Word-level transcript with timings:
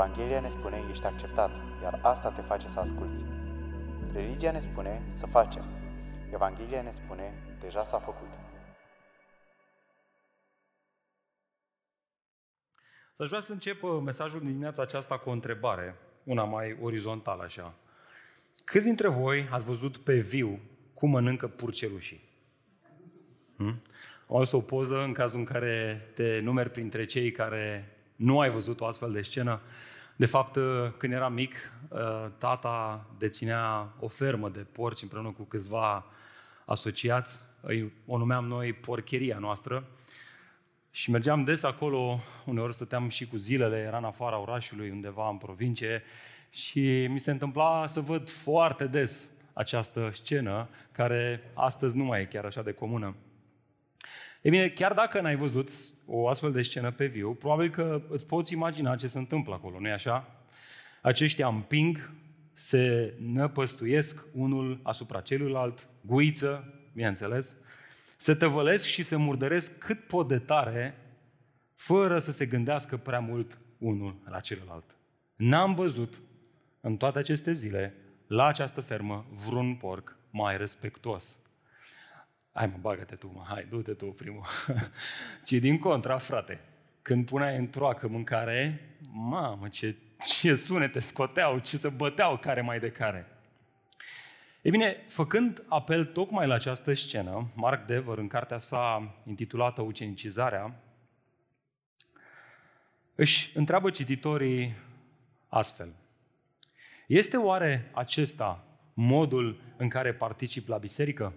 Evanghelia 0.00 0.40
ne 0.40 0.48
spune, 0.48 0.86
ești 0.90 1.04
acceptat, 1.04 1.50
iar 1.82 1.98
asta 2.02 2.30
te 2.30 2.42
face 2.42 2.68
să 2.68 2.78
asculți. 2.78 3.24
Religia 4.12 4.52
ne 4.52 4.58
spune 4.58 5.02
să 5.16 5.26
facem. 5.26 5.64
Evanghelia 6.32 6.82
ne 6.82 6.90
spune, 6.90 7.34
deja 7.60 7.84
s-a 7.84 7.98
făcut. 7.98 8.28
Aș 13.16 13.28
vrea 13.28 13.40
să 13.40 13.52
încep 13.52 13.82
uh, 13.82 14.00
mesajul 14.02 14.38
din 14.38 14.48
dimineața 14.48 14.82
aceasta 14.82 15.18
cu 15.18 15.28
o 15.28 15.32
întrebare, 15.32 15.96
una 16.24 16.44
mai 16.44 16.78
orizontală 16.80 17.42
așa. 17.42 17.74
Câți 18.64 18.84
dintre 18.84 19.08
voi 19.08 19.48
ați 19.50 19.64
văzut 19.64 19.96
pe 19.96 20.18
viu 20.18 20.60
cum 20.94 21.10
mănâncă 21.10 21.48
purcelușii? 21.48 22.28
Hmm? 23.56 23.82
Am 24.28 24.36
adus 24.36 24.52
o 24.52 24.60
poză 24.60 25.02
în 25.02 25.12
cazul 25.12 25.38
în 25.38 25.44
care 25.44 26.08
te 26.14 26.40
numeri 26.40 26.70
printre 26.70 27.04
cei 27.04 27.32
care 27.32 27.94
nu 28.20 28.40
ai 28.40 28.50
văzut 28.50 28.80
o 28.80 28.86
astfel 28.86 29.12
de 29.12 29.22
scenă. 29.22 29.60
De 30.16 30.26
fapt, 30.26 30.56
uh, 30.56 30.64
când 30.96 31.12
eram 31.12 31.32
mic, 31.32 31.54
uh, 31.88 31.98
tata 32.38 33.06
deținea 33.18 33.92
o 33.98 34.08
fermă 34.08 34.48
de 34.48 34.66
porci 34.72 35.02
împreună 35.02 35.30
cu 35.30 35.42
câțiva 35.42 36.04
asociați. 36.64 37.40
O 38.06 38.18
numeam 38.18 38.46
noi 38.46 38.72
porcheria 38.72 39.38
noastră. 39.38 39.84
Și 40.90 41.10
mergeam 41.10 41.44
des 41.44 41.62
acolo, 41.62 42.20
uneori 42.44 42.74
stăteam 42.74 43.08
și 43.08 43.26
cu 43.26 43.36
zilele, 43.36 43.76
era 43.76 43.96
în 43.96 44.04
afara 44.04 44.38
orașului, 44.38 44.90
undeva 44.90 45.28
în 45.28 45.36
provincie, 45.36 46.02
și 46.50 47.06
mi 47.10 47.20
se 47.20 47.30
întâmpla 47.30 47.86
să 47.86 48.00
văd 48.00 48.30
foarte 48.30 48.86
des 48.86 49.30
această 49.52 50.10
scenă, 50.12 50.68
care 50.92 51.50
astăzi 51.54 51.96
nu 51.96 52.04
mai 52.04 52.20
e 52.20 52.24
chiar 52.24 52.44
așa 52.44 52.62
de 52.62 52.72
comună. 52.72 53.14
E 54.40 54.50
bine, 54.50 54.68
chiar 54.68 54.92
dacă 54.92 55.20
n-ai 55.20 55.36
văzut 55.36 55.70
o 56.06 56.28
astfel 56.28 56.52
de 56.52 56.62
scenă 56.62 56.90
pe 56.90 57.06
viu, 57.06 57.34
probabil 57.34 57.70
că 57.70 58.02
îți 58.08 58.26
poți 58.26 58.52
imagina 58.52 58.96
ce 58.96 59.06
se 59.06 59.18
întâmplă 59.18 59.54
acolo, 59.54 59.80
nu-i 59.80 59.92
așa? 59.92 60.44
Aceștia 61.02 61.46
împing, 61.48 62.12
se 62.52 63.14
năpăstuiesc 63.18 64.24
unul 64.32 64.80
asupra 64.82 65.20
celuilalt, 65.20 65.88
guiță, 66.00 66.74
bineînțeles, 66.92 67.56
se 68.16 68.34
tăvălesc 68.34 68.86
și 68.86 69.02
se 69.02 69.16
murdăresc 69.16 69.78
cât 69.78 70.06
pot 70.06 70.28
de 70.28 70.38
tare, 70.38 70.96
fără 71.74 72.18
să 72.18 72.32
se 72.32 72.46
gândească 72.46 72.96
prea 72.96 73.20
mult 73.20 73.58
unul 73.78 74.16
la 74.24 74.40
celălalt. 74.40 74.96
N-am 75.36 75.74
văzut 75.74 76.22
în 76.80 76.96
toate 76.96 77.18
aceste 77.18 77.52
zile 77.52 77.94
la 78.26 78.46
această 78.46 78.80
fermă 78.80 79.26
vreun 79.46 79.74
porc 79.74 80.16
mai 80.30 80.56
respectuos 80.56 81.38
Hai 82.52 82.66
mă, 82.66 82.76
bagă-te 82.80 83.14
tu, 83.14 83.32
mă, 83.34 83.44
hai, 83.48 83.66
du-te 83.68 83.92
tu 83.92 84.06
primul. 84.06 84.44
Ci 85.46 85.52
din 85.52 85.78
contra, 85.78 86.18
frate, 86.18 86.60
când 87.02 87.26
puneai 87.26 87.56
în 87.56 87.70
troacă 87.70 88.08
mâncare, 88.08 88.80
mamă, 89.12 89.68
ce, 89.68 89.96
ce 90.26 90.54
sunete 90.54 91.00
scoteau, 91.00 91.58
ce 91.58 91.76
se 91.76 91.88
băteau 91.88 92.36
care 92.36 92.60
mai 92.60 92.78
de 92.78 92.90
care. 92.90 93.26
E 94.62 94.70
bine, 94.70 94.96
făcând 95.08 95.64
apel 95.68 96.04
tocmai 96.04 96.46
la 96.46 96.54
această 96.54 96.94
scenă, 96.94 97.50
Mark 97.54 97.86
Dever, 97.86 98.18
în 98.18 98.28
cartea 98.28 98.58
sa 98.58 99.14
intitulată 99.26 99.82
Ucenicizarea, 99.82 100.80
își 103.14 103.50
întreabă 103.54 103.90
cititorii 103.90 104.76
astfel. 105.48 105.94
Este 107.06 107.36
oare 107.36 107.90
acesta 107.94 108.64
modul 108.94 109.60
în 109.76 109.88
care 109.88 110.14
particip 110.14 110.68
la 110.68 110.78
biserică? 110.78 111.34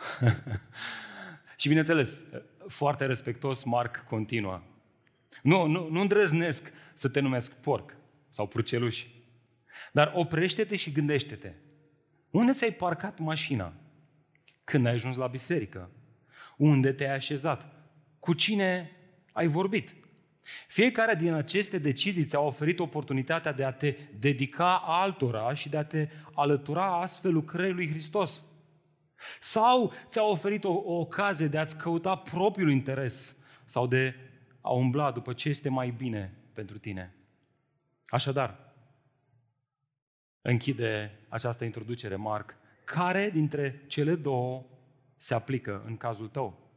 și 1.56 1.68
bineînțeles, 1.68 2.24
foarte 2.68 3.06
respectos, 3.06 3.64
Marc 3.64 4.04
continuă. 4.08 4.62
Nu, 5.42 5.66
nu, 5.66 5.88
nu 5.90 6.00
îndrăznesc 6.00 6.72
să 6.94 7.08
te 7.08 7.20
numesc 7.20 7.52
porc 7.52 7.96
sau 8.28 8.46
purceluș, 8.46 9.06
dar 9.92 10.12
oprește-te 10.14 10.76
și 10.76 10.92
gândește-te. 10.92 11.52
Unde 12.30 12.52
ți-ai 12.52 12.72
parcat 12.72 13.18
mașina? 13.18 13.72
Când 14.64 14.86
ai 14.86 14.92
ajuns 14.92 15.16
la 15.16 15.26
biserică? 15.26 15.90
Unde 16.56 16.92
te-ai 16.92 17.14
așezat? 17.14 17.72
Cu 18.18 18.32
cine 18.32 18.90
ai 19.32 19.46
vorbit? 19.46 19.94
Fiecare 20.68 21.14
din 21.14 21.32
aceste 21.32 21.78
decizii 21.78 22.24
ți-a 22.24 22.40
oferit 22.40 22.78
oportunitatea 22.78 23.52
de 23.52 23.64
a 23.64 23.72
te 23.72 23.96
dedica 24.18 24.82
altora 24.86 25.54
și 25.54 25.68
de 25.68 25.76
a 25.76 25.84
te 25.84 26.08
alătura 26.34 27.00
astfel 27.00 27.32
lucrării 27.32 27.74
lui 27.74 27.90
Hristos. 27.90 28.44
Sau 29.40 29.92
ți-a 30.08 30.22
oferit 30.22 30.64
o, 30.64 30.72
o 30.72 30.92
ocazie 30.92 31.46
de 31.46 31.58
a-ți 31.58 31.76
căuta 31.76 32.16
propriul 32.16 32.70
interes 32.70 33.36
sau 33.66 33.86
de 33.86 34.14
a 34.60 34.70
umbla 34.70 35.10
după 35.10 35.32
ce 35.32 35.48
este 35.48 35.68
mai 35.68 35.90
bine 35.90 36.34
pentru 36.52 36.78
tine. 36.78 37.14
Așadar, 38.06 38.72
închide 40.42 41.18
această 41.28 41.64
introducere, 41.64 42.16
Marc, 42.16 42.56
care 42.84 43.30
dintre 43.30 43.84
cele 43.86 44.14
două 44.14 44.64
se 45.16 45.34
aplică 45.34 45.82
în 45.86 45.96
cazul 45.96 46.28
tău? 46.28 46.68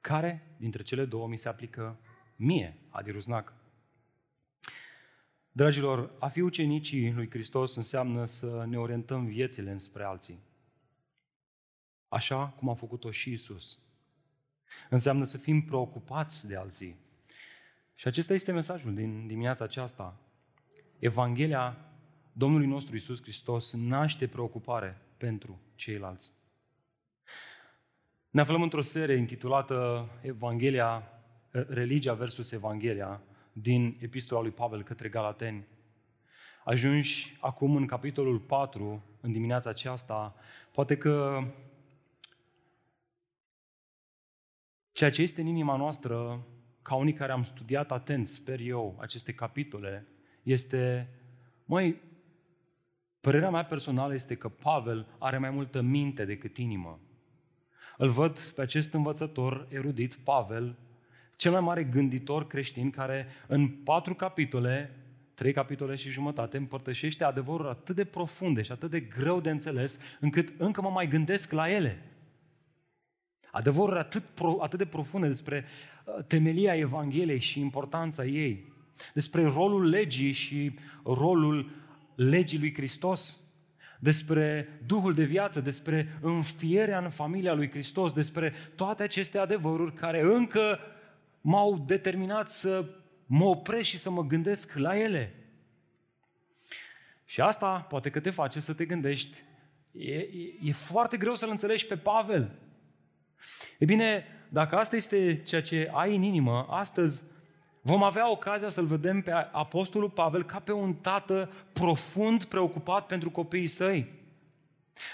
Care 0.00 0.56
dintre 0.56 0.82
cele 0.82 1.04
două 1.04 1.28
mi 1.28 1.36
se 1.36 1.48
aplică 1.48 1.98
mie, 2.36 2.78
Adi 2.88 3.10
Ruznac? 3.10 3.57
Dragilor, 5.58 6.10
a 6.18 6.28
fi 6.28 6.40
ucenicii 6.40 7.12
lui 7.12 7.30
Hristos 7.30 7.76
înseamnă 7.76 8.26
să 8.26 8.64
ne 8.68 8.78
orientăm 8.78 9.26
viețile 9.26 9.70
înspre 9.70 10.04
alții. 10.04 10.38
Așa 12.08 12.46
cum 12.48 12.68
a 12.68 12.74
făcut-o 12.74 13.10
și 13.10 13.32
Isus. 13.32 13.78
Înseamnă 14.90 15.24
să 15.24 15.36
fim 15.36 15.62
preocupați 15.62 16.46
de 16.46 16.56
alții. 16.56 16.96
Și 17.94 18.08
acesta 18.08 18.34
este 18.34 18.52
mesajul 18.52 18.94
din 18.94 19.26
dimineața 19.26 19.64
aceasta. 19.64 20.20
Evanghelia 20.98 21.76
Domnului 22.32 22.66
nostru 22.66 22.96
Isus 22.96 23.22
Hristos 23.22 23.72
naște 23.72 24.26
preocupare 24.26 25.00
pentru 25.16 25.60
ceilalți. 25.74 26.32
Ne 28.30 28.40
aflăm 28.40 28.62
într-o 28.62 28.82
serie 28.82 29.16
intitulată 29.16 30.08
Evanghelia, 30.22 31.08
Religia 31.50 32.14
versus 32.14 32.50
Evanghelia, 32.52 33.22
din 33.60 33.96
epistola 34.00 34.40
lui 34.40 34.50
Pavel 34.50 34.82
către 34.82 35.08
Galateni. 35.08 35.66
Ajungi 36.64 37.36
acum 37.40 37.76
în 37.76 37.86
capitolul 37.86 38.38
4, 38.38 39.02
în 39.20 39.32
dimineața 39.32 39.70
aceasta, 39.70 40.34
poate 40.72 40.96
că 40.96 41.38
ceea 44.92 45.10
ce 45.10 45.22
este 45.22 45.40
în 45.40 45.46
inima 45.46 45.76
noastră, 45.76 46.46
ca 46.82 46.94
unii 46.94 47.12
care 47.12 47.32
am 47.32 47.42
studiat 47.42 47.92
atent, 47.92 48.26
sper 48.26 48.60
eu, 48.60 48.96
aceste 49.00 49.34
capitole, 49.34 50.06
este, 50.42 51.08
mai 51.64 52.00
părerea 53.20 53.50
mea 53.50 53.64
personală 53.64 54.14
este 54.14 54.36
că 54.36 54.48
Pavel 54.48 55.06
are 55.18 55.38
mai 55.38 55.50
multă 55.50 55.80
minte 55.80 56.24
decât 56.24 56.56
inimă. 56.56 57.00
Îl 57.96 58.08
văd 58.08 58.38
pe 58.38 58.60
acest 58.60 58.92
învățător 58.92 59.66
erudit, 59.70 60.14
Pavel, 60.14 60.76
cel 61.38 61.52
mai 61.52 61.60
mare 61.60 61.84
gânditor 61.84 62.46
creștin 62.46 62.90
care 62.90 63.26
în 63.46 63.68
patru 63.68 64.14
capitole, 64.14 64.96
trei 65.34 65.52
capitole 65.52 65.94
și 65.94 66.10
jumătate, 66.10 66.56
împărtășește 66.56 67.24
adevăruri 67.24 67.68
atât 67.68 67.96
de 67.96 68.04
profunde 68.04 68.62
și 68.62 68.72
atât 68.72 68.90
de 68.90 69.00
greu 69.00 69.40
de 69.40 69.50
înțeles, 69.50 69.98
încât 70.20 70.52
încă 70.60 70.80
mă 70.80 70.90
mai 70.90 71.08
gândesc 71.08 71.52
la 71.52 71.70
ele. 71.70 72.02
Adevăruri 73.50 73.98
atât, 73.98 74.22
pro, 74.22 74.56
atât 74.60 74.78
de 74.78 74.86
profunde 74.86 75.26
despre 75.26 75.64
uh, 76.04 76.24
temelia 76.26 76.76
Evangheliei 76.76 77.40
și 77.40 77.60
importanța 77.60 78.24
ei, 78.24 78.72
despre 79.14 79.44
rolul 79.44 79.88
legii 79.88 80.32
și 80.32 80.78
rolul 81.04 81.70
legii 82.14 82.58
lui 82.58 82.74
Hristos, 82.74 83.40
despre 84.00 84.68
Duhul 84.86 85.14
de 85.14 85.24
viață, 85.24 85.60
despre 85.60 86.18
înfierea 86.20 86.98
în 86.98 87.10
familia 87.10 87.54
lui 87.54 87.70
Hristos, 87.70 88.12
despre 88.12 88.52
toate 88.74 89.02
aceste 89.02 89.38
adevăruri 89.38 89.94
care 89.94 90.20
încă 90.20 90.78
m-au 91.48 91.84
determinat 91.86 92.50
să 92.50 92.84
mă 93.26 93.44
opresc 93.44 93.88
și 93.88 93.98
să 93.98 94.10
mă 94.10 94.22
gândesc 94.22 94.72
la 94.74 94.98
ele. 94.98 95.34
Și 97.24 97.40
asta 97.40 97.86
poate 97.88 98.10
că 98.10 98.20
te 98.20 98.30
face 98.30 98.60
să 98.60 98.74
te 98.74 98.84
gândești. 98.84 99.42
E, 99.92 100.14
e, 100.14 100.28
e 100.62 100.72
foarte 100.72 101.16
greu 101.16 101.34
să-l 101.34 101.50
înțelegi 101.50 101.86
pe 101.86 101.96
Pavel. 101.96 102.58
E 103.78 103.84
bine, 103.84 104.24
dacă 104.48 104.76
asta 104.76 104.96
este 104.96 105.42
ceea 105.42 105.62
ce 105.62 105.90
ai 105.92 106.16
în 106.16 106.22
inimă, 106.22 106.66
astăzi 106.70 107.24
vom 107.80 108.02
avea 108.02 108.30
ocazia 108.30 108.68
să-l 108.68 108.86
vedem 108.86 109.20
pe 109.20 109.30
Apostolul 109.52 110.10
Pavel 110.10 110.44
ca 110.44 110.58
pe 110.58 110.72
un 110.72 110.94
tată 110.94 111.52
profund 111.72 112.44
preocupat 112.44 113.06
pentru 113.06 113.30
copiii 113.30 113.66
săi. 113.66 114.12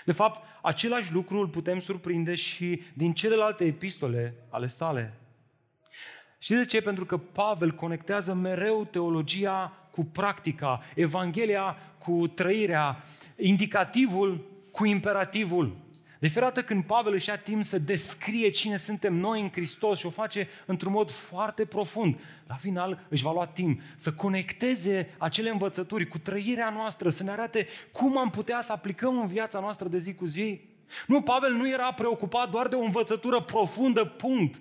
De 0.05 0.13
fapt, 0.13 0.43
același 0.63 1.13
lucru 1.13 1.39
îl 1.39 1.49
putem 1.49 1.81
surprinde 1.81 2.35
și 2.35 2.83
din 2.95 3.13
celelalte 3.13 3.65
epistole 3.65 4.35
ale 4.51 4.67
sale. 4.67 5.19
Știți 6.45 6.61
de 6.61 6.67
ce? 6.67 6.81
Pentru 6.81 7.05
că 7.05 7.17
Pavel 7.17 7.71
conectează 7.73 8.35
mereu 8.35 8.85
teologia 8.91 9.73
cu 9.91 10.05
practica, 10.05 10.83
Evanghelia 10.95 11.77
cu 11.99 12.29
trăirea, 12.29 13.05
indicativul 13.37 14.47
cu 14.71 14.85
imperativul. 14.85 15.77
De 16.19 16.29
fiecare 16.29 16.53
dată 16.55 16.67
când 16.67 16.85
Pavel 16.85 17.13
își 17.13 17.29
ia 17.29 17.37
timp 17.37 17.65
să 17.65 17.79
descrie 17.79 18.51
cine 18.51 18.77
suntem 18.77 19.15
noi 19.15 19.41
în 19.41 19.51
Hristos 19.51 19.99
și 19.99 20.07
o 20.07 20.11
face 20.11 20.49
într-un 20.67 20.93
mod 20.93 21.11
foarte 21.11 21.65
profund, 21.65 22.19
la 22.47 22.55
final 22.55 23.07
își 23.09 23.23
va 23.23 23.33
lua 23.33 23.47
timp 23.47 23.81
să 23.97 24.13
conecteze 24.13 25.15
acele 25.19 25.51
învățături 25.51 26.09
cu 26.09 26.19
trăirea 26.19 26.71
noastră, 26.71 27.09
să 27.09 27.23
ne 27.23 27.31
arate 27.31 27.67
cum 27.93 28.19
am 28.19 28.31
putea 28.31 28.61
să 28.61 28.73
aplicăm 28.73 29.19
în 29.19 29.27
viața 29.27 29.61
noastră 29.61 29.89
de 29.89 29.99
zi 29.99 30.15
cu 30.15 30.27
zi. 30.27 30.61
Nu, 31.07 31.23
Pavel 31.23 31.53
nu 31.53 31.69
era 31.69 31.93
preocupat 31.93 32.51
doar 32.51 32.69
de 32.69 32.75
o 32.75 32.83
învățătură 32.83 33.41
profundă, 33.41 34.05
punct. 34.05 34.61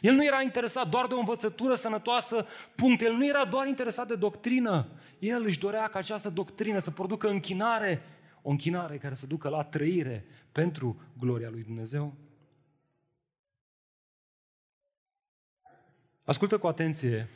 El 0.00 0.14
nu 0.14 0.24
era 0.24 0.42
interesat 0.42 0.88
doar 0.88 1.06
de 1.06 1.14
o 1.14 1.18
învățătură 1.18 1.74
sănătoasă, 1.74 2.46
punct. 2.74 3.00
El 3.00 3.12
nu 3.12 3.26
era 3.26 3.44
doar 3.44 3.66
interesat 3.66 4.08
de 4.08 4.14
doctrină. 4.14 4.88
El 5.18 5.44
își 5.44 5.58
dorea 5.58 5.88
ca 5.88 5.98
această 5.98 6.30
doctrină 6.30 6.78
să 6.78 6.90
producă 6.90 7.28
închinare, 7.28 8.02
o 8.42 8.50
închinare 8.50 8.98
care 8.98 9.14
să 9.14 9.26
ducă 9.26 9.48
la 9.48 9.64
trăire 9.64 10.24
pentru 10.52 11.00
gloria 11.18 11.48
lui 11.50 11.62
Dumnezeu. 11.62 12.14
Ascultă 16.24 16.58
cu 16.58 16.66
atenție. 16.66 17.28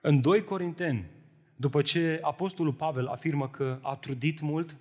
În 0.00 0.20
2 0.20 0.44
Corinteni, 0.44 1.10
după 1.56 1.82
ce 1.82 2.18
Apostolul 2.22 2.72
Pavel 2.72 3.06
afirmă 3.06 3.48
că 3.48 3.78
a 3.82 3.96
trudit 3.96 4.40
mult, 4.40 4.76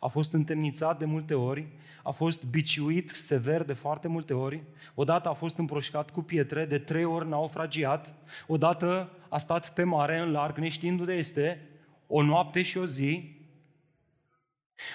a 0.00 0.08
fost 0.08 0.32
întemnițat 0.32 0.98
de 0.98 1.04
multe 1.04 1.34
ori, 1.34 1.66
a 2.02 2.10
fost 2.10 2.44
biciuit 2.44 3.10
sever 3.10 3.62
de 3.62 3.72
foarte 3.72 4.08
multe 4.08 4.34
ori, 4.34 4.62
odată 4.94 5.28
a 5.28 5.32
fost 5.32 5.56
împroșcat 5.56 6.10
cu 6.10 6.22
pietre, 6.22 6.64
de 6.64 6.78
trei 6.78 7.04
ori 7.04 7.28
naufragiat, 7.28 8.14
odată 8.46 9.10
a 9.28 9.38
stat 9.38 9.74
pe 9.74 9.82
mare 9.82 10.18
în 10.18 10.30
larg 10.30 10.56
neștiind 10.58 11.00
unde 11.00 11.12
este, 11.12 11.68
o 12.06 12.22
noapte 12.22 12.62
și 12.62 12.78
o 12.78 12.86
zi. 12.86 13.38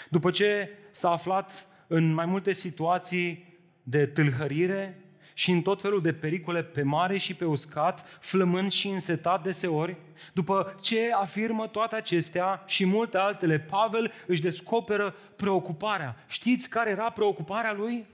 După 0.10 0.32
ce 0.32 0.70
s-a 0.92 1.12
aflat 1.12 1.68
în 1.88 2.14
mai 2.14 2.26
multe 2.26 2.52
situații 2.52 3.60
de 3.84 4.06
tâlhărire, 4.06 5.05
și 5.38 5.52
în 5.52 5.62
tot 5.62 5.82
felul 5.82 6.02
de 6.02 6.14
pericole 6.14 6.64
pe 6.64 6.84
mare 6.84 7.18
și 7.18 7.34
pe 7.34 7.46
uscat, 7.46 8.18
flămând 8.22 8.72
și 8.72 8.88
însetat 8.88 9.44
deseori. 9.44 9.98
După 10.34 10.76
ce 10.82 11.12
afirmă 11.14 11.68
toate 11.68 11.96
acestea 11.96 12.64
și 12.66 12.86
multe 12.86 13.18
altele, 13.18 13.60
Pavel 13.60 14.12
își 14.28 14.42
descoperă 14.42 15.16
preocuparea. 15.36 16.24
Știți 16.28 16.70
care 16.70 16.90
era 16.90 17.10
preocuparea 17.10 17.74
lui? 17.74 18.06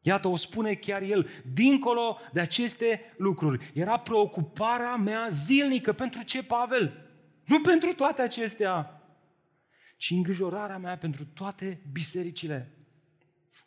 Iată, 0.00 0.28
o 0.28 0.36
spune 0.36 0.74
chiar 0.74 1.02
el, 1.02 1.28
dincolo 1.52 2.18
de 2.32 2.40
aceste 2.40 3.14
lucruri. 3.16 3.70
Era 3.74 3.98
preocuparea 3.98 4.96
mea 4.96 5.26
zilnică. 5.28 5.92
Pentru 5.92 6.22
ce, 6.22 6.42
Pavel? 6.42 7.10
Nu 7.44 7.60
pentru 7.60 7.92
toate 7.92 8.22
acestea, 8.22 9.02
ci 9.96 10.10
îngrijorarea 10.10 10.78
mea 10.78 10.96
pentru 10.96 11.24
toate 11.24 11.80
bisericile. 11.92 12.75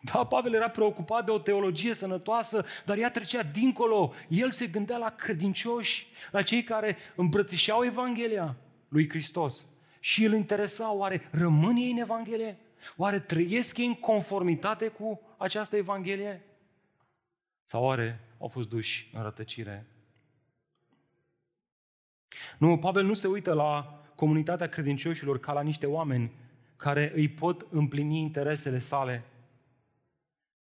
Da, 0.02 0.24
Pavel 0.24 0.54
era 0.54 0.70
preocupat 0.70 1.26
de 1.26 1.32
o 1.32 1.40
teologie 1.40 1.94
sănătoasă, 1.94 2.66
dar 2.86 2.98
ea 2.98 3.12
trecea 3.12 3.44
dincolo. 3.44 4.14
El 4.28 4.52
se 4.52 4.68
gândea 4.68 4.98
la 4.98 5.10
credincioși, 5.10 6.08
la 6.32 6.42
cei 6.42 6.64
care 6.64 6.98
îmbrățișeau 7.16 7.86
Evanghelia 7.86 8.56
lui 8.88 9.10
Hristos. 9.10 9.66
Și 10.00 10.24
îl 10.24 10.34
interesa, 10.34 10.94
oare 10.94 11.28
rămân 11.32 11.76
ei 11.76 11.92
în 11.92 11.98
Evanghelie? 11.98 12.58
Oare 12.98 13.20
trăiesc 13.20 13.78
ei 13.78 13.86
în 13.86 13.96
conformitate 13.96 14.88
cu 14.88 15.22
această 15.38 15.76
Evanghelie? 15.76 16.44
Sau 17.66 17.84
oare 17.84 18.20
au 18.40 18.48
fost 18.48 18.70
duși 18.70 19.10
în 19.14 19.24
rătăcire? 19.24 19.88
Nu, 22.58 22.78
Pavel 22.78 23.06
nu 23.06 23.14
se 23.14 23.28
uită 23.28 23.54
la 23.54 24.02
comunitatea 24.16 24.70
credincioșilor 24.70 25.40
ca 25.40 25.54
la 25.54 25.62
niște 25.62 25.86
oameni 25.86 26.32
care 26.76 27.12
îi 27.16 27.30
pot 27.30 27.66
împlini 27.70 28.20
interesele 28.20 28.80
sale, 28.80 29.24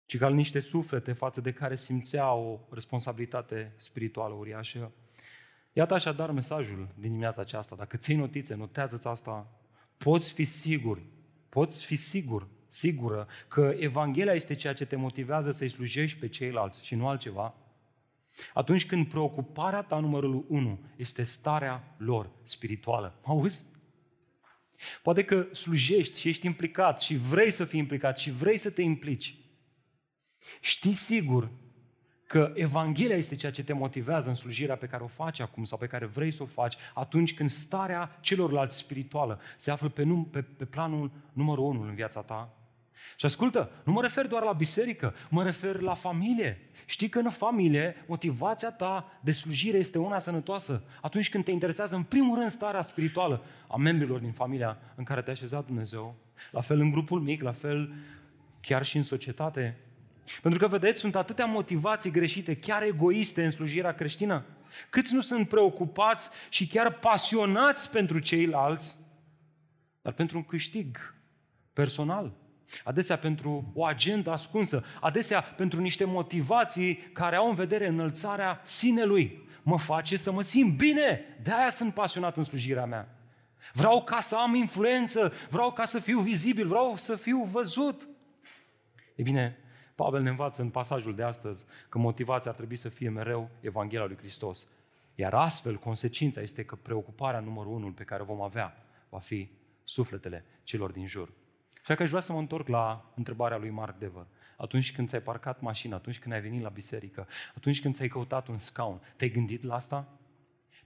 ci 0.09 0.19
ca 0.19 0.29
niște 0.29 0.61
suflete 0.61 1.13
față 1.13 1.41
de 1.41 1.53
care 1.53 1.77
simțea 1.77 2.33
o 2.33 2.59
responsabilitate 2.71 3.73
spirituală 3.77 4.35
uriașă. 4.35 4.93
Iată 5.73 5.95
așadar 5.95 6.31
mesajul 6.31 6.89
din 6.95 7.09
dimineața 7.09 7.41
aceasta. 7.41 7.77
Dacă 7.77 7.97
ții 7.97 8.15
notițe, 8.15 8.55
notează-ți 8.55 9.07
asta. 9.07 9.61
Poți 9.97 10.33
fi 10.33 10.45
sigur, 10.45 11.03
poți 11.49 11.85
fi 11.85 11.97
sigur, 11.97 12.49
sigură 12.69 13.29
că 13.49 13.75
Evanghelia 13.79 14.33
este 14.33 14.55
ceea 14.55 14.73
ce 14.73 14.85
te 14.85 14.97
motivează 14.97 15.51
să-i 15.51 15.71
slujești 15.71 16.19
pe 16.19 16.29
ceilalți 16.29 16.85
și 16.85 16.95
nu 16.95 17.09
altceva. 17.09 17.55
Atunci 18.55 18.87
când 18.87 19.09
preocuparea 19.09 19.83
ta 19.83 19.99
numărul 19.99 20.45
unu 20.49 20.81
este 20.97 21.23
starea 21.23 21.95
lor 21.99 22.31
spirituală. 22.43 23.21
Auzi? 23.25 23.65
Poate 25.03 25.25
că 25.25 25.47
slujești 25.53 26.21
și 26.21 26.29
ești 26.29 26.47
implicat 26.47 27.01
și 27.01 27.17
vrei 27.17 27.51
să 27.51 27.65
fii 27.65 27.79
implicat 27.79 28.19
și 28.19 28.31
vrei 28.31 28.59
să 28.59 28.71
te 28.71 28.83
implici. 28.83 29.39
Știi 30.61 30.93
sigur 30.93 31.51
că 32.27 32.53
Evanghelia 32.55 33.17
este 33.17 33.37
ceea 33.37 33.53
ce 33.53 33.63
te 33.63 33.73
motivează 33.73 34.29
în 34.29 34.35
slujirea 34.35 34.77
pe 34.77 34.87
care 34.87 35.03
o 35.03 35.07
faci 35.07 35.41
acum 35.41 35.65
sau 35.65 35.79
pe 35.79 35.87
care 35.87 36.07
vrei 36.07 36.31
să 36.31 36.43
o 36.43 36.47
faci 36.47 36.77
atunci 36.95 37.35
când 37.35 37.51
starea 37.51 38.19
celorlalți 38.21 38.77
spirituală 38.77 39.41
se 39.57 39.71
află 39.71 39.89
pe, 39.89 40.03
num, 40.03 40.25
pe, 40.25 40.43
pe 40.43 40.65
planul 40.65 41.11
numărul 41.33 41.65
unu 41.65 41.83
în 41.83 41.95
viața 41.95 42.23
ta. 42.23 42.53
Și 43.17 43.27
ascultă, 43.27 43.71
nu 43.85 43.93
mă 43.93 44.03
refer 44.03 44.27
doar 44.27 44.43
la 44.43 44.53
biserică, 44.53 45.15
mă 45.29 45.43
refer 45.43 45.81
la 45.81 45.95
familie. 45.95 46.71
Știi 46.87 47.09
că 47.09 47.19
în 47.19 47.31
familie 47.31 48.05
motivația 48.07 48.71
ta 48.71 49.19
de 49.21 49.33
slujire 49.33 49.79
este 49.79 49.99
una 49.99 50.19
sănătoasă 50.19 50.83
atunci 51.01 51.31
când 51.31 51.45
te 51.45 51.51
interesează 51.51 51.95
în 51.95 52.03
primul 52.03 52.39
rând 52.39 52.51
starea 52.51 52.83
spirituală 52.83 53.45
a 53.67 53.77
membrilor 53.77 54.19
din 54.19 54.33
familia 54.33 54.79
în 54.95 55.05
care 55.05 55.23
te-a 55.23 55.33
așezat 55.33 55.67
Dumnezeu. 55.67 56.17
La 56.51 56.61
fel 56.61 56.81
în 56.81 56.91
grupul 56.91 57.21
mic, 57.21 57.43
la 57.43 57.53
fel 57.53 57.93
chiar 58.61 58.85
și 58.85 58.97
în 58.97 59.03
societate. 59.03 59.79
Pentru 60.43 60.61
că, 60.61 60.67
vedeți, 60.67 61.01
sunt 61.01 61.15
atâtea 61.17 61.45
motivații 61.45 62.11
greșite, 62.11 62.57
chiar 62.57 62.83
egoiste 62.83 63.45
în 63.45 63.51
slujirea 63.51 63.95
creștină. 63.95 64.45
Câți 64.91 65.15
nu 65.15 65.21
sunt 65.21 65.49
preocupați 65.49 66.31
și 66.49 66.67
chiar 66.67 66.93
pasionați 66.93 67.91
pentru 67.91 68.19
ceilalți, 68.19 68.97
dar 70.03 70.13
pentru 70.13 70.37
un 70.37 70.45
câștig 70.45 71.15
personal. 71.73 72.33
Adesea 72.85 73.19
pentru 73.19 73.73
o 73.75 73.85
agendă 73.85 74.31
ascunsă, 74.31 74.85
adesea 75.01 75.43
pentru 75.43 75.81
niște 75.81 76.05
motivații 76.05 76.95
care 77.13 77.37
au 77.37 77.49
în 77.49 77.55
vedere 77.55 77.87
înălțarea 77.87 78.61
sinelui. 78.65 79.47
Mă 79.63 79.79
face 79.79 80.17
să 80.17 80.33
mă 80.33 80.43
simt 80.43 80.77
bine, 80.77 81.25
de 81.43 81.53
aia 81.53 81.71
sunt 81.71 81.95
pasionat 81.95 82.37
în 82.37 82.45
slujirea 82.45 82.85
mea. 82.85 83.09
Vreau 83.73 84.03
ca 84.03 84.21
să 84.21 84.37
am 84.37 84.55
influență, 84.55 85.33
vreau 85.51 85.73
ca 85.73 85.85
să 85.85 85.99
fiu 85.99 86.21
vizibil, 86.21 86.67
vreau 86.67 86.97
să 86.97 87.17
fiu 87.17 87.49
văzut. 87.53 88.09
E 89.15 89.23
bine, 89.23 89.59
Pavel 90.05 90.23
ne 90.23 90.31
învață 90.31 90.63
în 90.63 90.71
pasajul 90.71 91.15
de 91.15 91.23
astăzi 91.23 91.67
că 91.89 91.99
motivația 91.99 92.51
ar 92.51 92.57
trebui 92.57 92.77
să 92.77 92.89
fie 92.89 93.09
mereu 93.09 93.51
Evanghelia 93.61 94.07
lui 94.07 94.17
Hristos. 94.17 94.67
Iar 95.15 95.35
astfel, 95.35 95.77
consecința 95.77 96.41
este 96.41 96.65
că 96.65 96.77
preocuparea 96.77 97.41
numărul 97.41 97.73
unu 97.73 97.93
pe 97.93 98.05
care 98.05 98.23
o 98.23 98.25
vom 98.25 98.41
avea 98.41 98.77
va 99.09 99.19
fi 99.19 99.51
sufletele 99.85 100.45
celor 100.63 100.91
din 100.91 101.07
jur. 101.07 101.33
Așa 101.83 101.95
că 101.95 102.03
aș 102.03 102.09
vrea 102.09 102.21
să 102.21 102.33
mă 102.33 102.39
întorc 102.39 102.69
la 102.69 103.13
întrebarea 103.15 103.57
lui 103.57 103.71
Mark 103.71 103.99
Dever. 103.99 104.27
Atunci 104.57 104.93
când 104.93 105.09
ți-ai 105.09 105.23
parcat 105.23 105.61
mașina, 105.61 105.97
atunci 105.97 106.19
când 106.19 106.35
ai 106.35 106.41
venit 106.41 106.63
la 106.63 106.69
biserică, 106.69 107.29
atunci 107.55 107.81
când 107.81 107.95
ți-ai 107.95 108.09
căutat 108.09 108.49
un 108.49 108.59
scaun, 108.59 109.01
te-ai 109.17 109.31
gândit 109.31 109.63
la 109.63 109.75
asta? 109.75 110.18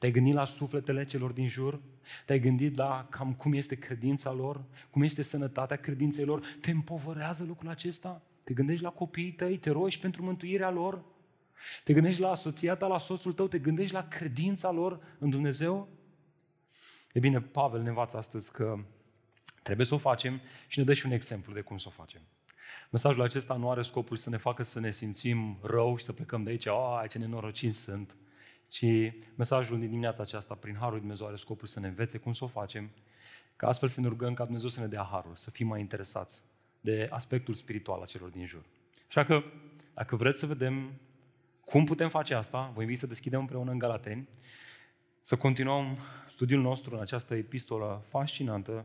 Te-ai 0.02 0.14
gândit 0.14 0.34
la 0.34 0.44
sufletele 0.44 1.04
celor 1.04 1.30
din 1.30 1.48
jur? 1.48 1.80
Te-ai 2.26 2.40
gândit 2.40 2.76
la 2.76 3.06
cam 3.10 3.34
cum 3.34 3.52
este 3.52 3.74
credința 3.74 4.32
lor? 4.32 4.64
Cum 4.90 5.02
este 5.02 5.22
sănătatea 5.22 5.76
credinței 5.76 6.24
lor? 6.24 6.56
Te 6.60 6.70
împovărează 6.70 7.44
lucrul 7.44 7.70
acesta? 7.70 8.22
Te 8.44 8.54
gândești 8.54 8.82
la 8.82 8.90
copiii 8.90 9.32
tăi, 9.32 9.58
te 9.58 9.70
rogi 9.70 9.98
pentru 9.98 10.22
mântuirea 10.22 10.70
lor? 10.70 11.04
Te 11.84 11.92
gândești 11.92 12.20
la 12.20 12.34
soția 12.34 12.74
ta, 12.74 12.86
la 12.86 12.98
soțul 12.98 13.32
tău, 13.32 13.48
te 13.48 13.58
gândești 13.58 13.94
la 13.94 14.08
credința 14.08 14.70
lor 14.70 15.00
în 15.18 15.30
Dumnezeu? 15.30 15.88
E 17.12 17.18
bine, 17.18 17.40
Pavel 17.40 17.82
ne 17.82 17.88
învață 17.88 18.16
astăzi 18.16 18.52
că 18.52 18.78
trebuie 19.62 19.86
să 19.86 19.94
o 19.94 19.98
facem 19.98 20.40
și 20.66 20.78
ne 20.78 20.84
dă 20.84 20.94
și 20.94 21.06
un 21.06 21.12
exemplu 21.12 21.52
de 21.52 21.60
cum 21.60 21.78
să 21.78 21.88
o 21.88 21.94
facem. 22.02 22.20
Mesajul 22.90 23.22
acesta 23.22 23.54
nu 23.54 23.70
are 23.70 23.82
scopul 23.82 24.16
să 24.16 24.30
ne 24.30 24.36
facă 24.36 24.62
să 24.62 24.80
ne 24.80 24.90
simțim 24.90 25.58
rău 25.62 25.96
și 25.96 26.04
să 26.04 26.12
plecăm 26.12 26.42
de 26.42 26.50
aici, 26.50 26.66
ai 26.66 27.08
ce 27.08 27.18
nenorociți 27.18 27.78
sunt, 27.78 28.16
ci 28.72 29.12
mesajul 29.34 29.78
din 29.78 29.88
dimineața 29.88 30.22
aceasta, 30.22 30.54
prin 30.54 30.76
Harul 30.76 30.98
Dumnezeu, 30.98 31.26
are 31.26 31.36
scopul 31.36 31.66
să 31.66 31.80
ne 31.80 31.86
învețe 31.86 32.18
cum 32.18 32.32
să 32.32 32.44
o 32.44 32.46
facem, 32.46 32.90
ca 33.56 33.68
astfel 33.68 33.88
să 33.88 34.00
ne 34.00 34.08
rugăm 34.08 34.34
ca 34.34 34.44
Dumnezeu 34.44 34.68
să 34.68 34.80
ne 34.80 34.86
dea 34.86 35.08
Harul, 35.10 35.36
să 35.36 35.50
fim 35.50 35.66
mai 35.66 35.80
interesați 35.80 36.42
de 36.80 37.08
aspectul 37.10 37.54
spiritual 37.54 38.02
a 38.02 38.04
celor 38.04 38.28
din 38.28 38.46
jur. 38.46 38.64
Așa 39.08 39.24
că 39.24 39.42
dacă 39.94 40.16
vreți 40.16 40.38
să 40.38 40.46
vedem 40.46 40.92
cum 41.64 41.84
putem 41.84 42.08
face 42.08 42.34
asta, 42.34 42.72
vă 42.74 42.80
invit 42.80 42.98
să 42.98 43.06
deschidem 43.06 43.40
împreună 43.40 43.70
în 43.70 43.78
Galateni, 43.78 44.28
să 45.20 45.36
continuăm 45.36 45.98
studiul 46.30 46.60
nostru 46.60 46.94
în 46.94 47.00
această 47.00 47.34
epistolă 47.34 48.04
fascinantă, 48.08 48.84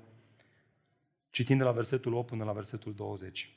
citind 1.29 1.60
de 1.60 1.65
la 1.65 1.72
versetul 1.72 2.13
8 2.13 2.27
până 2.27 2.44
la 2.44 2.51
versetul 2.51 2.94
20. 2.94 3.56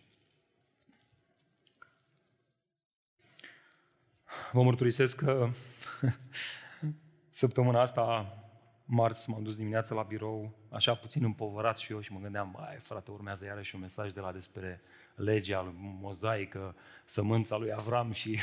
Vă 4.53 4.63
mărturisesc 4.63 5.17
că 5.17 5.49
săptămâna 7.31 7.81
asta, 7.81 8.37
marți, 8.85 9.31
m-am 9.31 9.43
dus 9.43 9.57
dimineața 9.57 9.95
la 9.95 10.03
birou, 10.03 10.55
așa 10.69 10.95
puțin 10.95 11.25
împovărat 11.25 11.79
și 11.79 11.93
eu 11.93 12.01
și 12.01 12.13
mă 12.13 12.19
gândeam, 12.19 12.51
bai, 12.59 12.77
frate, 12.79 13.11
urmează 13.11 13.45
iarăși 13.45 13.75
un 13.75 13.81
mesaj 13.81 14.13
de 14.13 14.21
la 14.21 14.33
despre 14.33 14.81
legea 15.15 15.63
lui 15.63 15.75
mozaică, 15.77 16.77
sămânța 17.05 17.57
lui 17.57 17.73
Avram 17.73 18.13
și, 18.13 18.39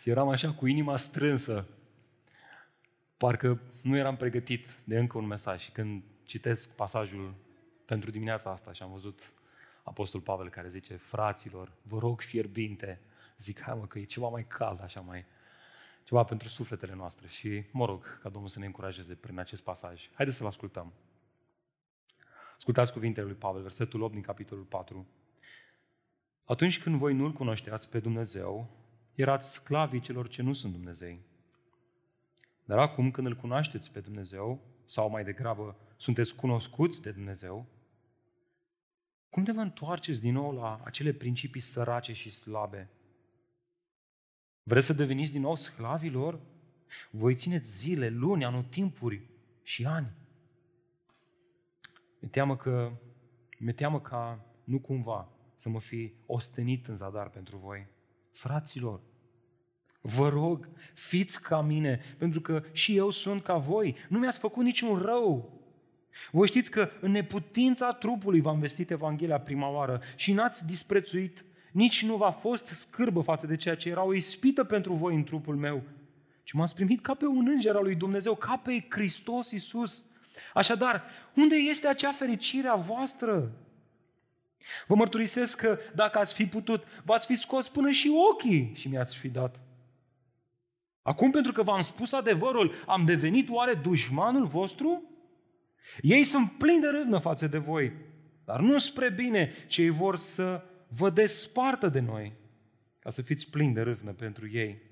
și 0.00 0.10
eram 0.10 0.28
așa 0.28 0.52
cu 0.52 0.66
inima 0.66 0.96
strânsă. 0.96 1.66
Parcă 3.16 3.60
nu 3.82 3.96
eram 3.96 4.16
pregătit 4.16 4.78
de 4.84 4.98
încă 4.98 5.18
un 5.18 5.26
mesaj 5.26 5.62
și 5.62 5.70
când 5.70 6.02
citesc 6.24 6.70
pasajul 6.70 7.34
pentru 7.84 8.10
dimineața 8.10 8.50
asta 8.50 8.72
și 8.72 8.82
am 8.82 8.90
văzut 8.92 9.32
Apostol 9.82 10.20
Pavel 10.20 10.48
care 10.48 10.68
zice, 10.68 10.94
fraților, 10.94 11.72
vă 11.82 11.98
rog 11.98 12.20
fierbinte, 12.20 13.00
zic, 13.36 13.60
hai 13.60 13.74
mă, 13.74 13.86
că 13.86 13.98
e 13.98 14.04
ceva 14.04 14.28
mai 14.28 14.46
cald, 14.46 14.82
așa 14.82 15.00
mai, 15.00 15.24
ceva 16.04 16.24
pentru 16.24 16.48
sufletele 16.48 16.94
noastre 16.94 17.26
și 17.26 17.64
mă 17.72 17.84
rog 17.84 18.18
ca 18.20 18.28
Domnul 18.28 18.50
să 18.50 18.58
ne 18.58 18.66
încurajeze 18.66 19.14
prin 19.14 19.38
acest 19.38 19.62
pasaj. 19.62 20.10
Haideți 20.14 20.36
să-l 20.36 20.46
ascultăm. 20.46 20.92
Ascultați 22.56 22.92
cuvintele 22.92 23.26
lui 23.26 23.34
Pavel, 23.34 23.62
versetul 23.62 24.02
8 24.02 24.12
din 24.12 24.22
capitolul 24.22 24.64
4. 24.64 25.06
Atunci 26.44 26.82
când 26.82 26.96
voi 26.96 27.14
nu-L 27.14 27.32
cunoșteați 27.32 27.90
pe 27.90 28.00
Dumnezeu, 28.00 28.70
erați 29.14 29.52
sclavii 29.52 30.00
celor 30.00 30.28
ce 30.28 30.42
nu 30.42 30.52
sunt 30.52 30.72
Dumnezei. 30.72 31.20
Dar 32.64 32.78
acum 32.78 33.10
când 33.10 33.26
îl 33.26 33.36
cunoașteți 33.36 33.90
pe 33.90 34.00
Dumnezeu, 34.00 34.60
sau 34.84 35.10
mai 35.10 35.24
degrabă 35.24 35.76
sunteți 35.96 36.34
cunoscuți 36.34 37.02
de 37.02 37.10
Dumnezeu, 37.10 37.66
cum 39.30 39.44
te 39.44 39.52
vă 39.52 39.60
întoarceți 39.60 40.20
din 40.20 40.32
nou 40.32 40.52
la 40.52 40.80
acele 40.84 41.12
principii 41.12 41.60
sărace 41.60 42.12
și 42.12 42.30
slabe? 42.30 42.90
Vreți 44.62 44.86
să 44.86 44.92
deveniți 44.92 45.32
din 45.32 45.40
nou 45.40 45.54
sclavilor? 45.54 46.40
Voi 47.10 47.34
țineți 47.34 47.78
zile, 47.78 48.08
luni, 48.08 48.44
anotimpuri 48.44 49.20
și 49.62 49.84
ani. 49.84 50.12
Mi 52.18 52.28
teamă 52.28 52.56
că, 52.56 52.92
mi 53.58 53.72
teamă 53.72 54.00
ca 54.00 54.46
nu 54.64 54.78
cumva 54.78 55.28
să 55.56 55.68
mă 55.68 55.80
fi 55.80 56.12
ostenit 56.26 56.86
în 56.86 56.96
zadar 56.96 57.28
pentru 57.28 57.56
voi. 57.56 57.86
Fraților, 58.30 59.00
vă 60.00 60.28
rog, 60.28 60.68
fiți 60.94 61.42
ca 61.42 61.60
mine, 61.60 62.00
pentru 62.18 62.40
că 62.40 62.62
și 62.72 62.96
eu 62.96 63.10
sunt 63.10 63.42
ca 63.42 63.56
voi. 63.56 63.96
Nu 64.08 64.18
mi-ați 64.18 64.38
făcut 64.38 64.64
niciun 64.64 64.98
rău. 64.98 65.60
Voi 66.30 66.46
știți 66.46 66.70
că 66.70 66.90
în 67.00 67.10
neputința 67.10 67.92
trupului 67.92 68.40
v-am 68.40 68.58
vestit 68.58 68.90
Evanghelia 68.90 69.40
prima 69.40 69.68
oară 69.68 70.00
și 70.16 70.32
n-ați 70.32 70.66
disprețuit, 70.66 71.44
nici 71.72 72.04
nu 72.04 72.16
v-a 72.16 72.30
fost 72.30 72.66
scârbă 72.66 73.20
față 73.20 73.46
de 73.46 73.56
ceea 73.56 73.76
ce 73.76 73.88
era 73.88 74.04
o 74.04 74.14
ispită 74.14 74.64
pentru 74.64 74.92
voi 74.92 75.14
în 75.14 75.24
trupul 75.24 75.56
meu, 75.56 75.82
ci 76.42 76.52
m-ați 76.52 76.74
primit 76.74 77.00
ca 77.00 77.14
pe 77.14 77.26
un 77.26 77.48
înger 77.48 77.76
al 77.76 77.82
lui 77.82 77.94
Dumnezeu, 77.94 78.34
ca 78.34 78.60
pe 78.64 78.86
Hristos 78.88 79.50
Iisus. 79.50 80.04
Așadar, 80.54 81.04
unde 81.34 81.56
este 81.56 81.86
acea 81.88 82.12
fericire 82.12 82.68
a 82.68 82.74
voastră? 82.74 83.52
Vă 84.86 84.94
mărturisesc 84.94 85.60
că 85.60 85.78
dacă 85.94 86.18
ați 86.18 86.34
fi 86.34 86.46
putut, 86.46 86.84
v-ați 87.04 87.26
fi 87.26 87.34
scos 87.34 87.68
până 87.68 87.90
și 87.90 88.12
ochii 88.30 88.72
și 88.74 88.88
mi-ați 88.88 89.16
fi 89.16 89.28
dat. 89.28 89.60
Acum, 91.02 91.30
pentru 91.30 91.52
că 91.52 91.62
v-am 91.62 91.80
spus 91.80 92.12
adevărul, 92.12 92.74
am 92.86 93.04
devenit 93.04 93.48
oare 93.48 93.74
dușmanul 93.74 94.44
vostru? 94.44 95.02
Ei 96.00 96.24
sunt 96.24 96.50
plini 96.50 96.80
de 96.80 96.88
râvnă 96.88 97.18
față 97.18 97.46
de 97.46 97.58
voi, 97.58 97.92
dar 98.44 98.60
nu 98.60 98.78
spre 98.78 99.10
bine, 99.10 99.52
ci 99.66 99.76
ei 99.76 99.90
vor 99.90 100.16
să 100.16 100.64
vă 100.94 101.10
despartă 101.10 101.88
de 101.88 102.00
noi, 102.00 102.32
ca 102.98 103.10
să 103.10 103.22
fiți 103.22 103.50
plini 103.50 103.74
de 103.74 103.80
râvnă 103.80 104.12
pentru 104.12 104.48
ei. 104.50 104.82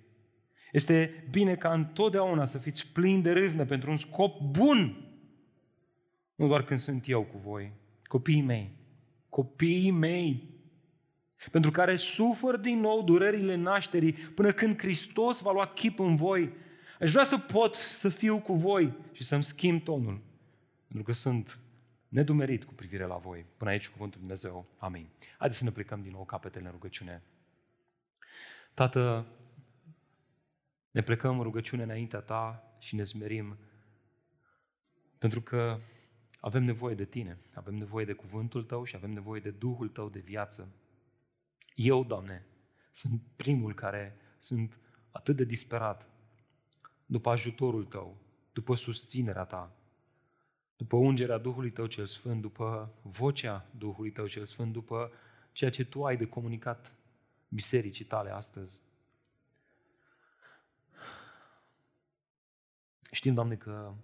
Este 0.73 1.25
bine 1.31 1.57
ca 1.57 1.73
întotdeauna 1.73 2.45
să 2.45 2.59
fiți 2.59 2.87
plini 2.87 3.23
de 3.23 3.33
râvnă 3.33 3.65
pentru 3.65 3.91
un 3.91 3.97
scop 3.97 4.41
bun, 4.41 5.05
nu 6.35 6.47
doar 6.47 6.65
când 6.65 6.81
sunt 6.81 7.09
eu 7.09 7.23
cu 7.25 7.39
voi, 7.39 7.73
copiii 8.05 8.43
mei 8.43 8.79
copiii 9.31 9.91
mei, 9.91 10.49
pentru 11.51 11.71
care 11.71 11.97
sufăr 11.97 12.57
din 12.57 12.81
nou 12.81 13.03
durerile 13.03 13.55
nașterii 13.55 14.13
până 14.13 14.53
când 14.53 14.79
Hristos 14.79 15.41
va 15.41 15.53
lua 15.53 15.67
chip 15.67 15.99
în 15.99 16.17
voi. 16.17 16.53
Aș 17.01 17.11
vrea 17.11 17.25
să 17.25 17.39
pot 17.39 17.75
să 17.75 18.09
fiu 18.09 18.39
cu 18.39 18.55
voi 18.55 18.97
și 19.13 19.25
să-mi 19.25 19.45
schimb 19.45 19.83
tonul, 19.83 20.21
pentru 20.87 21.03
că 21.03 21.13
sunt 21.13 21.59
nedumerit 22.11 22.65
cu 22.65 22.75
privire 22.75 23.05
la 23.05 23.17
voi. 23.17 23.47
Până 23.57 23.71
aici 23.71 23.89
cuvântul 23.89 24.21
Dumnezeu. 24.21 24.67
Amin. 24.79 25.09
Haideți 25.39 25.59
să 25.59 25.65
ne 25.65 25.71
plecăm 25.71 26.03
din 26.03 26.13
nou 26.13 26.25
capetele 26.25 26.65
în 26.65 26.71
rugăciune. 26.71 27.23
Tată, 28.75 29.27
ne 30.91 31.03
plecăm 31.03 31.37
în 31.37 31.43
rugăciune 31.43 31.83
înaintea 31.83 32.21
Ta 32.21 32.75
și 32.79 32.95
ne 32.95 33.03
zmerim 33.03 33.59
pentru 35.19 35.41
că 35.41 35.79
avem 36.41 36.65
nevoie 36.65 36.95
de 36.95 37.05
tine, 37.05 37.39
avem 37.55 37.75
nevoie 37.75 38.05
de 38.05 38.13
cuvântul 38.13 38.65
tău 38.65 38.85
și 38.85 38.97
avem 38.97 39.11
nevoie 39.11 39.41
de 39.41 39.51
Duhul 39.51 39.89
tău 39.89 40.09
de 40.09 40.19
viață. 40.19 40.69
Eu, 41.75 42.05
Doamne, 42.05 42.47
sunt 42.93 43.21
primul 43.37 43.75
care 43.75 44.17
sunt 44.39 44.79
atât 45.11 45.37
de 45.37 45.45
disperat 45.45 46.07
după 47.07 47.31
ajutorul 47.31 47.85
tău, 47.85 48.17
după 48.53 48.75
susținerea 48.75 49.45
ta, 49.45 49.80
după 50.81 50.97
ungerea 50.97 51.39
Duhului 51.39 51.71
tău 51.71 51.87
cel 51.87 52.07
Sfânt, 52.07 52.41
după 52.41 52.95
vocea 53.03 53.67
Duhului 53.71 54.11
tău 54.11 54.27
cel 54.27 54.45
Sfânt, 54.45 54.73
după 54.73 55.13
ceea 55.53 55.71
ce 55.71 55.85
tu 55.85 56.05
ai 56.05 56.17
de 56.17 56.27
comunicat 56.27 56.95
bisericii 57.49 58.05
tale 58.05 58.31
astăzi. 58.31 58.81
Știm, 63.11 63.35
Doamne, 63.35 63.57
că 63.57 63.95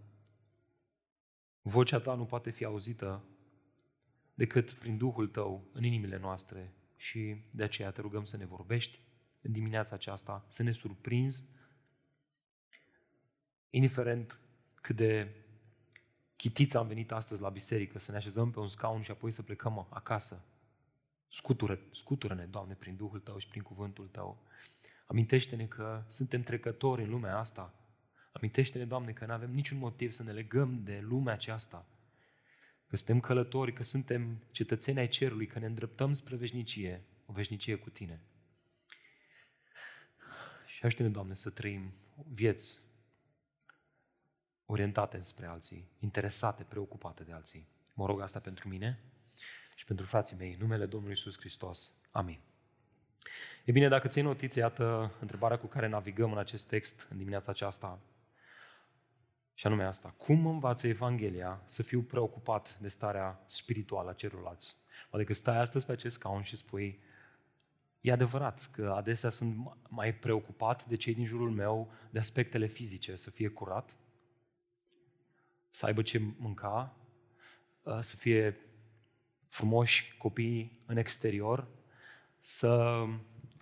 Vocea 1.63 2.01
ta 2.01 2.15
nu 2.15 2.25
poate 2.25 2.51
fi 2.51 2.65
auzită 2.65 3.25
decât 4.35 4.73
prin 4.73 4.97
Duhul 4.97 5.29
tău 5.29 5.69
în 5.73 5.85
inimile 5.85 6.19
noastre 6.19 6.73
și 6.97 7.37
de 7.53 7.63
aceea 7.63 7.91
te 7.91 8.01
rugăm 8.01 8.25
să 8.25 8.37
ne 8.37 8.47
vorbești 8.47 9.01
în 9.41 9.53
dimineața 9.53 9.95
aceasta, 9.95 10.45
să 10.49 10.63
ne 10.63 10.73
surprinzi, 10.73 11.45
indiferent 13.71 14.41
cât 14.75 14.97
de 14.97 15.45
chitiți 16.37 16.77
am 16.77 16.87
venit 16.87 17.13
astăzi 17.13 17.41
la 17.41 17.49
biserică, 17.49 17.99
să 17.99 18.11
ne 18.11 18.17
așezăm 18.17 18.51
pe 18.51 18.59
un 18.59 18.69
scaun 18.69 19.03
și 19.03 19.11
apoi 19.11 19.33
să 19.33 19.43
plecăm 19.43 19.87
acasă. 19.91 20.45
Scutură, 21.29 21.79
scutură-ne, 21.93 22.45
Doamne, 22.45 22.75
prin 22.75 22.97
Duhul 22.97 23.21
Tău 23.21 23.39
și 23.39 23.49
prin 23.49 23.63
cuvântul 23.63 24.09
Tău. 24.09 24.43
Amintește-ne 25.07 25.67
că 25.67 26.03
suntem 26.09 26.43
trecători 26.43 27.03
în 27.03 27.11
lumea 27.11 27.39
asta, 27.39 27.75
Amintește-ne, 28.37 28.85
Doamne, 28.85 29.13
că 29.13 29.27
nu 29.27 29.33
avem 29.33 29.51
niciun 29.51 29.79
motiv 29.79 30.11
să 30.11 30.23
ne 30.23 30.33
legăm 30.33 30.83
de 30.83 31.01
lumea 31.03 31.33
aceasta, 31.33 31.87
că 32.87 32.97
suntem 32.97 33.21
călători, 33.21 33.73
că 33.73 33.83
suntem 33.83 34.43
cetățeni 34.51 34.99
ai 34.99 35.09
cerului, 35.09 35.47
că 35.47 35.59
ne 35.59 35.67
îndreptăm 35.67 36.13
spre 36.13 36.37
veșnicie, 36.37 37.03
o 37.27 37.33
veșnicie 37.33 37.75
cu 37.77 37.91
Tine. 37.91 38.21
Și 40.67 40.85
ajută-ne, 40.85 41.09
Doamne, 41.09 41.35
să 41.35 41.51
trăim 41.51 41.93
vieți 42.33 42.81
orientate 44.67 45.21
spre 45.23 45.47
alții, 45.47 45.89
interesate, 45.99 46.63
preocupate 46.63 47.25
de 47.25 47.33
alții. 47.33 47.69
Mă 47.95 48.07
rog 48.07 48.21
asta 48.21 48.41
pentru 48.41 48.69
mine 48.69 48.99
și 49.75 49.85
pentru 49.85 50.07
frații 50.07 50.37
mei, 50.37 50.53
în 50.53 50.59
numele 50.61 50.87
Domnului 50.87 51.15
Iisus 51.17 51.39
Hristos. 51.39 51.93
Amin. 52.11 52.39
E 53.65 53.73
bine, 53.73 53.89
dacă 53.89 54.09
ții 54.09 54.23
notițe, 54.23 54.59
iată 54.59 55.13
întrebarea 55.21 55.59
cu 55.59 55.67
care 55.67 55.87
navigăm 55.87 56.33
în 56.33 56.39
acest 56.39 56.67
text 56.67 57.07
în 57.11 57.17
dimineața 57.17 57.51
aceasta. 57.51 57.99
Și 59.55 59.67
anume 59.67 59.85
asta, 59.85 60.15
cum 60.17 60.39
mă 60.39 60.51
învață 60.51 60.87
Evanghelia 60.87 61.63
să 61.65 61.83
fiu 61.83 62.03
preocupat 62.03 62.79
de 62.79 62.89
starea 62.89 63.43
spirituală 63.47 64.11
a 64.11 64.13
celorlalți? 64.13 64.77
Adică 65.11 65.33
stai 65.33 65.59
astăzi 65.59 65.87
pe 65.87 65.93
acest 65.93 66.15
scaun 66.15 66.43
și 66.43 66.57
spui, 66.57 67.01
e 68.01 68.13
adevărat 68.13 68.69
că 68.73 68.93
adesea 68.97 69.31
sunt 69.31 69.77
mai 69.89 70.15
preocupat 70.15 70.85
de 70.85 70.97
cei 70.97 71.15
din 71.15 71.25
jurul 71.25 71.51
meu, 71.51 71.93
de 72.11 72.19
aspectele 72.19 72.67
fizice, 72.67 73.17
să 73.17 73.31
fie 73.31 73.49
curat, 73.49 73.97
să 75.77 75.87
aibă 75.87 76.03
ce 76.03 76.23
mânca, 76.37 76.97
ă, 77.87 78.01
să 78.01 78.17
fie 78.17 78.57
frumoși 79.49 80.17
copii 80.19 80.83
în 80.87 80.97
exterior, 80.97 81.69
să 82.41 83.03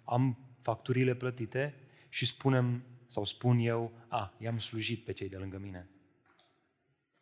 am 0.04 0.38
facturile 0.61 1.14
plătite 1.14 1.75
și 2.09 2.26
spunem 2.26 2.85
sau 3.06 3.25
spun 3.25 3.59
eu, 3.59 3.92
a, 4.09 4.35
i-am 4.38 4.59
slujit 4.59 5.04
pe 5.04 5.12
cei 5.12 5.28
de 5.28 5.37
lângă 5.37 5.59
mine. 5.59 5.88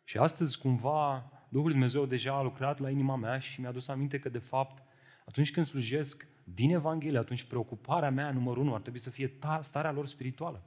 Și 0.03 0.17
astăzi, 0.17 0.59
cumva, 0.59 1.31
Duhul 1.49 1.71
Dumnezeu 1.71 2.05
deja 2.05 2.33
a 2.33 2.41
lucrat 2.41 2.79
la 2.79 2.89
inima 2.89 3.15
mea 3.15 3.39
și 3.39 3.59
mi-a 3.59 3.71
dus 3.71 3.87
aminte 3.87 4.19
că, 4.19 4.29
de 4.29 4.39
fapt, 4.39 4.83
atunci 5.25 5.51
când 5.51 5.65
slujesc, 5.65 6.27
din 6.43 6.73
Evanghelie, 6.73 7.19
atunci 7.19 7.43
preocuparea 7.43 8.09
mea 8.09 8.31
numărul 8.31 8.63
unu 8.63 8.73
ar 8.73 8.81
trebui 8.81 8.99
să 8.99 9.09
fie 9.09 9.37
starea 9.61 9.91
lor 9.91 10.07
spirituală. 10.07 10.63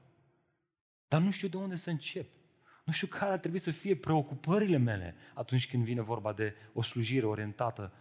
Dar 1.09 1.21
nu 1.21 1.31
știu 1.31 1.49
de 1.49 1.57
unde 1.57 1.77
să 1.77 1.91
încep. 1.91 2.31
Nu 2.87 2.93
știu 2.93 3.07
care 3.07 3.33
ar 3.33 3.39
trebui 3.39 3.59
să 3.59 3.71
fie 3.71 3.97
preocupările 3.97 4.77
mele 4.77 5.15
atunci 5.35 5.69
când 5.69 5.85
vine 5.85 6.01
vorba 6.01 6.33
de 6.33 6.55
o 6.73 6.83
slujire 6.83 7.27
orientată 7.27 7.93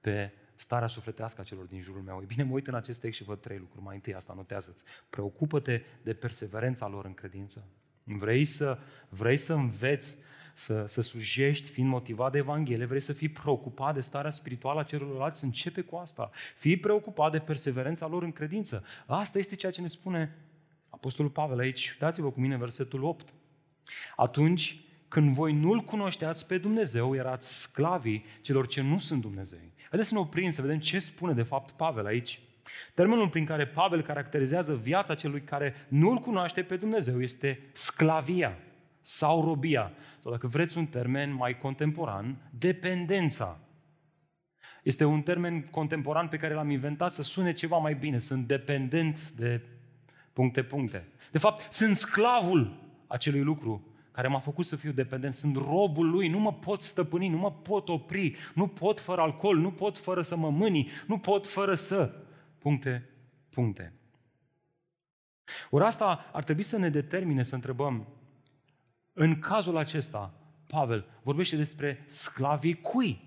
pe 0.00 0.32
starea 0.54 0.88
sufletească 0.88 1.40
a 1.40 1.44
celor 1.44 1.64
din 1.64 1.80
jurul 1.80 2.02
meu. 2.02 2.20
E 2.22 2.24
bine, 2.24 2.42
mă 2.42 2.52
uit 2.52 2.66
în 2.66 2.74
acest 2.74 3.00
text 3.00 3.18
și 3.18 3.24
văd 3.24 3.40
trei 3.40 3.58
lucruri. 3.58 3.84
Mai 3.84 3.94
întâi 3.94 4.14
asta, 4.14 4.32
notează-ți. 4.36 4.84
Preocupă-te 5.10 5.82
de 6.02 6.12
perseverența 6.12 6.88
lor 6.88 7.04
în 7.04 7.14
credință. 7.14 7.64
Vrei 8.04 8.44
să, 8.44 8.78
vrei 9.08 9.36
să 9.36 9.52
înveți 9.52 10.18
să, 10.54 10.84
să 10.86 11.00
slujești 11.00 11.68
fiind 11.68 11.88
motivat 11.88 12.32
de 12.32 12.38
Evanghelie, 12.38 12.86
vrei 12.86 13.00
să 13.00 13.12
fii 13.12 13.28
preocupat 13.28 13.94
de 13.94 14.00
starea 14.00 14.30
spirituală 14.30 14.80
a 14.80 14.84
celorlalți, 14.84 15.44
începe 15.44 15.80
cu 15.80 15.96
asta. 15.96 16.30
Fii 16.56 16.76
preocupat 16.76 17.32
de 17.32 17.38
perseverența 17.38 18.06
lor 18.06 18.22
în 18.22 18.32
credință. 18.32 18.84
Asta 19.06 19.38
este 19.38 19.54
ceea 19.54 19.72
ce 19.72 19.80
ne 19.80 19.86
spune 19.86 20.36
Apostolul 20.88 21.30
Pavel 21.30 21.58
aici. 21.58 21.90
Uitați-vă 21.90 22.30
cu 22.30 22.40
mine 22.40 22.56
versetul 22.56 23.04
8. 23.04 23.32
Atunci 24.16 24.80
când 25.08 25.34
voi 25.34 25.52
nu-L 25.52 25.80
cunoșteați 25.80 26.46
pe 26.46 26.58
Dumnezeu, 26.58 27.14
erați 27.14 27.60
sclavii 27.60 28.24
celor 28.40 28.66
ce 28.66 28.80
nu 28.80 28.98
sunt 28.98 29.20
Dumnezei. 29.20 29.72
Haideți 29.88 30.08
să 30.08 30.14
ne 30.14 30.20
oprim 30.20 30.50
să 30.50 30.62
vedem 30.62 30.78
ce 30.78 30.98
spune 30.98 31.32
de 31.32 31.42
fapt 31.42 31.70
Pavel 31.70 32.06
aici. 32.06 32.40
Termenul 32.94 33.28
prin 33.28 33.44
care 33.44 33.66
Pavel 33.66 34.02
caracterizează 34.02 34.74
viața 34.74 35.14
celui 35.14 35.42
care 35.42 35.74
nu-L 35.88 36.16
cunoaște 36.16 36.62
pe 36.62 36.76
Dumnezeu 36.76 37.22
este 37.22 37.60
sclavia 37.72 38.58
sau 39.00 39.44
robia. 39.44 39.92
Sau 40.22 40.30
dacă 40.30 40.46
vreți 40.46 40.78
un 40.78 40.86
termen 40.86 41.32
mai 41.32 41.58
contemporan, 41.58 42.50
dependența. 42.58 43.60
Este 44.82 45.04
un 45.04 45.22
termen 45.22 45.62
contemporan 45.62 46.28
pe 46.28 46.36
care 46.36 46.54
l-am 46.54 46.70
inventat 46.70 47.12
să 47.12 47.22
sune 47.22 47.52
ceva 47.52 47.76
mai 47.76 47.94
bine. 47.94 48.18
Sunt 48.18 48.46
dependent 48.46 49.30
de 49.30 49.60
puncte, 50.32 50.62
puncte. 50.62 51.08
De 51.30 51.38
fapt, 51.38 51.72
sunt 51.72 51.96
sclavul 51.96 52.89
acelui 53.10 53.42
lucru 53.42 53.84
care 54.10 54.28
m-a 54.28 54.38
făcut 54.38 54.64
să 54.64 54.76
fiu 54.76 54.92
dependent. 54.92 55.32
Sunt 55.32 55.56
robul 55.56 56.10
lui, 56.10 56.28
nu 56.28 56.38
mă 56.38 56.52
pot 56.52 56.82
stăpâni, 56.82 57.28
nu 57.28 57.36
mă 57.36 57.52
pot 57.52 57.88
opri, 57.88 58.36
nu 58.54 58.66
pot 58.66 59.00
fără 59.00 59.20
alcool, 59.20 59.58
nu 59.58 59.72
pot 59.72 59.98
fără 59.98 60.22
să 60.22 60.36
mă 60.36 60.50
mâni, 60.50 60.90
nu 61.06 61.18
pot 61.18 61.46
fără 61.46 61.74
să... 61.74 62.14
Puncte, 62.58 63.08
puncte. 63.50 63.94
Ori 65.70 65.84
asta 65.84 66.30
ar 66.32 66.44
trebui 66.44 66.62
să 66.62 66.78
ne 66.78 66.88
determine 66.88 67.42
să 67.42 67.54
întrebăm, 67.54 68.06
în 69.12 69.38
cazul 69.38 69.76
acesta, 69.76 70.34
Pavel 70.66 71.06
vorbește 71.22 71.56
despre 71.56 72.04
sclavii 72.06 72.80
cui? 72.80 73.20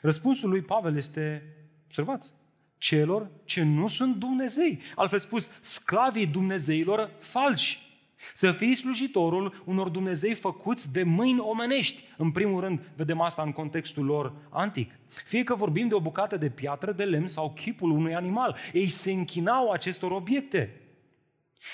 Răspunsul 0.00 0.48
lui 0.48 0.62
Pavel 0.62 0.96
este, 0.96 1.56
observați, 1.84 2.34
celor 2.78 3.30
ce 3.44 3.62
nu 3.62 3.88
sunt 3.88 4.16
Dumnezei. 4.16 4.80
Altfel 4.94 5.18
spus, 5.18 5.50
sclavii 5.60 6.26
Dumnezeilor 6.26 7.10
falși. 7.18 7.91
Să 8.34 8.52
fii 8.52 8.74
slujitorul 8.74 9.62
unor 9.64 9.88
Dumnezei 9.88 10.34
făcuți 10.34 10.92
de 10.92 11.02
mâini 11.02 11.38
omenești. 11.38 12.04
În 12.16 12.30
primul 12.30 12.60
rând, 12.60 12.80
vedem 12.96 13.20
asta 13.20 13.42
în 13.42 13.52
contextul 13.52 14.04
lor 14.04 14.32
antic. 14.50 14.90
Fie 15.24 15.44
că 15.44 15.54
vorbim 15.54 15.88
de 15.88 15.94
o 15.94 16.00
bucată 16.00 16.36
de 16.36 16.48
piatră, 16.50 16.92
de 16.92 17.04
lemn 17.04 17.26
sau 17.26 17.52
chipul 17.52 17.90
unui 17.90 18.14
animal. 18.14 18.56
Ei 18.72 18.88
se 18.88 19.10
închinau 19.10 19.70
acestor 19.70 20.10
obiecte. 20.10 20.76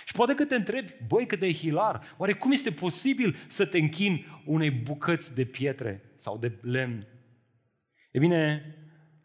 Și 0.04 0.12
poate 0.12 0.34
că 0.34 0.44
te 0.44 0.54
întrebi, 0.54 0.94
băi, 1.06 1.26
cât 1.26 1.38
de 1.38 1.52
hilar, 1.52 2.14
oare 2.16 2.32
cum 2.32 2.50
este 2.50 2.70
posibil 2.72 3.36
să 3.46 3.66
te 3.66 3.78
închini 3.78 4.42
unei 4.44 4.70
bucăți 4.70 5.34
de 5.34 5.44
pietre 5.44 6.12
sau 6.16 6.38
de 6.38 6.52
lemn? 6.60 7.06
E 8.10 8.18
bine, 8.18 8.74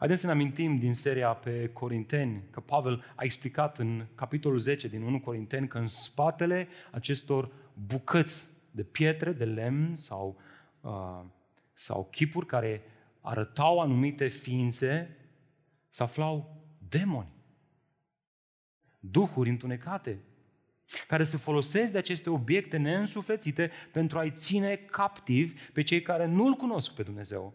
Haideți 0.03 0.23
să 0.23 0.27
ne 0.27 0.39
amintim 0.39 0.77
din 0.77 0.93
seria 0.93 1.33
pe 1.33 1.69
Corinteni 1.73 2.43
că 2.51 2.59
Pavel 2.59 3.03
a 3.15 3.23
explicat 3.23 3.77
în 3.77 4.05
capitolul 4.15 4.59
10 4.59 4.87
din 4.87 5.01
1 5.01 5.19
Corinteni 5.19 5.67
că 5.67 5.77
în 5.77 5.87
spatele 5.87 6.67
acestor 6.91 7.51
bucăți 7.73 8.47
de 8.71 8.83
pietre, 8.83 9.31
de 9.31 9.45
lemn 9.45 9.95
sau, 9.95 10.39
uh, 10.81 11.21
sau 11.73 12.07
chipuri 12.11 12.45
care 12.45 12.81
arătau 13.21 13.79
anumite 13.79 14.27
ființe, 14.27 15.17
se 15.89 16.03
aflau 16.03 16.63
demoni, 16.89 17.33
duhuri 18.99 19.49
întunecate, 19.49 20.19
care 21.07 21.23
se 21.23 21.37
folosesc 21.37 21.91
de 21.91 21.97
aceste 21.97 22.29
obiecte 22.29 22.77
neînsuflețite 22.77 23.71
pentru 23.91 24.17
a-i 24.17 24.31
ține 24.31 24.75
captivi 24.75 25.61
pe 25.73 25.81
cei 25.81 26.01
care 26.01 26.25
nu-L 26.25 26.53
cunosc 26.53 26.93
pe 26.93 27.03
Dumnezeu. 27.03 27.53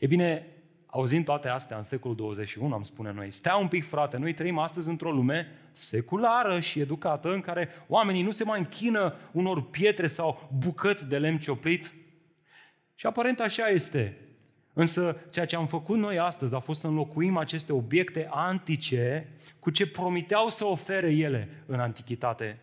E 0.00 0.06
bine, 0.06 0.52
auzind 0.90 1.24
toate 1.24 1.48
astea 1.48 1.76
în 1.76 1.82
secolul 1.82 2.16
21, 2.16 2.74
am 2.74 2.82
spune 2.82 3.12
noi, 3.12 3.30
stea 3.30 3.56
un 3.56 3.68
pic 3.68 3.84
frate, 3.84 4.16
noi 4.16 4.34
trăim 4.34 4.58
astăzi 4.58 4.88
într-o 4.88 5.10
lume 5.10 5.46
seculară 5.72 6.60
și 6.60 6.80
educată 6.80 7.32
în 7.32 7.40
care 7.40 7.68
oamenii 7.88 8.22
nu 8.22 8.30
se 8.30 8.44
mai 8.44 8.58
închină 8.58 9.14
unor 9.32 9.62
pietre 9.62 10.06
sau 10.06 10.50
bucăți 10.58 11.08
de 11.08 11.18
lemn 11.18 11.38
cioplit. 11.38 11.94
Și 12.94 13.06
aparent 13.06 13.40
așa 13.40 13.68
este. 13.68 14.16
Însă 14.72 15.16
ceea 15.30 15.46
ce 15.46 15.56
am 15.56 15.66
făcut 15.66 15.98
noi 15.98 16.18
astăzi 16.18 16.54
a 16.54 16.58
fost 16.58 16.80
să 16.80 16.86
înlocuim 16.86 17.36
aceste 17.36 17.72
obiecte 17.72 18.28
antice 18.30 19.28
cu 19.58 19.70
ce 19.70 19.86
promiteau 19.86 20.48
să 20.48 20.64
ofere 20.64 21.10
ele 21.10 21.48
în 21.66 21.80
antichitate. 21.80 22.60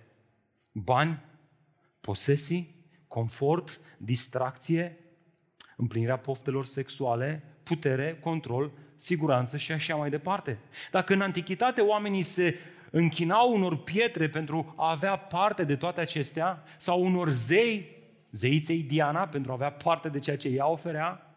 Bani, 0.71 1.19
posesii, 2.01 2.75
confort, 3.07 3.79
distracție, 3.97 4.97
împlinirea 5.75 6.17
poftelor 6.17 6.65
sexuale, 6.65 7.54
putere, 7.65 8.17
control, 8.21 8.71
siguranță 8.95 9.57
și 9.57 9.71
așa 9.71 9.95
mai 9.95 10.09
departe. 10.09 10.59
Dacă 10.91 11.13
în 11.13 11.21
antichitate 11.21 11.81
oamenii 11.81 12.21
se 12.21 12.55
închinau 12.91 13.53
unor 13.53 13.77
pietre 13.77 14.29
pentru 14.29 14.73
a 14.77 14.89
avea 14.89 15.15
parte 15.15 15.63
de 15.63 15.75
toate 15.75 16.01
acestea, 16.01 16.63
sau 16.77 17.05
unor 17.05 17.29
zei, 17.29 17.87
zeiței 18.31 18.83
Diana 18.83 19.27
pentru 19.27 19.51
a 19.51 19.53
avea 19.53 19.71
parte 19.71 20.09
de 20.09 20.19
ceea 20.19 20.37
ce 20.37 20.47
ea 20.47 20.67
oferea, 20.67 21.35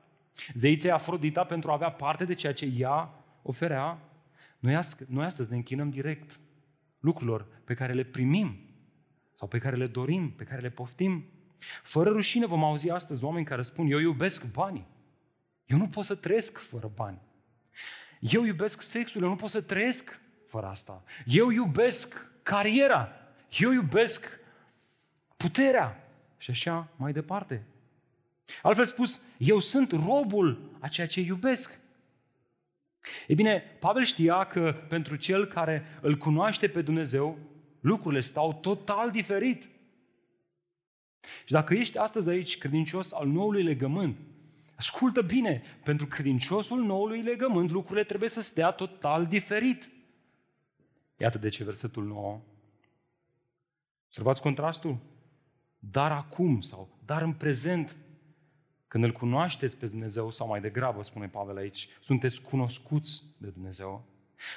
zeiței 0.55 0.91
Afrodita 0.91 1.45
pentru 1.45 1.71
a 1.71 1.75
avea 1.75 1.91
parte 1.91 2.25
de 2.25 2.35
ceea 2.35 2.53
ce 2.53 2.73
ea 2.77 3.11
oferea, 3.43 3.99
noi, 4.59 4.79
noi 5.07 5.25
astăzi 5.25 5.51
ne 5.51 5.57
închinăm 5.57 5.91
direct 5.91 6.41
lucrurilor 7.01 7.47
pe 7.65 7.75
care 7.75 7.93
le 7.93 8.05
primim 8.05 8.59
sau 9.35 9.49
pe 9.49 9.59
care 9.59 9.77
le 9.77 9.87
dorim, 9.87 10.31
pe 10.31 10.45
care 10.45 10.61
le 10.61 10.71
poftim. 10.71 11.25
Fără 11.83 12.11
rușine 12.11 12.47
vom 12.47 12.65
auzi 12.65 12.91
astăzi 12.91 13.25
oameni 13.25 13.45
care 13.45 13.63
spun, 13.63 13.91
eu 13.91 13.99
iubesc 13.99 14.53
banii. 14.53 14.87
Eu 15.69 15.79
nu 15.79 15.89
pot 15.89 16.05
să 16.05 16.15
trăiesc 16.15 16.59
fără 16.59 16.91
bani. 16.95 17.19
Eu 18.21 18.45
iubesc 18.45 18.81
sexul, 18.81 19.23
eu 19.23 19.29
nu 19.29 19.37
pot 19.37 19.51
să 19.51 19.61
trăiesc 19.61 20.21
fără 20.47 20.67
asta. 20.67 21.03
Eu 21.27 21.51
iubesc 21.51 22.27
cariera, 22.43 23.13
eu 23.59 23.73
iubesc 23.73 24.39
puterea 25.37 26.09
și 26.39 26.51
așa 26.51 26.89
mai 26.97 27.13
departe. 27.13 27.67
Altfel 28.63 28.85
spus, 28.85 29.21
eu 29.39 29.59
sunt 29.59 29.93
robul 29.93 30.71
a 30.79 30.89
ceea 30.89 31.07
ce 31.07 31.21
iubesc. 31.21 31.79
E 33.27 33.35
bine, 33.35 33.63
Pavel 33.81 34.05
știa 34.05 34.45
că 34.45 34.85
pentru 34.89 35.17
cel 35.17 35.47
care 35.47 35.99
îl 36.01 36.17
cunoaște 36.17 36.69
pe 36.69 36.83
Dumnezeu, 36.83 37.39
lucrurile 37.81 38.21
stau 38.21 38.55
total 38.55 39.11
diferit. 39.11 39.69
Și 41.45 41.53
dacă 41.53 41.75
ești 41.75 41.99
astăzi 41.99 42.29
aici 42.29 42.59
credincios 42.59 43.13
al 43.13 43.27
noului 43.27 43.63
legământ, 43.63 44.17
Ascultă 44.79 45.23
bine, 45.23 45.63
pentru 45.85 46.07
credinciosul 46.07 46.85
noului 46.85 47.23
legământ 47.23 47.71
lucrurile 47.71 48.05
trebuie 48.05 48.29
să 48.29 48.41
stea 48.41 48.71
total 48.71 49.27
diferit. 49.27 49.91
Iată 51.17 51.39
de 51.39 51.49
ce 51.49 51.65
versetul 51.65 52.05
9. 52.05 52.41
Observați 54.07 54.41
contrastul? 54.41 54.99
Dar 55.79 56.13
acum 56.13 56.61
sau 56.61 56.99
dar 57.05 57.23
în 57.23 57.33
prezent, 57.33 57.97
când 58.89 59.05
îl 59.05 59.13
cunoașteți 59.13 59.77
pe 59.77 59.87
Dumnezeu, 59.87 60.31
sau 60.31 60.47
mai 60.47 60.61
degrabă, 60.61 61.03
spune 61.03 61.29
Pavel 61.29 61.57
aici, 61.57 61.89
sunteți 62.01 62.43
cunoscuți 62.43 63.25
de 63.37 63.49
Dumnezeu. 63.49 64.05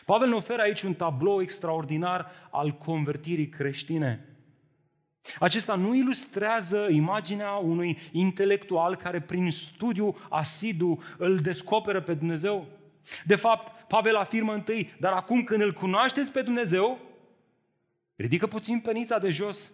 Pavel 0.06 0.30
ne 0.30 0.36
oferă 0.36 0.62
aici 0.62 0.82
un 0.82 0.94
tablou 0.94 1.42
extraordinar 1.42 2.32
al 2.52 2.72
convertirii 2.72 3.50
creștine. 3.50 4.31
Acesta 5.40 5.76
nu 5.76 5.96
ilustrează 5.96 6.88
imaginea 6.90 7.52
unui 7.52 7.98
intelectual 8.12 8.96
care 8.96 9.22
prin 9.22 9.52
studiu 9.52 10.18
asidu 10.30 11.04
îl 11.18 11.40
descoperă 11.40 12.02
pe 12.02 12.14
Dumnezeu. 12.14 12.68
De 13.26 13.36
fapt, 13.36 13.88
Pavel 13.88 14.16
afirmă 14.16 14.54
întâi, 14.54 14.94
dar 15.00 15.14
acum 15.14 15.44
când 15.44 15.62
îl 15.62 15.74
cunoașteți 15.74 16.32
pe 16.32 16.42
Dumnezeu, 16.42 17.00
ridică 18.16 18.48
puțin 18.48 18.80
penița 18.80 19.20
de 19.20 19.30
jos 19.30 19.72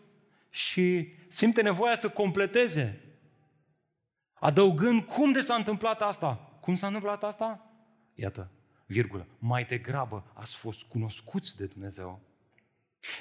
și 0.50 1.14
simte 1.28 1.62
nevoia 1.62 1.96
să 1.96 2.10
completeze. 2.10 3.02
Adăugând 4.34 5.04
cum 5.04 5.32
de 5.32 5.42
s-a 5.42 5.56
întâmplat 5.56 6.02
asta? 6.02 6.58
Cum 6.62 6.76
s-a 6.76 6.88
întâmplat 6.88 7.24
asta? 7.24 7.72
Iată, 8.14 8.52
virgulă, 8.86 9.28
mai 9.40 9.64
degrabă 9.64 10.32
ați 10.34 10.56
fost 10.56 10.84
cunoscuți 10.84 11.56
de 11.56 11.66
Dumnezeu. 11.66 12.27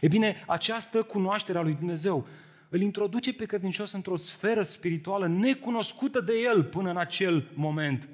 E 0.01 0.09
bine, 0.09 0.45
această 0.47 1.03
cunoaștere 1.03 1.59
a 1.59 1.63
lui 1.63 1.75
Dumnezeu 1.75 2.27
îl 2.69 2.81
introduce 2.81 3.33
pe 3.33 3.47
credincios 3.47 3.93
într-o 3.93 4.17
sferă 4.17 4.63
spirituală 4.63 5.27
necunoscută 5.27 6.21
de 6.21 6.33
el 6.33 6.65
până 6.65 6.91
în 6.91 6.97
acel 6.97 7.51
moment. 7.55 8.09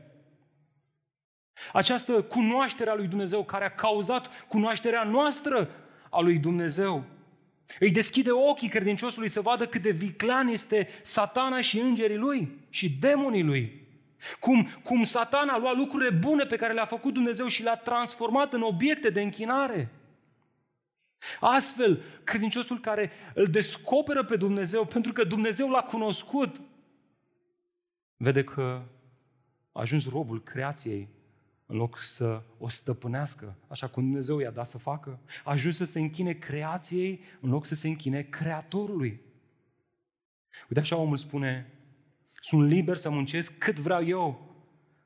Această 1.72 2.22
cunoaștere 2.22 2.90
a 2.90 2.94
lui 2.94 3.06
Dumnezeu 3.06 3.44
care 3.44 3.64
a 3.64 3.74
cauzat 3.74 4.30
cunoașterea 4.48 5.02
noastră 5.02 5.70
a 6.10 6.20
lui 6.20 6.38
Dumnezeu. 6.38 7.04
Îi 7.78 7.90
deschide 7.90 8.30
ochii 8.30 8.68
credinciosului 8.68 9.28
să 9.28 9.40
vadă 9.40 9.66
cât 9.66 9.82
de 9.82 9.90
viclean 9.90 10.48
este 10.48 10.88
satana 11.02 11.60
și 11.60 11.78
îngerii 11.78 12.16
lui 12.16 12.58
și 12.70 12.90
demonii 12.90 13.42
lui. 13.42 13.80
Cum, 14.40 14.68
cum 14.82 15.02
satana 15.02 15.52
a 15.52 15.58
luat 15.58 15.76
lucrurile 15.76 16.10
bune 16.10 16.44
pe 16.44 16.56
care 16.56 16.72
le-a 16.72 16.84
făcut 16.84 17.12
Dumnezeu 17.12 17.46
și 17.46 17.62
le-a 17.62 17.76
transformat 17.76 18.52
în 18.52 18.62
obiecte 18.62 19.10
de 19.10 19.22
închinare. 19.22 19.90
Astfel, 21.40 22.02
credinciosul 22.24 22.80
care 22.80 23.10
îl 23.34 23.46
descoperă 23.46 24.24
pe 24.24 24.36
Dumnezeu 24.36 24.84
pentru 24.84 25.12
că 25.12 25.24
Dumnezeu 25.24 25.68
l-a 25.68 25.82
cunoscut, 25.82 26.60
vede 28.16 28.44
că 28.44 28.82
a 29.72 29.80
ajuns 29.80 30.08
robul 30.08 30.42
creației 30.42 31.08
în 31.66 31.76
loc 31.76 31.98
să 31.98 32.42
o 32.58 32.68
stăpânească, 32.68 33.56
așa 33.68 33.88
cum 33.88 34.02
Dumnezeu 34.02 34.38
i-a 34.38 34.50
dat 34.50 34.66
să 34.66 34.78
facă. 34.78 35.18
A 35.44 35.50
ajuns 35.50 35.76
să 35.76 35.84
se 35.84 36.00
închine 36.00 36.32
creației 36.32 37.20
în 37.40 37.50
loc 37.50 37.66
să 37.66 37.74
se 37.74 37.88
închine 37.88 38.22
creatorului. 38.22 39.20
Uite 40.68 40.80
așa 40.80 40.96
omul 40.96 41.16
spune, 41.16 41.72
sunt 42.40 42.68
liber 42.68 42.96
să 42.96 43.10
muncesc 43.10 43.58
cât 43.58 43.78
vreau 43.78 44.06
eu. 44.06 44.50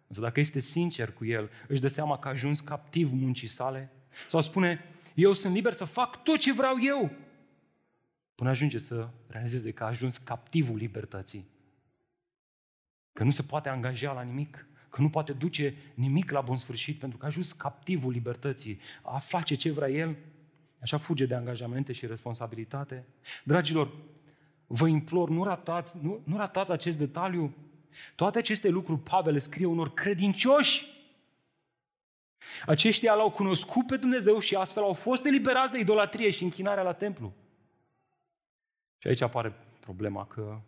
Însă 0.07 0.21
dacă 0.21 0.41
este 0.41 0.61
sincer 0.61 1.13
cu 1.13 1.25
el, 1.25 1.51
își 1.69 1.81
dă 1.81 1.89
seama 1.89 2.19
că 2.19 2.29
a 2.29 2.31
ajuns 2.31 2.61
captiv 2.61 3.13
muncii 3.13 3.49
sale. 3.49 3.93
Sau 4.29 4.41
spune, 4.41 4.85
eu 5.17 5.33
sunt 5.33 5.55
liber 5.55 5.73
să 5.73 5.85
fac 5.85 6.23
tot 6.23 6.39
ce 6.39 6.53
vreau 6.53 6.77
eu. 6.83 7.11
Până 8.35 8.51
ajunge 8.51 8.79
să 8.79 9.09
realizeze 9.27 9.73
că 9.73 9.85
a 9.85 9.87
ajuns 9.87 10.17
captivul 10.17 10.77
libertății. 10.77 11.47
Că 13.13 13.25
nu 13.25 13.31
se 13.31 13.43
poate 13.43 13.69
angaja 13.69 14.13
la 14.13 14.23
nimic, 14.23 14.67
că 14.89 15.03
nu 15.03 15.11
poate 15.11 15.33
duce 15.33 15.75
nimic 15.95 16.31
la 16.31 16.41
bun 16.41 16.57
sfârșit 16.57 16.99
pentru 16.99 17.19
că 17.19 17.25
a 17.25 17.29
ajuns 17.29 17.53
captivul 17.53 18.13
libertății, 18.13 18.81
a 19.03 19.19
face 19.19 19.55
ce 19.55 19.71
vrea 19.71 19.89
el, 19.89 20.17
așa 20.81 20.97
fuge 20.97 21.27
de 21.27 21.35
angajamente 21.35 21.93
și 21.93 22.07
responsabilitate. 22.07 23.07
Dragilor, 23.45 23.93
vă 24.67 24.87
implor, 24.87 25.29
nu 25.29 25.45
ratați, 25.45 25.99
nu, 26.03 26.21
nu 26.25 26.37
ratați 26.37 26.73
acest 26.73 26.99
detaliu. 26.99 27.55
Toate 28.15 28.39
aceste 28.39 28.69
lucruri 28.69 29.01
Pavel 29.01 29.33
le 29.33 29.39
scrie 29.39 29.67
unor 29.67 29.95
credincioși. 29.95 30.96
Aceștia 32.67 33.15
l-au 33.15 33.31
cunoscut 33.31 33.87
pe 33.87 33.97
Dumnezeu 33.97 34.39
și 34.39 34.55
astfel 34.55 34.83
au 34.83 34.93
fost 34.93 35.25
eliberați 35.25 35.73
de 35.73 35.79
idolatrie 35.79 36.31
și 36.31 36.43
închinarea 36.43 36.83
la 36.83 36.93
templu. 36.93 37.35
Și 38.99 39.09
aici 39.09 39.21
apare 39.21 39.55
problema 39.81 40.27
că 40.27 40.61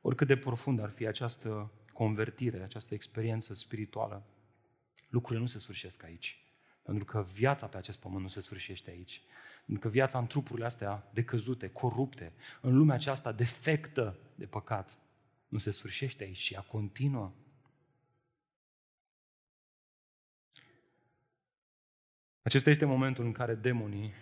oricât 0.00 0.26
de 0.26 0.36
profund 0.36 0.80
ar 0.80 0.90
fi 0.90 1.06
această 1.06 1.72
convertire, 1.92 2.62
această 2.62 2.94
experiență 2.94 3.54
spirituală, 3.54 4.26
lucrurile 5.08 5.40
nu 5.40 5.46
se 5.46 5.58
sfârșesc 5.58 6.04
aici. 6.04 6.42
Pentru 6.82 7.04
că 7.04 7.26
viața 7.32 7.66
pe 7.66 7.76
acest 7.76 7.98
pământ 7.98 8.22
nu 8.22 8.28
se 8.28 8.40
sfârșește 8.40 8.90
aici. 8.90 9.22
Pentru 9.66 9.88
că 9.88 9.94
viața 9.94 10.18
în 10.18 10.26
trupurile 10.26 10.66
astea 10.66 11.10
decăzute, 11.12 11.70
corupte, 11.70 12.32
în 12.60 12.76
lumea 12.76 12.94
aceasta 12.94 13.32
defectă 13.32 14.18
de 14.34 14.46
păcat, 14.46 14.98
nu 15.48 15.58
se 15.58 15.70
sfârșește 15.70 16.24
aici, 16.24 16.36
și 16.36 16.54
ea 16.54 16.60
continuă. 16.60 17.32
Acesta 22.42 22.70
este 22.70 22.84
momentul 22.84 23.24
în 23.24 23.32
care 23.32 23.54
demonii, 23.54 24.12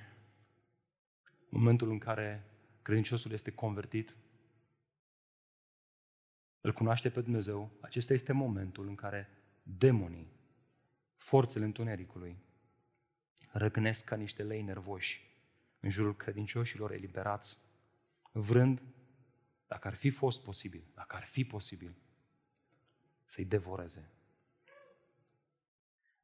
momentul 1.49 1.91
în 1.91 1.99
care 1.99 2.45
credinciosul 2.83 3.33
este 3.33 3.51
convertit, 3.51 4.17
îl 6.61 6.73
cunoaște 6.73 7.11
pe 7.11 7.21
Dumnezeu, 7.21 7.71
acesta 7.81 8.13
este 8.13 8.33
momentul 8.33 8.89
în 8.89 8.95
care 8.95 9.29
demonii, 9.63 10.33
forțele 11.17 11.65
întunericului, 11.65 12.39
răgnesc 13.53 14.05
ca 14.05 14.17
niște 14.17 14.43
lei 14.43 14.63
nervoși 14.63 15.25
în 15.81 15.91
jurul 15.91 16.17
credincioșilor 16.17 16.93
eliberați, 16.93 17.59
vrând, 18.33 18.83
dacă 19.67 19.89
ar 19.89 19.95
fi 19.95 20.11
fost 20.11 20.43
posibil, 20.43 20.85
dacă 20.95 21.17
ar 21.17 21.25
fi 21.25 21.45
posibil, 21.45 21.97
să-i 23.25 23.45
devoreze. 23.45 24.11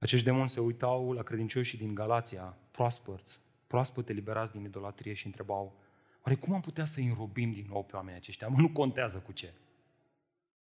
Acești 0.03 0.25
demoni 0.25 0.49
se 0.49 0.61
uitau 0.61 1.13
la 1.13 1.23
credincioșii 1.23 1.79
din 1.79 1.95
Galația, 1.95 2.57
proaspăți, 2.71 3.41
proaspăt 3.67 4.09
eliberați 4.09 4.53
din 4.53 4.65
idolatrie 4.65 5.13
și 5.13 5.27
întrebau, 5.27 5.77
oare 6.23 6.39
cum 6.39 6.55
am 6.55 6.61
putea 6.61 6.85
să-i 6.85 7.07
înrobim 7.07 7.53
din 7.53 7.67
nou 7.69 7.85
pe 7.85 7.97
oamenii 7.97 8.19
aceștia? 8.19 8.49
Mă, 8.49 8.61
nu 8.61 8.69
contează 8.69 9.19
cu 9.19 9.33
ce. 9.33 9.53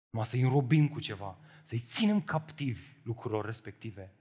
Numai 0.10 0.26
să-i 0.26 0.42
înrobim 0.42 0.88
cu 0.88 1.00
ceva, 1.00 1.38
să-i 1.64 1.84
ținem 1.88 2.22
captivi 2.22 2.82
lucrurilor 3.04 3.46
respective. 3.46 4.12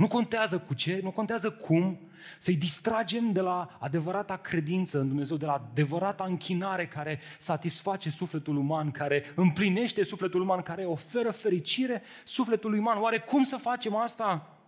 Nu 0.00 0.08
contează 0.08 0.58
cu 0.58 0.74
ce, 0.74 1.00
nu 1.02 1.10
contează 1.10 1.50
cum, 1.50 1.98
să-i 2.38 2.56
distragem 2.56 3.32
de 3.32 3.40
la 3.40 3.76
adevărata 3.80 4.36
credință 4.36 5.00
în 5.00 5.08
Dumnezeu, 5.08 5.36
de 5.36 5.44
la 5.44 5.52
adevărata 5.52 6.24
închinare 6.24 6.86
care 6.86 7.20
satisface 7.38 8.10
sufletul 8.10 8.56
uman, 8.56 8.90
care 8.90 9.22
împlinește 9.34 10.02
sufletul 10.02 10.40
uman, 10.40 10.62
care 10.62 10.84
oferă 10.84 11.30
fericire 11.30 12.02
sufletului 12.24 12.78
uman. 12.78 12.98
Oare 13.00 13.18
cum 13.18 13.44
să 13.44 13.56
facem 13.56 13.96
asta? 13.96 14.58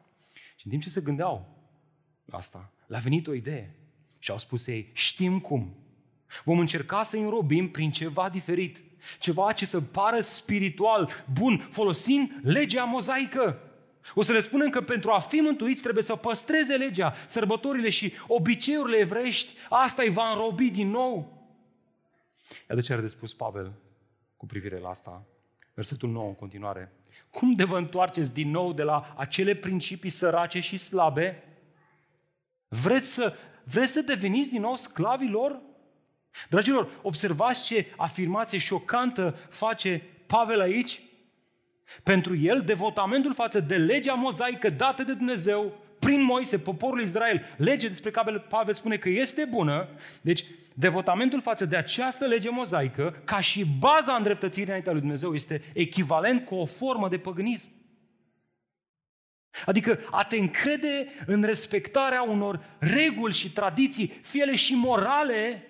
Și 0.56 0.64
în 0.64 0.70
timp 0.70 0.82
ce 0.82 0.88
se 0.88 1.00
gândeau 1.00 1.48
la 2.24 2.36
asta, 2.36 2.72
le-a 2.86 3.00
venit 3.00 3.26
o 3.26 3.34
idee 3.34 3.76
și 4.18 4.30
au 4.30 4.38
spus 4.38 4.66
ei, 4.66 4.90
știm 4.92 5.40
cum. 5.40 5.74
Vom 6.44 6.58
încerca 6.58 7.02
să-i 7.02 7.22
înrobim 7.22 7.70
prin 7.70 7.90
ceva 7.90 8.28
diferit 8.28 8.82
ceva 9.18 9.52
ce 9.52 9.66
să 9.66 9.80
pară 9.80 10.20
spiritual, 10.20 11.08
bun, 11.32 11.68
folosind 11.70 12.40
legea 12.42 12.84
mozaică. 12.84 13.71
O 14.14 14.22
să 14.22 14.32
le 14.32 14.40
spunem 14.40 14.70
că 14.70 14.82
pentru 14.82 15.10
a 15.10 15.18
fi 15.18 15.36
mântuiți 15.36 15.82
trebuie 15.82 16.02
să 16.02 16.16
păstreze 16.16 16.76
legea, 16.76 17.14
sărbătorile 17.26 17.90
și 17.90 18.12
obiceiurile 18.26 18.96
evrești. 18.96 19.54
Asta 19.68 20.02
îi 20.02 20.10
va 20.10 20.30
înrobi 20.30 20.70
din 20.70 20.90
nou. 20.90 21.42
Iată 22.70 22.80
ce 22.80 22.92
are 22.92 23.02
de 23.02 23.08
spus 23.08 23.34
Pavel 23.34 23.72
cu 24.36 24.46
privire 24.46 24.78
la 24.78 24.88
asta. 24.88 25.26
Versetul 25.74 26.08
9 26.08 26.28
în 26.28 26.34
continuare. 26.34 26.92
Cum 27.30 27.52
de 27.52 27.64
vă 27.64 27.76
întoarceți 27.76 28.32
din 28.32 28.50
nou 28.50 28.72
de 28.72 28.82
la 28.82 29.14
acele 29.16 29.54
principii 29.54 30.10
sărace 30.10 30.60
și 30.60 30.76
slabe? 30.76 31.42
Vreți 32.68 33.12
să, 33.12 33.34
vreți 33.64 33.92
să 33.92 34.00
deveniți 34.00 34.50
din 34.50 34.60
nou 34.60 34.76
sclavii 34.76 35.28
lor? 35.28 35.60
Dragilor, 36.48 36.98
observați 37.02 37.64
ce 37.64 37.86
afirmație 37.96 38.58
șocantă 38.58 39.36
face 39.48 40.02
Pavel 40.26 40.60
aici? 40.60 41.02
Pentru 42.02 42.36
el, 42.36 42.62
devotamentul 42.66 43.34
față 43.34 43.60
de 43.60 43.76
legea 43.76 44.14
mozaică 44.14 44.70
dată 44.70 45.02
de 45.02 45.14
Dumnezeu 45.14 45.72
prin 45.98 46.22
Moise, 46.22 46.58
poporul 46.58 47.02
Israel, 47.02 47.42
lege 47.56 47.88
despre 47.88 48.10
care 48.10 48.38
Pavel 48.38 48.74
spune 48.74 48.96
că 48.96 49.08
este 49.08 49.44
bună, 49.44 49.88
deci 50.20 50.44
devotamentul 50.74 51.40
față 51.40 51.64
de 51.64 51.76
această 51.76 52.26
lege 52.26 52.50
mozaică, 52.50 53.22
ca 53.24 53.40
și 53.40 53.64
baza 53.78 54.14
îndreptățirii 54.14 54.66
înaintea 54.66 54.92
lui 54.92 55.00
Dumnezeu, 55.00 55.34
este 55.34 55.62
echivalent 55.72 56.44
cu 56.46 56.54
o 56.54 56.64
formă 56.64 57.08
de 57.08 57.18
păgânism. 57.18 57.68
Adică 59.66 59.98
a 60.10 60.24
te 60.24 60.36
încrede 60.36 61.08
în 61.26 61.42
respectarea 61.42 62.22
unor 62.22 62.76
reguli 62.78 63.32
și 63.32 63.52
tradiții, 63.52 64.20
fie 64.22 64.42
ele 64.42 64.54
și 64.54 64.74
morale, 64.74 65.68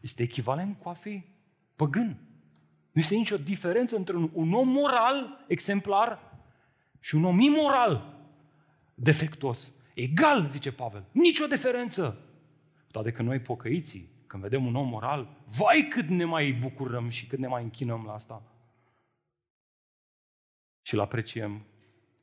este 0.00 0.22
echivalent 0.22 0.78
cu 0.78 0.88
a 0.88 0.92
fi 0.92 1.22
păgân. 1.76 2.16
Nu 2.92 3.00
este 3.00 3.14
nicio 3.14 3.36
diferență 3.36 3.96
între 3.96 4.16
un, 4.16 4.30
un 4.32 4.52
om 4.52 4.68
moral 4.68 5.44
exemplar 5.48 6.38
și 7.00 7.14
un 7.14 7.24
om 7.24 7.40
imoral 7.40 8.20
defectuos. 8.94 9.74
Egal, 9.94 10.48
zice 10.48 10.72
Pavel. 10.72 11.04
Nicio 11.12 11.46
diferență. 11.46 12.18
Toate 12.90 13.12
că 13.12 13.22
noi 13.22 13.40
pocăiții, 13.40 14.10
când 14.26 14.42
vedem 14.42 14.66
un 14.66 14.74
om 14.74 14.88
moral, 14.88 15.36
vai 15.46 15.88
cât 15.90 16.08
ne 16.08 16.24
mai 16.24 16.52
bucurăm 16.52 17.08
și 17.08 17.26
cât 17.26 17.38
ne 17.38 17.46
mai 17.46 17.62
închinăm 17.62 18.04
la 18.04 18.12
asta. 18.12 18.42
Și 20.82 20.94
îl 20.94 21.00
apreciem. 21.00 21.62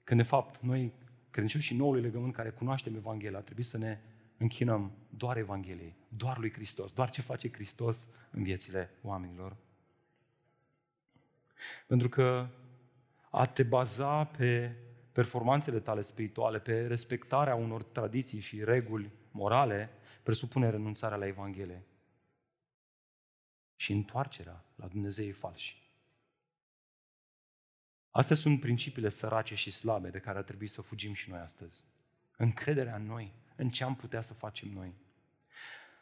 Când 0.04 0.20
de 0.20 0.26
fapt 0.26 0.60
noi, 0.60 0.94
credincioși 1.30 1.66
și 1.66 1.74
noului 1.74 2.02
legământ 2.02 2.34
care 2.34 2.50
cunoaștem 2.50 2.96
Evanghelia, 2.96 3.40
trebuie 3.40 3.66
să 3.66 3.78
ne 3.78 4.00
închinăm 4.38 4.92
doar 5.10 5.38
Evangheliei, 5.38 5.96
doar 6.08 6.38
lui 6.38 6.52
Hristos, 6.52 6.92
doar 6.92 7.10
ce 7.10 7.22
face 7.22 7.52
Hristos 7.52 8.08
în 8.32 8.44
viețile 8.44 8.90
oamenilor. 9.02 9.56
Pentru 11.88 12.10
că 12.10 12.48
a 13.30 13.46
te 13.46 13.64
baza 13.64 14.24
pe 14.24 14.76
performanțele 15.12 15.80
tale 15.80 16.02
spirituale, 16.02 16.60
pe 16.60 16.88
respectarea 16.88 17.56
unor 17.56 17.84
tradiții 17.84 18.40
și 18.40 18.64
reguli 18.64 19.12
morale, 19.32 19.90
presupune 20.24 20.70
renunțarea 20.70 21.18
la 21.18 21.28
Evanghelie 21.28 21.84
și 23.76 23.92
întoarcerea 23.92 24.66
la 24.76 24.88
Dumnezei 24.88 25.32
falși. 25.32 25.92
Astea 28.12 28.36
sunt 28.36 28.60
principiile 28.60 29.10
sărace 29.10 29.56
și 29.56 29.72
slabe 29.72 30.10
de 30.10 30.20
care 30.20 30.38
ar 30.38 30.44
trebui 30.44 30.68
să 30.68 30.82
fugim 30.82 31.14
și 31.14 31.30
noi 31.30 31.40
astăzi. 31.40 31.84
Încrederea 32.38 32.96
în 32.96 33.06
noi, 33.06 33.34
în 33.56 33.70
ce 33.70 33.84
am 33.84 33.96
putea 33.96 34.22
să 34.22 34.34
facem 34.34 34.70
noi. 34.70 34.94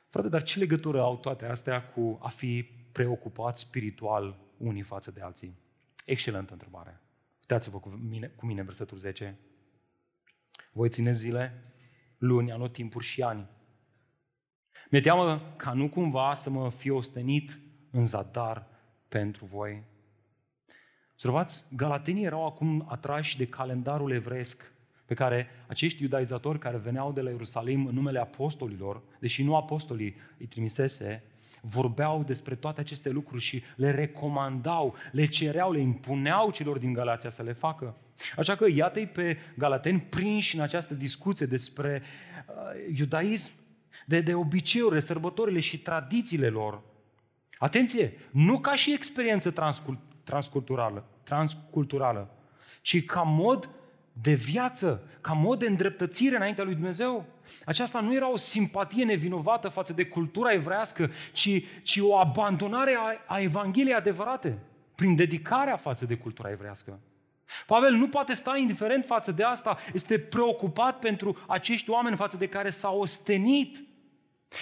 Frate, 0.09 0.29
dar 0.29 0.43
ce 0.43 0.59
legătură 0.59 1.01
au 1.01 1.17
toate 1.17 1.45
astea 1.45 1.87
cu 1.87 2.19
a 2.21 2.27
fi 2.27 2.63
preocupați 2.91 3.61
spiritual 3.61 4.37
unii 4.57 4.81
față 4.81 5.11
de 5.11 5.21
alții? 5.21 5.57
Excelentă 6.05 6.53
întrebare. 6.53 7.01
Uitați-vă 7.39 7.79
cu 7.79 7.89
mine, 7.89 8.27
cu 8.27 8.45
mine 8.45 8.61
versetul 8.61 8.97
10. 8.97 9.39
Voi 10.71 10.89
ține 10.89 11.11
zile, 11.11 11.73
luni, 12.17 12.51
anotimpuri 12.51 13.05
și 13.05 13.21
ani. 13.21 13.49
Mi-e 14.89 15.01
teamă 15.01 15.53
ca 15.57 15.73
nu 15.73 15.89
cumva 15.89 16.33
să 16.33 16.49
mă 16.49 16.69
fie 16.69 16.91
ostenit 16.91 17.59
în 17.91 18.05
zadar 18.05 18.67
pentru 19.07 19.45
voi. 19.45 19.83
Observați, 21.11 21.65
galatenii 21.75 22.23
erau 22.23 22.45
acum 22.45 22.85
atrași 22.89 23.37
de 23.37 23.47
calendarul 23.47 24.11
evreiesc 24.11 24.71
pe 25.05 25.13
care 25.13 25.47
acești 25.67 26.01
iudaizatori 26.01 26.59
care 26.59 26.77
veneau 26.77 27.11
de 27.11 27.21
la 27.21 27.29
Ierusalim 27.29 27.85
în 27.85 27.93
numele 27.93 28.19
apostolilor, 28.19 29.03
deși 29.19 29.43
nu 29.43 29.55
apostolii 29.55 30.15
îi 30.37 30.47
trimisese, 30.47 31.23
vorbeau 31.61 32.23
despre 32.23 32.55
toate 32.55 32.79
aceste 32.79 33.09
lucruri 33.09 33.41
și 33.41 33.63
le 33.75 33.91
recomandau, 33.91 34.95
le 35.11 35.25
cereau, 35.25 35.71
le 35.71 35.79
impuneau 35.79 36.51
celor 36.51 36.77
din 36.77 36.93
Galația 36.93 37.29
să 37.29 37.43
le 37.43 37.53
facă. 37.53 37.97
Așa 38.37 38.55
că 38.55 38.65
iată-i 38.69 39.07
pe 39.07 39.37
galateni 39.57 39.99
prinși 40.01 40.55
în 40.55 40.61
această 40.61 40.93
discuție 40.93 41.45
despre 41.45 42.01
uh, 42.47 42.97
iudaism, 42.97 43.51
de, 44.05 44.21
de 44.21 44.33
obiceiurile, 44.33 44.99
sărbătorile 44.99 45.59
și 45.59 45.79
tradițiile 45.79 46.49
lor. 46.49 46.81
Atenție, 47.57 48.13
nu 48.31 48.59
ca 48.59 48.75
și 48.75 48.93
experiență 48.93 49.53
transculturală, 50.23 51.05
transculturală, 51.23 52.29
ci 52.81 53.05
ca 53.05 53.21
mod 53.21 53.69
de 54.21 54.33
viață, 54.33 55.03
ca 55.21 55.33
mod 55.33 55.59
de 55.59 55.67
îndreptățire 55.67 56.35
înaintea 56.35 56.63
lui 56.63 56.73
Dumnezeu. 56.73 57.25
Aceasta 57.65 57.99
nu 57.99 58.13
era 58.13 58.31
o 58.31 58.37
simpatie 58.37 59.03
nevinovată 59.03 59.69
față 59.69 59.93
de 59.93 60.05
cultura 60.05 60.51
evrească, 60.51 61.11
ci, 61.31 61.63
ci 61.81 61.97
o 62.01 62.15
abandonare 62.15 62.95
a, 62.95 63.35
a 63.35 63.39
Evangheliei 63.39 63.95
adevărate, 63.95 64.57
prin 64.95 65.15
dedicarea 65.15 65.77
față 65.77 66.05
de 66.05 66.15
cultura 66.15 66.49
evrească. 66.49 66.99
Pavel 67.65 67.93
nu 67.93 68.09
poate 68.09 68.33
sta 68.33 68.57
indiferent 68.57 69.05
față 69.05 69.31
de 69.31 69.43
asta, 69.43 69.77
este 69.93 70.19
preocupat 70.19 70.99
pentru 70.99 71.37
acești 71.47 71.89
oameni 71.89 72.15
față 72.15 72.37
de 72.37 72.47
care 72.47 72.69
s-a 72.69 72.89
ostenit, 72.89 73.83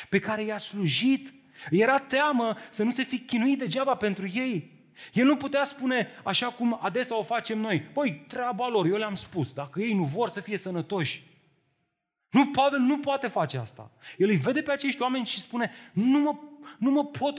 pe 0.09 0.19
care 0.19 0.43
i-a 0.43 0.57
slujit. 0.57 1.33
Era 1.69 1.97
teamă 1.97 2.55
să 2.71 2.83
nu 2.83 2.91
se 2.91 3.03
fi 3.03 3.19
chinuit 3.19 3.59
degeaba 3.59 3.95
pentru 3.95 4.27
ei. 4.33 4.74
El 5.13 5.25
nu 5.25 5.35
putea 5.35 5.63
spune 5.63 6.07
așa 6.23 6.51
cum 6.51 6.79
adesea 6.81 7.17
o 7.17 7.23
facem 7.23 7.59
noi. 7.59 7.81
Păi, 7.81 8.25
treaba 8.27 8.67
lor, 8.67 8.85
eu 8.85 8.95
le-am 8.95 9.15
spus, 9.15 9.53
dacă 9.53 9.81
ei 9.81 9.93
nu 9.93 10.03
vor 10.03 10.29
să 10.29 10.39
fie 10.39 10.57
sănătoși. 10.57 11.23
Nu, 12.29 12.47
Pavel 12.47 12.79
nu 12.79 12.99
poate 12.99 13.27
face 13.27 13.57
asta. 13.57 13.91
El 14.17 14.29
îi 14.29 14.35
vede 14.35 14.61
pe 14.61 14.71
acești 14.71 15.01
oameni 15.01 15.25
și 15.25 15.39
spune, 15.39 15.71
nu 15.93 16.19
mă, 16.19 16.35
nu 16.77 16.91
mă 16.91 17.05
pot 17.05 17.37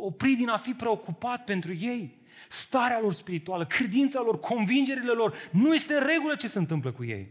opri 0.00 0.34
din 0.34 0.48
a 0.48 0.56
fi 0.56 0.72
preocupat 0.72 1.44
pentru 1.44 1.74
ei. 1.74 2.24
Starea 2.48 3.00
lor 3.00 3.12
spirituală, 3.12 3.66
credința 3.66 4.20
lor, 4.20 4.40
convingerile 4.40 5.12
lor, 5.12 5.36
nu 5.50 5.74
este 5.74 5.94
în 5.94 6.06
regulă 6.06 6.34
ce 6.34 6.48
se 6.48 6.58
întâmplă 6.58 6.92
cu 6.92 7.04
ei. 7.04 7.28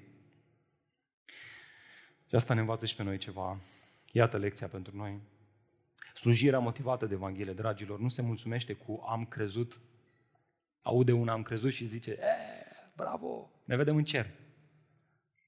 Și 2.30 2.36
asta 2.36 2.54
ne 2.54 2.60
învață 2.60 2.86
și 2.86 2.96
pe 2.96 3.04
noi 3.04 3.18
ceva. 3.18 3.58
Iată 4.12 4.38
lecția 4.38 4.68
pentru 4.68 4.96
noi. 4.96 5.20
Slujirea 6.16 6.60
motivată 6.60 7.06
de 7.06 7.14
Evanghelie, 7.14 7.54
dragilor, 7.54 8.00
nu 8.00 8.08
se 8.08 8.22
mulțumește 8.22 8.74
cu 8.74 9.04
am 9.08 9.26
crezut, 9.26 9.80
aude 10.82 11.12
un 11.12 11.28
am 11.28 11.44
crezut 11.44 11.72
și 11.72 11.86
zice, 11.86 12.12
e, 12.12 12.26
bravo, 12.96 13.52
ne 13.64 13.76
vedem 13.76 13.96
în 13.96 14.04
cer. 14.04 14.32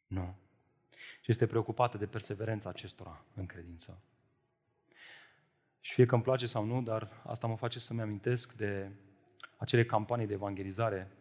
Nu. 0.08 0.36
Și 1.22 1.32
este 1.32 1.48
preocupată 1.48 1.98
de 1.98 2.06
perseverența 2.06 2.70
acestora 2.70 3.26
în 3.34 3.46
credință. 3.46 4.02
Și 5.80 5.94
fie 5.94 6.06
că 6.06 6.14
îmi 6.14 6.24
place 6.24 6.46
sau 6.46 6.66
nu, 6.66 6.82
dar 6.82 7.22
asta 7.26 7.48
mă 7.48 7.56
face 7.56 7.80
să-mi 7.80 8.02
amintesc 8.02 8.54
de 8.54 8.92
acele 9.58 9.86
campanii 9.86 10.28
de 10.28 10.34
evangelizare 10.34 11.12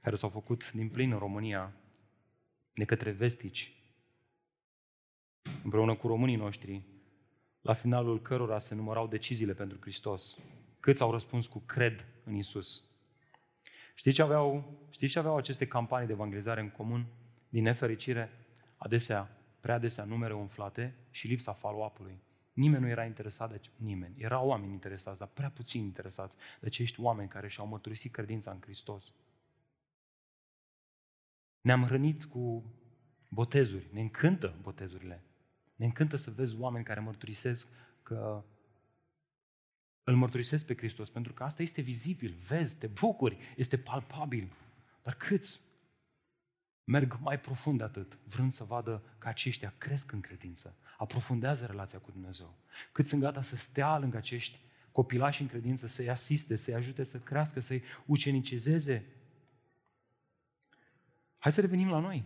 care 0.00 0.16
s-au 0.16 0.28
făcut 0.28 0.72
din 0.72 0.88
plin 0.88 1.12
în 1.12 1.18
România 1.18 1.72
de 2.74 2.84
către 2.84 3.10
vestici, 3.10 3.74
împreună 5.64 5.94
cu 5.94 6.06
românii 6.06 6.36
noștri, 6.36 6.82
la 7.66 7.72
finalul 7.72 8.22
cărora 8.22 8.58
se 8.58 8.74
numărau 8.74 9.06
deciziile 9.06 9.54
pentru 9.54 9.78
Hristos. 9.80 10.36
Câți 10.80 11.02
au 11.02 11.10
răspuns 11.10 11.46
cu 11.46 11.58
cred 11.58 12.04
în 12.24 12.34
Isus. 12.34 12.84
Știți 13.94 14.16
ce 14.16 14.22
aveau, 14.22 14.78
știți 14.90 15.12
ce 15.12 15.18
aveau 15.18 15.36
aceste 15.36 15.66
campanii 15.66 16.06
de 16.06 16.12
evangelizare 16.12 16.60
în 16.60 16.70
comun? 16.70 17.06
Din 17.48 17.62
nefericire, 17.62 18.30
adesea, 18.76 19.30
prea 19.60 19.74
adesea 19.74 20.04
numere 20.04 20.34
umflate 20.34 20.94
și 21.10 21.26
lipsa 21.26 21.52
follow-up-ului. 21.52 22.18
Nimeni 22.52 22.82
nu 22.82 22.88
era 22.88 23.04
interesat 23.04 23.50
de 23.50 23.60
nimeni. 23.76 24.14
Erau 24.18 24.48
oameni 24.48 24.72
interesați, 24.72 25.18
dar 25.18 25.28
prea 25.28 25.50
puțini 25.50 25.84
interesați 25.84 26.36
de 26.60 26.66
acești 26.66 27.00
oameni 27.00 27.28
care 27.28 27.48
și-au 27.48 27.66
mărturisit 27.66 28.12
credința 28.12 28.50
în 28.50 28.60
Hristos. 28.60 29.12
Ne-am 31.60 31.84
hrănit 31.84 32.24
cu 32.24 32.64
botezuri. 33.30 33.88
Ne 33.92 34.00
încântă 34.00 34.54
botezurile. 34.62 35.25
Ne 35.76 35.84
încântă 35.84 36.16
să 36.16 36.30
vezi 36.30 36.56
oameni 36.58 36.84
care 36.84 37.00
mărturisesc 37.00 37.68
că 38.02 38.44
îl 40.04 40.16
mărturisesc 40.16 40.66
pe 40.66 40.76
Hristos, 40.76 41.10
pentru 41.10 41.32
că 41.32 41.42
asta 41.42 41.62
este 41.62 41.80
vizibil, 41.80 42.36
vezi, 42.48 42.78
te 42.78 42.86
bucuri, 42.86 43.38
este 43.56 43.78
palpabil. 43.78 44.52
Dar 45.02 45.14
câți 45.14 45.60
merg 46.84 47.18
mai 47.20 47.40
profund 47.40 47.78
de 47.78 47.84
atât, 47.84 48.18
vrând 48.24 48.52
să 48.52 48.64
vadă 48.64 49.02
că 49.18 49.28
aceștia 49.28 49.74
cresc 49.78 50.12
în 50.12 50.20
credință, 50.20 50.76
aprofundează 50.98 51.66
relația 51.66 51.98
cu 51.98 52.10
Dumnezeu. 52.10 52.58
Cât 52.92 53.06
sunt 53.06 53.20
gata 53.20 53.42
să 53.42 53.56
stea 53.56 53.98
lângă 53.98 54.16
acești 54.16 54.58
copilași 54.92 55.42
în 55.42 55.48
credință, 55.48 55.86
să-i 55.86 56.10
asiste, 56.10 56.56
să-i 56.56 56.74
ajute 56.74 57.04
să 57.04 57.18
crească, 57.18 57.60
să-i 57.60 57.82
ucenicizeze. 58.06 59.06
Hai 61.38 61.52
să 61.52 61.60
revenim 61.60 61.88
la 61.88 61.98
noi. 61.98 62.24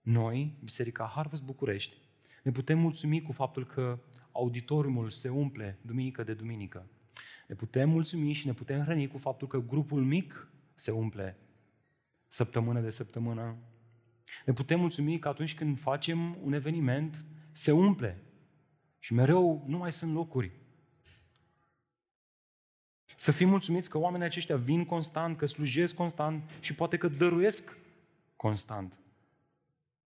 Noi, 0.00 0.58
Biserica 0.62 1.12
Harvest 1.14 1.42
București, 1.42 1.96
ne 2.44 2.50
putem 2.50 2.78
mulțumi 2.78 3.22
cu 3.22 3.32
faptul 3.32 3.66
că 3.66 3.98
auditoriumul 4.32 5.10
se 5.10 5.28
umple 5.28 5.78
duminică 5.82 6.22
de 6.22 6.34
duminică. 6.34 6.86
Ne 7.48 7.54
putem 7.54 7.88
mulțumi 7.88 8.32
și 8.32 8.46
ne 8.46 8.52
putem 8.52 8.82
hrăni 8.82 9.06
cu 9.06 9.18
faptul 9.18 9.48
că 9.48 9.58
grupul 9.58 10.04
mic 10.04 10.48
se 10.74 10.90
umple 10.90 11.38
săptămână 12.28 12.80
de 12.80 12.90
săptămână. 12.90 13.56
Ne 14.44 14.52
putem 14.52 14.80
mulțumi 14.80 15.18
că 15.18 15.28
atunci 15.28 15.54
când 15.54 15.78
facem 15.78 16.38
un 16.42 16.52
eveniment, 16.52 17.24
se 17.52 17.72
umple. 17.72 18.22
Și 18.98 19.12
mereu 19.12 19.64
nu 19.66 19.76
mai 19.76 19.92
sunt 19.92 20.12
locuri. 20.12 20.50
Să 23.16 23.32
fim 23.32 23.48
mulțumiți 23.48 23.90
că 23.90 23.98
oamenii 23.98 24.26
aceștia 24.26 24.56
vin 24.56 24.84
constant, 24.84 25.36
că 25.36 25.46
slujesc 25.46 25.94
constant 25.94 26.50
și 26.60 26.74
poate 26.74 26.96
că 26.96 27.08
dăruiesc 27.08 27.76
constant. 28.36 28.98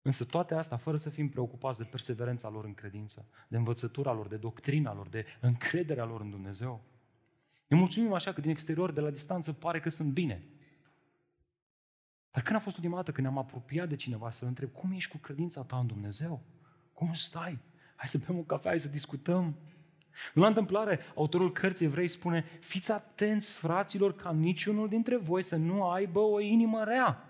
Însă 0.07 0.25
toate 0.25 0.55
astea 0.55 0.77
fără 0.77 0.97
să 0.97 1.11
fim 1.11 1.29
preocupați 1.29 1.79
de 1.79 1.85
perseverența 1.85 2.49
lor 2.49 2.65
în 2.65 2.75
credință, 2.75 3.27
de 3.49 3.57
învățătura 3.57 4.13
lor, 4.13 4.29
de 4.29 4.37
doctrina 4.37 4.95
lor, 4.95 5.09
de 5.09 5.25
încrederea 5.41 6.05
lor 6.05 6.21
în 6.21 6.31
Dumnezeu. 6.31 6.85
Ne 7.67 7.77
mulțumim 7.77 8.13
așa 8.13 8.33
că 8.33 8.41
din 8.41 8.51
exterior, 8.51 8.93
de 8.93 9.01
la 9.01 9.11
distanță, 9.11 9.53
pare 9.53 9.81
că 9.81 9.91
sunt 9.91 10.13
bine. 10.13 10.47
Dar 12.31 12.43
când 12.43 12.57
a 12.57 12.61
fost 12.61 12.77
ultima 12.77 12.97
dată 12.97 13.13
când 13.13 13.27
ne-am 13.27 13.39
apropiat 13.39 13.89
de 13.89 13.97
cineva 13.97 14.31
să-l 14.31 14.49
întreb, 14.49 14.73
cum 14.73 14.93
ești 14.93 15.11
cu 15.11 15.19
credința 15.19 15.63
ta 15.63 15.79
în 15.79 15.87
Dumnezeu? 15.87 16.43
Cum 16.93 17.13
stai? 17.13 17.59
Hai 17.97 18.09
să 18.09 18.19
bem 18.27 18.39
o 18.39 18.43
cafea, 18.43 18.71
hai 18.71 18.81
să 18.81 18.89
discutăm. 18.89 19.57
La 20.35 20.47
întâmplare, 20.47 21.01
autorul 21.15 21.53
cărții 21.53 21.87
evrei 21.87 22.09
spune, 22.09 22.45
fiți 22.61 22.93
atenți, 22.93 23.51
fraților, 23.51 24.15
ca 24.15 24.33
niciunul 24.33 24.89
dintre 24.89 25.17
voi 25.17 25.43
să 25.43 25.57
nu 25.57 25.89
aibă 25.89 26.21
o 26.21 26.41
inimă 26.41 26.85
rea 26.85 27.26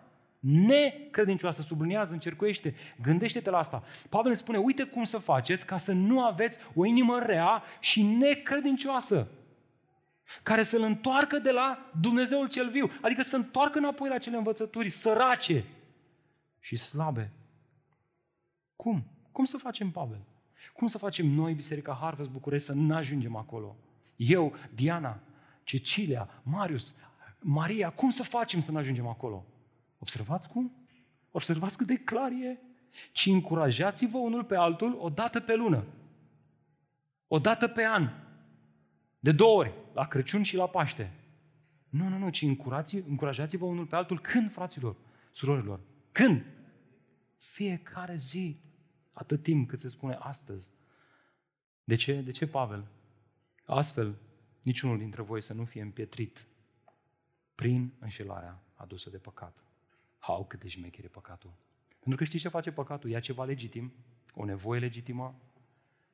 necredincioasă, 0.46 1.62
subliniază, 1.62 2.12
încercuiește, 2.12 2.74
gândește-te 3.02 3.50
la 3.50 3.58
asta. 3.58 3.82
Pavel 4.08 4.30
ne 4.30 4.36
spune, 4.36 4.58
uite 4.58 4.84
cum 4.84 5.04
să 5.04 5.18
faceți 5.18 5.66
ca 5.66 5.78
să 5.78 5.92
nu 5.92 6.24
aveți 6.24 6.58
o 6.74 6.84
inimă 6.84 7.18
rea 7.18 7.62
și 7.80 8.02
necredincioasă, 8.02 9.28
care 10.42 10.62
să-l 10.62 10.82
întoarcă 10.82 11.38
de 11.38 11.50
la 11.50 11.90
Dumnezeul 12.00 12.48
cel 12.48 12.70
viu, 12.70 12.90
adică 13.02 13.22
să 13.22 13.36
întoarcă 13.36 13.78
înapoi 13.78 14.08
la 14.08 14.18
cele 14.18 14.36
învățături 14.36 14.90
sărace 14.90 15.64
și 16.60 16.76
slabe. 16.76 17.32
Cum? 18.76 19.04
Cum 19.32 19.44
să 19.44 19.56
facem, 19.56 19.90
Pavel? 19.90 20.20
Cum 20.72 20.86
să 20.86 20.98
facem 20.98 21.26
noi, 21.26 21.54
Biserica 21.54 21.98
Harvest 22.00 22.30
București, 22.30 22.66
să 22.66 22.72
nu 22.72 22.94
ajungem 22.94 23.36
acolo? 23.36 23.76
Eu, 24.16 24.54
Diana, 24.74 25.20
Cecilia, 25.62 26.28
Marius, 26.42 26.94
Maria, 27.38 27.90
cum 27.90 28.10
să 28.10 28.22
facem 28.22 28.60
să 28.60 28.72
nu 28.72 28.78
ajungem 28.78 29.06
acolo? 29.06 29.44
Observați 29.98 30.48
cum? 30.48 30.86
Observați 31.30 31.76
cât 31.76 31.86
de 31.86 31.96
clar 31.96 32.30
e? 32.30 32.60
Ci 33.12 33.26
încurajați-vă 33.26 34.18
unul 34.18 34.44
pe 34.44 34.56
altul 34.56 34.96
o 34.98 35.08
dată 35.08 35.40
pe 35.40 35.54
lună. 35.54 35.84
O 37.28 37.38
dată 37.38 37.68
pe 37.68 37.86
an. 37.86 38.10
De 39.18 39.32
două 39.32 39.58
ori, 39.58 39.74
la 39.94 40.06
Crăciun 40.06 40.42
și 40.42 40.56
la 40.56 40.68
Paște. 40.68 41.12
Nu, 41.88 42.08
nu, 42.08 42.18
nu, 42.18 42.28
ci 42.28 42.42
încurajați-vă 43.06 43.64
unul 43.64 43.86
pe 43.86 43.96
altul 43.96 44.20
când, 44.20 44.52
fraților, 44.52 44.96
surorilor? 45.32 45.80
Când? 46.12 46.44
Fiecare 47.36 48.16
zi. 48.16 48.60
Atât 49.12 49.42
timp 49.42 49.68
cât 49.68 49.78
se 49.80 49.88
spune 49.88 50.14
astăzi. 50.20 50.72
De 51.84 51.94
ce? 51.94 52.20
De 52.20 52.30
ce, 52.30 52.46
Pavel? 52.46 52.86
Astfel, 53.64 54.14
niciunul 54.62 54.98
dintre 54.98 55.22
voi 55.22 55.42
să 55.42 55.52
nu 55.52 55.64
fie 55.64 55.82
împietrit 55.82 56.46
prin 57.54 57.92
înșelarea 57.98 58.62
adusă 58.74 59.10
de 59.10 59.18
păcat. 59.18 59.65
Hau 60.26 60.44
cât 60.44 60.60
de 60.60 60.68
șmecher 60.68 61.04
e 61.04 61.08
păcatul. 61.08 61.50
Pentru 61.88 62.16
că 62.16 62.24
știi 62.24 62.38
ce 62.38 62.48
face 62.48 62.70
păcatul? 62.72 63.10
Ia 63.10 63.20
ceva 63.20 63.44
legitim, 63.44 63.92
o 64.34 64.44
nevoie 64.44 64.80
legitimă 64.80 65.40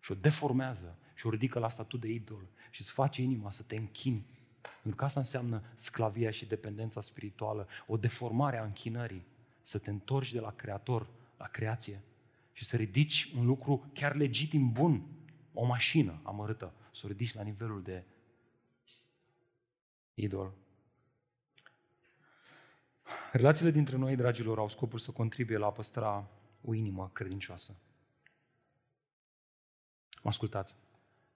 și 0.00 0.12
o 0.12 0.14
deformează 0.14 0.98
și 1.14 1.26
o 1.26 1.30
ridică 1.30 1.58
la 1.58 1.68
statut 1.68 2.00
de 2.00 2.08
idol 2.08 2.48
și 2.70 2.80
îți 2.80 2.92
face 2.92 3.22
inima 3.22 3.50
să 3.50 3.62
te 3.62 3.76
închini. 3.76 4.26
Pentru 4.82 4.96
că 4.96 5.04
asta 5.04 5.20
înseamnă 5.20 5.62
sclavia 5.74 6.30
și 6.30 6.46
dependența 6.46 7.00
spirituală, 7.00 7.68
o 7.86 7.96
deformare 7.96 8.58
a 8.58 8.64
închinării, 8.64 9.26
să 9.62 9.78
te 9.78 9.90
întorci 9.90 10.32
de 10.32 10.40
la 10.40 10.52
Creator 10.52 11.08
la 11.36 11.46
creație 11.46 12.02
și 12.52 12.64
să 12.64 12.76
ridici 12.76 13.32
un 13.36 13.46
lucru 13.46 13.90
chiar 13.92 14.14
legitim 14.14 14.72
bun, 14.72 15.06
o 15.52 15.64
mașină 15.64 16.20
amărâtă, 16.22 16.74
să 16.92 17.02
o 17.04 17.08
ridici 17.08 17.34
la 17.34 17.42
nivelul 17.42 17.82
de 17.82 18.04
idol. 20.14 20.52
Relațiile 23.32 23.70
dintre 23.70 23.96
noi, 23.96 24.16
dragilor, 24.16 24.58
au 24.58 24.68
scopul 24.68 24.98
să 24.98 25.10
contribuie 25.10 25.56
la 25.56 25.66
a 25.66 25.72
păstra 25.72 26.30
o 26.62 26.74
inimă 26.74 27.10
credincioasă. 27.12 27.76
Mă 30.22 30.28
ascultați. 30.28 30.76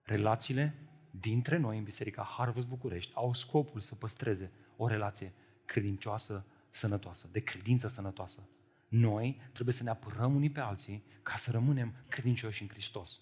Relațiile 0.03 0.75
dintre 1.11 1.57
noi 1.57 1.79
în 1.79 1.85
Biserica 1.85 2.23
Harvest 2.23 2.67
București 2.67 3.13
au 3.15 3.35
scopul 3.35 3.81
să 3.81 3.95
păstreze 3.95 4.53
o 4.77 4.87
relație 4.87 5.33
credincioasă, 5.65 6.47
sănătoasă, 6.71 7.29
de 7.33 7.41
credință 7.41 7.89
sănătoasă. 7.89 8.49
Noi 8.89 9.41
trebuie 9.53 9.75
să 9.75 9.83
ne 9.83 9.91
apărăm 9.91 10.35
unii 10.35 10.51
pe 10.51 10.61
alții 10.61 11.05
ca 11.23 11.37
să 11.37 11.51
rămânem 11.51 11.95
credincioși 12.09 12.63
în 12.63 12.69
Hristos. 12.69 13.21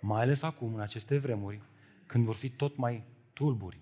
Mai 0.00 0.20
ales 0.20 0.42
acum, 0.42 0.74
în 0.74 0.80
aceste 0.80 1.18
vremuri, 1.18 1.62
când 2.06 2.24
vor 2.24 2.34
fi 2.34 2.50
tot 2.50 2.76
mai 2.76 3.04
tulburi, 3.32 3.80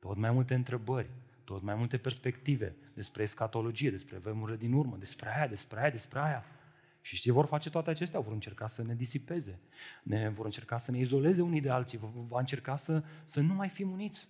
tot 0.00 0.16
mai 0.16 0.30
multe 0.30 0.54
întrebări, 0.54 1.10
tot 1.44 1.62
mai 1.62 1.74
multe 1.74 1.98
perspective 1.98 2.76
despre 2.96 3.22
escatologie, 3.22 3.90
despre 3.90 4.18
vremurile 4.18 4.56
din 4.56 4.72
urmă, 4.72 4.96
despre 4.96 5.36
aia, 5.36 5.46
despre 5.46 5.80
aia, 5.80 5.90
despre 5.90 6.18
aia. 6.18 6.44
Și 7.00 7.16
știi, 7.16 7.30
vor 7.30 7.46
face 7.46 7.70
toate 7.70 7.90
acestea, 7.90 8.20
vor 8.20 8.32
încerca 8.32 8.66
să 8.66 8.82
ne 8.82 8.94
disipeze, 8.94 9.60
ne, 10.02 10.28
vor 10.28 10.44
încerca 10.44 10.78
să 10.78 10.90
ne 10.90 10.98
izoleze 10.98 11.42
unii 11.42 11.60
de 11.60 11.70
alții, 11.70 11.98
vor, 11.98 12.10
vor 12.14 12.40
încerca 12.40 12.76
să, 12.76 13.04
să 13.24 13.40
nu 13.40 13.54
mai 13.54 13.68
fim 13.68 13.90
uniți. 13.90 14.28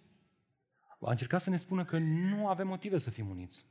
Va 0.99 1.11
încerca 1.11 1.39
să 1.39 1.51
ne 1.51 1.57
spună 1.57 1.85
că 1.85 1.99
nu 1.99 2.49
avem 2.49 2.67
motive 2.67 2.99
să 2.99 3.11
fim 3.11 3.29
uniți. 3.29 3.67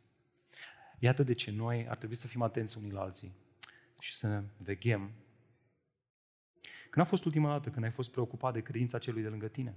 Iată 1.00 1.24
de 1.24 1.34
ce 1.34 1.52
noi 1.52 1.88
ar 1.90 1.98
trebui 1.98 2.16
să 2.16 2.28
fim 2.28 2.42
atenți 2.42 2.78
unii 2.78 2.92
la 2.92 3.02
alții 3.02 3.36
și 4.00 4.14
să 4.14 4.28
ne 4.28 4.44
veghem. 4.58 5.12
Când 6.90 7.06
a 7.06 7.10
fost 7.10 7.26
ultima 7.26 7.50
dată 7.50 7.70
când 7.70 7.84
ai 7.84 7.92
fost 7.92 8.12
preocupat 8.12 8.54
de 8.54 8.62
credința 8.62 8.98
celui 8.98 9.22
de 9.22 9.28
lângă 9.28 9.48
tine? 9.48 9.76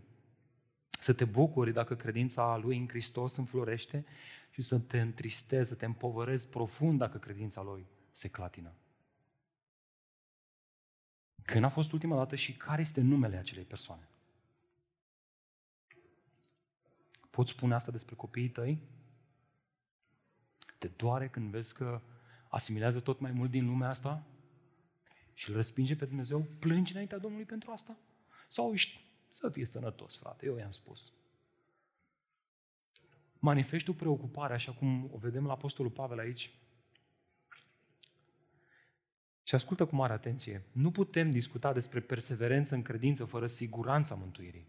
Să 1.00 1.12
te 1.12 1.24
bucuri 1.24 1.72
dacă 1.72 1.96
credința 1.96 2.56
lui 2.56 2.78
în 2.78 2.88
Hristos 2.88 3.36
înflorește 3.36 4.04
și 4.50 4.62
să 4.62 4.78
te 4.78 5.00
întristezi, 5.00 5.68
să 5.68 5.74
te 5.74 5.84
împovărezi 5.84 6.48
profund 6.48 6.98
dacă 6.98 7.18
credința 7.18 7.62
lui 7.62 7.86
se 8.12 8.28
clatină. 8.28 8.72
Când 11.42 11.64
a 11.64 11.68
fost 11.68 11.92
ultima 11.92 12.16
dată 12.16 12.36
și 12.36 12.56
care 12.56 12.80
este 12.80 13.00
numele 13.00 13.36
acelei 13.36 13.64
persoane? 13.64 14.08
Poți 17.30 17.50
spune 17.50 17.74
asta 17.74 17.90
despre 17.90 18.14
copiii 18.14 18.48
tăi? 18.48 18.78
Te 20.78 20.88
doare 20.88 21.28
când 21.28 21.50
vezi 21.50 21.74
că 21.74 22.00
asimilează 22.48 23.00
tot 23.00 23.20
mai 23.20 23.30
mult 23.30 23.50
din 23.50 23.66
lumea 23.66 23.88
asta 23.88 24.26
și 25.34 25.50
îl 25.50 25.56
respinge 25.56 25.96
pe 25.96 26.04
Dumnezeu? 26.04 26.46
Plângi 26.58 26.92
înaintea 26.92 27.18
Domnului 27.18 27.46
pentru 27.46 27.70
asta? 27.70 27.96
Sau 28.48 28.72
ești 28.72 29.07
să 29.28 29.48
fie 29.48 29.64
sănătos, 29.64 30.16
frate, 30.16 30.46
eu 30.46 30.56
i-am 30.56 30.70
spus. 30.70 31.12
Manifesti 33.38 33.84
tu 33.90 33.94
preocupare, 33.94 34.54
așa 34.54 34.72
cum 34.72 35.10
o 35.12 35.18
vedem 35.18 35.46
la 35.46 35.52
Apostolul 35.52 35.90
Pavel 35.90 36.18
aici, 36.18 36.58
și 39.48 39.54
ascultă 39.54 39.86
cu 39.86 39.94
mare 39.94 40.12
atenție. 40.12 40.64
Nu 40.72 40.90
putem 40.90 41.30
discuta 41.30 41.72
despre 41.72 42.00
perseverență 42.00 42.74
în 42.74 42.82
credință 42.82 43.24
fără 43.24 43.46
siguranța 43.46 44.14
mântuirii. 44.14 44.66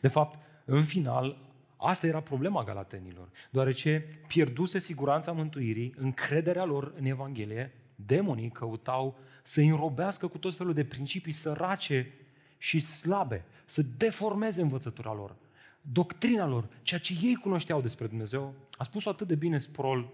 De 0.00 0.08
fapt, 0.08 0.38
în 0.64 0.84
final, 0.84 1.54
asta 1.76 2.06
era 2.06 2.20
problema 2.20 2.64
galatenilor, 2.64 3.30
deoarece 3.50 4.20
pierduse 4.26 4.78
siguranța 4.78 5.32
mântuirii, 5.32 5.94
încrederea 5.96 6.64
lor 6.64 6.92
în 6.96 7.04
Evanghelie, 7.04 7.72
demonii 7.94 8.50
căutau 8.50 9.18
să 9.46 9.60
înrobească 9.60 10.26
cu 10.26 10.38
tot 10.38 10.54
felul 10.54 10.74
de 10.74 10.84
principii 10.84 11.32
sărace 11.32 12.12
și 12.58 12.78
slabe, 12.78 13.44
să 13.64 13.82
deformeze 13.96 14.62
învățătura 14.62 15.14
lor, 15.14 15.36
doctrina 15.80 16.46
lor, 16.46 16.68
ceea 16.82 17.00
ce 17.00 17.14
ei 17.22 17.34
cunoșteau 17.34 17.80
despre 17.80 18.06
Dumnezeu. 18.06 18.54
A 18.76 18.84
spus-o 18.84 19.10
atât 19.10 19.26
de 19.26 19.34
bine 19.34 19.58
Sprol 19.58 20.12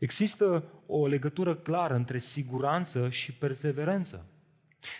Există 0.00 0.64
o 0.86 1.06
legătură 1.06 1.54
clară 1.54 1.94
între 1.94 2.18
siguranță 2.18 3.10
și 3.10 3.32
perseverență. 3.32 4.26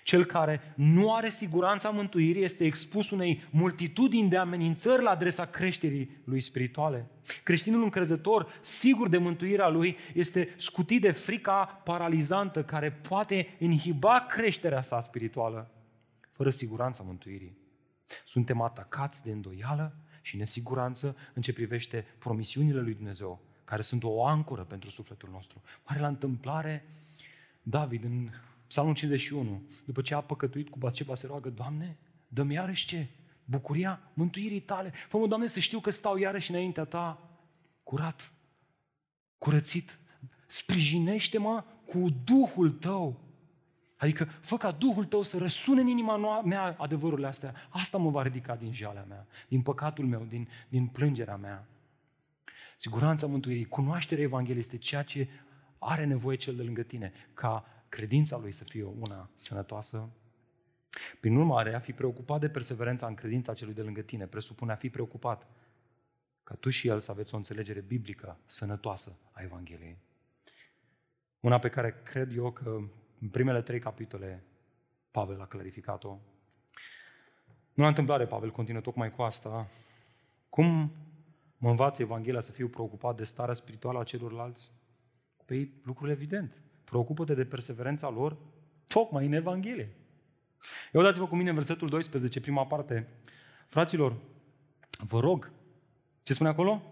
Cel 0.03 0.25
care 0.25 0.75
nu 0.77 1.15
are 1.15 1.29
siguranța 1.29 1.91
mântuirii 1.91 2.43
este 2.43 2.65
expus 2.65 3.11
unei 3.11 3.43
multitudini 3.51 4.29
de 4.29 4.37
amenințări 4.37 5.03
la 5.03 5.11
adresa 5.11 5.45
creșterii 5.45 6.21
lui 6.25 6.41
spirituale. 6.41 7.11
Creștinul 7.43 7.83
încrezător, 7.83 8.59
sigur 8.61 9.09
de 9.09 9.19
mântuirea 9.19 9.69
lui, 9.69 9.97
este 10.15 10.55
scutit 10.57 11.01
de 11.01 11.11
frica 11.11 11.65
paralizantă 11.85 12.65
care 12.65 12.93
poate 12.93 13.57
inhiba 13.59 14.27
creșterea 14.29 14.83
sa 14.83 15.01
spirituală, 15.01 15.71
fără 16.33 16.51
siguranța 16.51 17.03
mântuirii. 17.03 17.59
Suntem 18.25 18.61
atacați 18.61 19.23
de 19.23 19.31
îndoială 19.31 19.97
și 20.23 20.37
nesiguranță 20.37 21.17
în 21.35 21.43
ce 21.43 21.53
privește 21.53 22.07
promisiunile 22.19 22.81
lui 22.81 22.95
Dumnezeu 22.95 23.41
care 23.65 23.83
sunt 23.83 24.05
o 24.05 24.27
ancoră 24.27 24.65
pentru 24.65 24.91
sufletul 24.91 25.29
nostru. 25.33 25.63
Pare 25.83 26.01
la 26.01 26.07
întâmplare, 26.07 26.85
David 27.63 28.05
în 28.05 28.29
Psalmul 28.71 28.95
51, 28.95 29.63
după 29.85 30.01
ce 30.01 30.15
a 30.15 30.21
păcătuit 30.21 30.69
cu 30.69 30.79
Batseba, 30.79 31.15
se 31.15 31.27
roagă, 31.27 31.49
Doamne, 31.49 31.97
dă-mi 32.29 32.55
iarăși 32.55 32.87
ce? 32.87 33.07
Bucuria 33.45 34.01
mântuirii 34.15 34.61
tale. 34.61 34.93
Fă-mă, 35.09 35.27
Doamne, 35.27 35.47
să 35.47 35.61
știu 35.61 35.81
că 35.81 35.91
stau 35.91 36.17
iarăși 36.17 36.51
înaintea 36.51 36.85
ta 36.85 37.31
curat, 37.83 38.33
curățit. 39.39 39.99
Sprijinește-mă 40.47 41.65
cu 41.87 42.09
Duhul 42.25 42.71
tău. 42.71 43.21
Adică 43.97 44.25
fă 44.25 44.57
ca 44.57 44.71
Duhul 44.71 45.05
tău 45.05 45.23
să 45.23 45.39
răsune 45.39 45.81
în 45.81 45.87
inima 45.87 46.43
mea 46.43 46.77
adevărurile 46.79 47.27
astea. 47.27 47.55
Asta 47.69 47.99
mă 47.99 48.11
va 48.11 48.23
ridica 48.23 48.57
din 48.57 48.73
jalea 48.73 49.05
mea, 49.09 49.27
din 49.49 49.63
păcatul 49.63 50.07
meu, 50.07 50.27
din, 50.29 50.49
din 50.69 50.87
plângerea 50.87 51.37
mea. 51.37 51.67
Siguranța 52.77 53.27
mântuirii, 53.27 53.65
cunoașterea 53.65 54.25
Evangheliei 54.25 54.61
este 54.61 54.77
ceea 54.77 55.03
ce 55.03 55.29
are 55.79 56.05
nevoie 56.05 56.37
cel 56.37 56.57
de 56.57 56.63
lângă 56.63 56.83
tine, 56.83 57.13
ca 57.35 57.65
credința 57.91 58.37
lui 58.37 58.53
să 58.53 58.65
fie 58.65 58.85
una 58.85 59.31
sănătoasă. 59.35 60.09
Prin 61.21 61.37
urmare, 61.37 61.75
a 61.75 61.79
fi 61.79 61.93
preocupat 61.93 62.41
de 62.41 62.49
perseverența 62.49 63.07
în 63.07 63.15
credința 63.15 63.55
celui 63.55 63.75
de 63.75 63.83
lângă 63.83 64.01
tine 64.01 64.27
presupune 64.27 64.73
a 64.73 64.77
fi 64.77 64.91
preocupat 64.91 65.47
ca 66.43 66.55
tu 66.55 66.71
și 66.71 66.89
el 66.89 67.01
să 67.01 67.11
aveți 67.11 67.35
o 67.35 67.37
înțelegere 67.37 67.81
biblică 67.81 68.39
sănătoasă 68.47 69.19
a 69.33 69.43
Evangheliei. 69.43 69.99
Una 71.41 71.59
pe 71.59 71.69
care 71.69 72.01
cred 72.03 72.37
eu 72.37 72.53
că 72.53 72.81
în 73.21 73.29
primele 73.29 73.63
trei 73.63 73.79
capitole 73.79 74.45
Pavel 75.11 75.41
a 75.41 75.47
clarificat-o. 75.47 76.19
Nu 77.75 77.83
la 77.83 77.89
întâmplare, 77.89 78.27
Pavel 78.27 78.51
continuă 78.51 78.81
tocmai 78.81 79.15
cu 79.15 79.23
asta. 79.23 79.69
Cum 80.49 80.93
mă 81.59 81.71
învață 81.71 82.03
Evanghelia 82.03 82.41
să 82.41 82.53
fiu 82.53 82.69
preocupat 82.69 83.17
de 83.17 83.25
starea 83.25 83.55
spirituală 83.55 83.99
a 83.99 84.05
celorlalți? 84.05 84.73
Păi, 85.45 85.73
lucrul 85.85 86.09
evident. 86.09 86.63
Preocupă-te 86.91 87.35
de 87.35 87.45
perseverența 87.45 88.09
lor 88.09 88.37
tocmai 88.87 89.27
în 89.27 89.33
Evanghelie. 89.33 89.89
Eu 90.93 91.03
dați-vă 91.03 91.27
cu 91.27 91.37
mine 91.37 91.49
în 91.49 91.55
versetul 91.55 91.89
12, 91.89 92.41
prima 92.41 92.67
parte. 92.67 93.09
Fraților, 93.69 94.17
vă 94.99 95.21
rog, 95.21 95.51
ce 96.23 96.33
spune 96.33 96.49
acolo? 96.49 96.83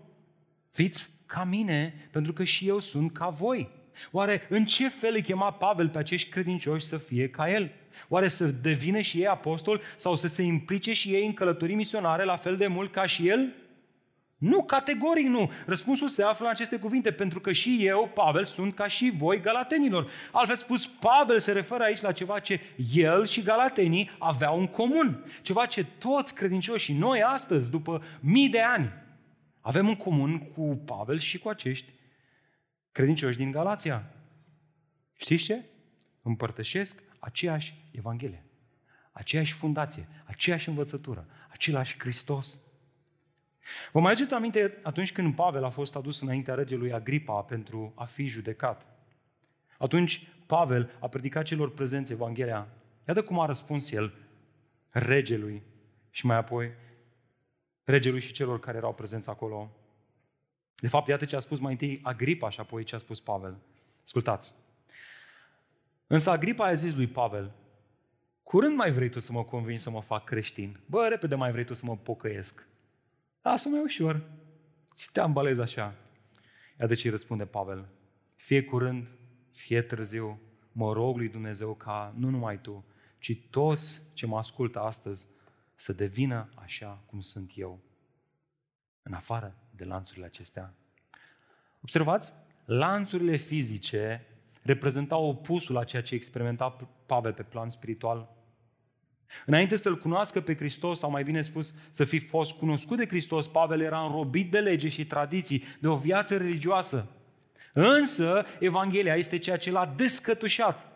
Fiți 0.71 1.11
ca 1.27 1.45
mine, 1.45 2.09
pentru 2.11 2.33
că 2.33 2.45
și 2.45 2.69
eu 2.69 2.79
sunt 2.79 3.13
ca 3.13 3.29
voi. 3.29 3.71
Oare 4.11 4.47
în 4.49 4.65
ce 4.65 4.89
fel 4.89 5.15
îi 5.15 5.23
chema 5.23 5.53
Pavel 5.53 5.89
pe 5.89 5.99
acești 5.99 6.31
credincioși 6.31 6.87
să 6.87 6.99
fie 6.99 7.31
ca 7.31 7.51
el? 7.51 7.73
Oare 8.09 8.29
să 8.29 8.47
devină 8.47 9.01
și 9.01 9.19
ei 9.19 9.27
apostol 9.27 9.81
sau 9.97 10.17
să 10.17 10.29
se 10.29 10.43
implice 10.43 10.93
și 10.93 11.15
ei 11.15 11.27
în 11.27 11.35
călătorii 11.35 11.75
misionare 11.75 12.25
la 12.25 12.37
fel 12.37 12.57
de 12.57 12.67
mult 12.67 12.93
ca 12.93 13.07
și 13.07 13.29
el? 13.29 13.55
Nu, 14.39 14.65
categoric 14.65 15.27
nu. 15.27 15.53
Răspunsul 15.67 16.09
se 16.09 16.23
află 16.23 16.45
în 16.45 16.51
aceste 16.51 16.79
cuvinte, 16.79 17.13
pentru 17.13 17.41
că 17.41 17.53
și 17.53 17.87
eu, 17.87 18.11
Pavel, 18.15 18.45
sunt 18.45 18.75
ca 18.75 18.87
și 18.87 19.13
voi, 19.17 19.41
galatenilor. 19.41 20.11
Altfel 20.33 20.57
spus, 20.57 20.87
Pavel 20.87 21.39
se 21.39 21.53
referă 21.53 21.83
aici 21.83 22.01
la 22.01 22.13
ceva 22.13 22.39
ce 22.39 22.61
el 22.93 23.27
și 23.27 23.43
galatenii 23.43 24.11
aveau 24.19 24.59
în 24.59 24.67
comun. 24.67 25.25
Ceva 25.43 25.67
ce 25.67 25.85
toți 25.85 26.35
credincioșii, 26.35 26.95
noi 26.95 27.23
astăzi, 27.23 27.71
după 27.71 28.03
mii 28.21 28.49
de 28.49 28.61
ani, 28.61 28.93
avem 29.61 29.89
în 29.89 29.97
comun 29.97 30.39
cu 30.39 30.83
Pavel 30.85 31.19
și 31.19 31.39
cu 31.39 31.49
acești 31.49 31.93
credincioși 32.93 33.37
din 33.37 33.51
Galația. 33.51 34.13
Știți 35.17 35.45
ce? 35.45 35.65
Împărtășesc 36.23 37.03
aceeași 37.19 37.75
Evanghelie, 37.91 38.45
aceeași 39.13 39.53
fundație, 39.53 40.09
aceeași 40.25 40.69
învățătură, 40.69 41.27
același 41.49 41.99
Hristos. 41.99 42.61
Vă 43.93 44.01
mai 44.01 44.13
aduceți 44.13 44.35
aminte 44.35 44.79
atunci 44.83 45.13
când 45.13 45.35
Pavel 45.35 45.65
a 45.65 45.71
fost 45.71 45.97
adus 45.97 46.21
înaintea 46.21 46.55
regelui 46.55 46.93
Agripa 46.93 47.43
pentru 47.43 47.93
a 47.95 48.05
fi 48.05 48.27
judecat? 48.27 48.87
Atunci 49.79 50.29
Pavel 50.47 50.91
a 51.01 51.09
predicat 51.09 51.45
celor 51.45 51.73
prezenți 51.73 52.13
Evanghelia. 52.13 52.69
Iată 53.09 53.23
cum 53.23 53.41
a 53.41 53.47
răspuns 53.47 53.91
el 53.91 54.15
regelui 54.91 55.63
și 56.11 56.27
mai 56.27 56.37
apoi 56.37 56.71
regelui 57.85 58.21
și 58.21 58.33
celor 58.33 58.61
care 58.61 58.77
erau 58.77 58.95
prezenți 58.95 59.29
acolo. 59.29 59.71
De 60.75 60.89
fapt, 60.89 61.09
iată 61.09 61.25
ce 61.25 61.37
a 61.37 61.39
spus 61.39 61.59
mai 61.59 61.73
întâi 61.73 62.01
Agripa 62.03 62.51
și 62.51 62.61
apoi 62.61 62.85
ce 62.85 62.95
a 62.95 62.99
spus 62.99 63.21
Pavel. 63.21 63.57
Ascultați. 64.05 64.55
Însă 66.07 66.31
Agripa 66.31 66.67
a 66.67 66.75
zis 66.75 66.95
lui 66.95 67.07
Pavel, 67.07 67.53
curând 68.43 68.77
mai 68.77 68.91
vrei 68.91 69.09
tu 69.09 69.21
să 69.21 69.33
mă 69.33 69.45
convingi 69.45 69.83
să 69.83 69.91
mă 69.91 70.01
fac 70.01 70.25
creștin? 70.25 70.81
Bă, 70.87 71.07
repede 71.09 71.35
mai 71.35 71.53
vrei 71.53 71.65
tu 71.65 71.75
să 71.75 71.85
mă 71.85 71.97
pocăiesc? 71.97 72.67
Lasă 73.43 73.69
mai 73.69 73.81
ușor. 73.81 74.23
Și 74.97 75.13
te 75.13 75.21
ambalezi 75.21 75.61
așa. 75.61 75.95
Iată 76.81 76.95
ce 76.95 77.07
îi 77.07 77.11
răspunde 77.11 77.47
Pavel. 77.47 77.89
Fie 78.37 78.65
curând, 78.65 79.07
fie 79.53 79.83
târziu, 79.83 80.41
mă 80.73 80.93
rog 80.93 81.17
lui 81.17 81.29
Dumnezeu 81.29 81.75
ca 81.75 82.15
nu 82.17 82.29
numai 82.29 82.61
tu, 82.61 82.85
ci 83.19 83.39
toți 83.51 84.03
ce 84.13 84.27
mă 84.27 84.39
ascultă 84.39 84.81
astăzi 84.81 85.27
să 85.75 85.93
devină 85.93 86.49
așa 86.55 87.03
cum 87.07 87.21
sunt 87.21 87.53
eu, 87.55 87.81
în 89.03 89.13
afară 89.13 89.57
de 89.71 89.85
lanțurile 89.85 90.27
acestea. 90.27 90.75
Observați, 91.81 92.33
lanțurile 92.65 93.37
fizice 93.37 94.27
reprezentau 94.63 95.29
opusul 95.29 95.77
a 95.77 95.85
ceea 95.85 96.03
ce 96.03 96.15
experimenta 96.15 96.71
Pavel 97.07 97.33
pe 97.33 97.43
plan 97.43 97.69
spiritual. 97.69 98.37
Înainte 99.47 99.77
să-L 99.77 99.99
cunoască 99.99 100.41
pe 100.41 100.57
Hristos, 100.57 100.99
sau 100.99 101.11
mai 101.11 101.23
bine 101.23 101.43
spus, 101.43 101.75
să 101.91 102.05
fi 102.05 102.19
fost 102.19 102.53
cunoscut 102.53 102.97
de 102.97 103.07
Hristos, 103.07 103.49
Pavel 103.49 103.81
era 103.81 104.01
înrobit 104.05 104.51
de 104.51 104.59
lege 104.59 104.89
și 104.89 105.07
tradiții, 105.07 105.65
de 105.81 105.89
o 105.89 105.97
viață 105.97 106.37
religioasă. 106.37 107.09
Însă, 107.73 108.47
Evanghelia 108.61 109.15
este 109.15 109.39
ceea 109.39 109.57
ce 109.57 109.71
l-a 109.71 109.87
descătușat. 109.97 110.87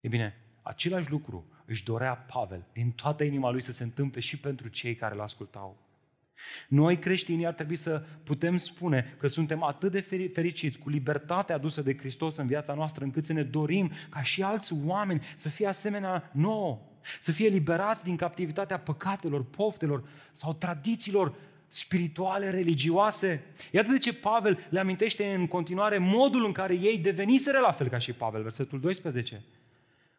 E 0.00 0.08
bine, 0.08 0.36
același 0.62 1.10
lucru 1.10 1.46
își 1.64 1.84
dorea 1.84 2.16
Pavel 2.16 2.66
din 2.72 2.90
toată 2.90 3.24
inima 3.24 3.50
lui 3.50 3.62
să 3.62 3.72
se 3.72 3.82
întâmple 3.82 4.20
și 4.20 4.38
pentru 4.38 4.68
cei 4.68 4.94
care 4.94 5.14
îl 5.14 5.20
ascultau. 5.20 5.81
Noi 6.68 6.98
creștinii 6.98 7.46
ar 7.46 7.52
trebui 7.52 7.76
să 7.76 8.02
putem 8.24 8.56
spune 8.56 9.16
că 9.18 9.26
suntem 9.26 9.62
atât 9.62 9.90
de 9.90 10.00
fericiți 10.32 10.78
cu 10.78 10.88
libertatea 10.88 11.54
adusă 11.54 11.82
de 11.82 11.96
Hristos 11.96 12.36
în 12.36 12.46
viața 12.46 12.74
noastră, 12.74 13.04
încât 13.04 13.24
să 13.24 13.32
ne 13.32 13.42
dorim 13.42 13.90
ca 14.08 14.22
și 14.22 14.42
alți 14.42 14.74
oameni 14.84 15.22
să 15.36 15.48
fie 15.48 15.66
asemenea 15.66 16.30
nouă, 16.32 16.80
să 17.20 17.32
fie 17.32 17.48
liberați 17.48 18.04
din 18.04 18.16
captivitatea 18.16 18.78
păcatelor, 18.78 19.44
poftelor 19.44 20.08
sau 20.32 20.52
tradițiilor 20.52 21.34
spirituale, 21.68 22.50
religioase. 22.50 23.44
Iată 23.70 23.90
de 23.90 23.98
ce 23.98 24.14
Pavel 24.14 24.66
le 24.70 24.80
amintește 24.80 25.34
în 25.34 25.46
continuare 25.46 25.98
modul 25.98 26.44
în 26.44 26.52
care 26.52 26.74
ei 26.74 26.98
deveniseră 26.98 27.58
la 27.58 27.72
fel 27.72 27.88
ca 27.88 27.98
și 27.98 28.12
Pavel, 28.12 28.42
versetul 28.42 28.80
12. 28.80 29.42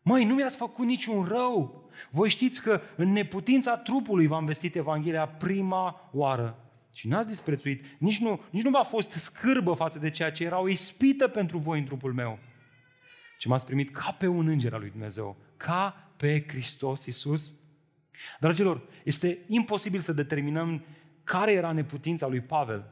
Măi, 0.03 0.25
nu 0.25 0.33
mi-ați 0.33 0.57
făcut 0.57 0.85
niciun 0.85 1.25
rău. 1.25 1.83
Voi 2.09 2.29
știți 2.29 2.61
că 2.61 2.81
în 2.95 3.11
neputința 3.11 3.77
trupului 3.77 4.27
v-am 4.27 4.45
vestit 4.45 4.75
Evanghelia 4.75 5.27
prima 5.27 6.09
oară. 6.13 6.57
Și 6.93 7.07
n-ați 7.07 7.27
disprețuit, 7.27 7.85
nici 7.97 8.19
nu, 8.19 8.41
nici 8.49 8.63
nu 8.63 8.69
v-a 8.69 8.83
fost 8.83 9.11
scârbă 9.11 9.73
față 9.73 9.99
de 9.99 10.09
ceea 10.09 10.31
ce 10.31 10.43
era 10.43 10.59
o 10.59 10.69
ispită 10.69 11.27
pentru 11.27 11.57
voi 11.57 11.79
în 11.79 11.85
trupul 11.85 12.13
meu. 12.13 12.39
Ce 13.37 13.47
m-ați 13.47 13.65
primit 13.65 13.93
ca 13.93 14.15
pe 14.19 14.27
un 14.27 14.47
înger 14.47 14.73
al 14.73 14.79
lui 14.79 14.89
Dumnezeu, 14.89 15.35
ca 15.57 16.09
pe 16.17 16.43
Hristos 16.47 17.05
Iisus. 17.05 17.53
Dragilor, 18.39 18.81
este 19.03 19.37
imposibil 19.47 19.99
să 19.99 20.13
determinăm 20.13 20.85
care 21.23 21.51
era 21.51 21.71
neputința 21.71 22.27
lui 22.27 22.41
Pavel, 22.41 22.85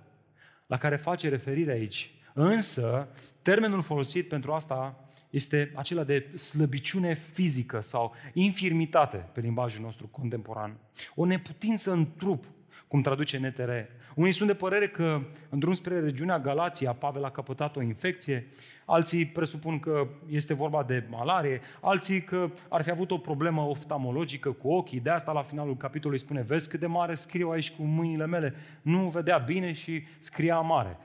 la 0.67 0.77
care 0.77 0.95
face 0.95 1.29
referire 1.29 1.71
aici. 1.71 2.11
Însă, 2.33 3.07
termenul 3.41 3.81
folosit 3.81 4.27
pentru 4.27 4.51
asta 4.51 5.09
este 5.31 5.71
acela 5.75 6.03
de 6.03 6.37
slăbiciune 6.37 7.13
fizică 7.13 7.81
sau 7.81 8.15
infirmitate 8.33 9.17
pe 9.17 9.39
limbajul 9.39 9.81
nostru 9.81 10.07
contemporan. 10.07 10.77
O 11.15 11.25
neputință 11.25 11.91
în 11.91 12.07
trup, 12.17 12.45
cum 12.87 13.01
traduce 13.01 13.37
NTR. 13.37 13.71
Unii 14.15 14.31
sunt 14.31 14.47
de 14.47 14.55
părere 14.55 14.87
că 14.87 15.21
în 15.49 15.59
drum 15.59 15.73
spre 15.73 15.99
regiunea 15.99 16.39
Galația 16.39 16.93
Pavel 16.93 17.23
a 17.23 17.31
căpătat 17.31 17.75
o 17.75 17.81
infecție, 17.81 18.47
alții 18.85 19.25
presupun 19.25 19.79
că 19.79 20.07
este 20.29 20.53
vorba 20.53 20.83
de 20.83 21.03
malarie, 21.09 21.61
alții 21.81 22.23
că 22.23 22.51
ar 22.69 22.81
fi 22.81 22.89
avut 22.89 23.11
o 23.11 23.17
problemă 23.17 23.61
oftalmologică 23.61 24.51
cu 24.51 24.69
ochii, 24.71 24.99
de 24.99 25.09
asta 25.09 25.31
la 25.31 25.41
finalul 25.41 25.77
capitolului 25.77 26.23
spune, 26.23 26.41
vezi 26.41 26.69
cât 26.69 26.79
de 26.79 26.85
mare 26.85 27.15
scriu 27.15 27.49
aici 27.49 27.71
cu 27.71 27.83
mâinile 27.83 28.25
mele, 28.25 28.53
nu 28.81 29.09
vedea 29.09 29.37
bine 29.37 29.71
și 29.73 30.03
scria 30.19 30.59
mare. 30.59 30.97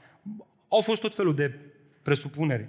Au 0.68 0.80
fost 0.80 1.00
tot 1.00 1.14
felul 1.14 1.34
de 1.34 1.58
presupuneri. 2.02 2.68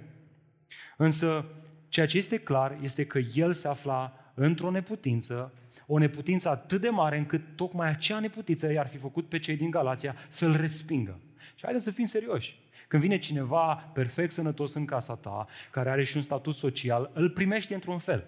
Însă, 1.00 1.44
ceea 1.88 2.06
ce 2.06 2.16
este 2.16 2.38
clar 2.38 2.78
este 2.82 3.06
că 3.06 3.18
el 3.34 3.52
se 3.52 3.68
afla 3.68 4.12
într-o 4.34 4.70
neputință, 4.70 5.52
o 5.86 5.98
neputință 5.98 6.48
atât 6.48 6.80
de 6.80 6.88
mare 6.88 7.18
încât 7.18 7.42
tocmai 7.56 7.88
acea 7.88 8.20
neputință 8.20 8.72
i-ar 8.72 8.88
fi 8.88 8.96
făcut 8.96 9.28
pe 9.28 9.38
cei 9.38 9.56
din 9.56 9.70
Galația 9.70 10.14
să-l 10.28 10.56
respingă. 10.56 11.20
Și 11.54 11.62
haideți 11.62 11.84
să 11.84 11.90
fim 11.90 12.04
serioși. 12.04 12.58
Când 12.88 13.02
vine 13.02 13.18
cineva 13.18 13.74
perfect 13.74 14.32
sănătos 14.32 14.74
în 14.74 14.84
casa 14.84 15.14
ta, 15.14 15.46
care 15.70 15.90
are 15.90 16.04
și 16.04 16.16
un 16.16 16.22
statut 16.22 16.54
social, 16.54 17.10
îl 17.14 17.30
primești 17.30 17.72
într-un 17.72 17.98
fel. 17.98 18.26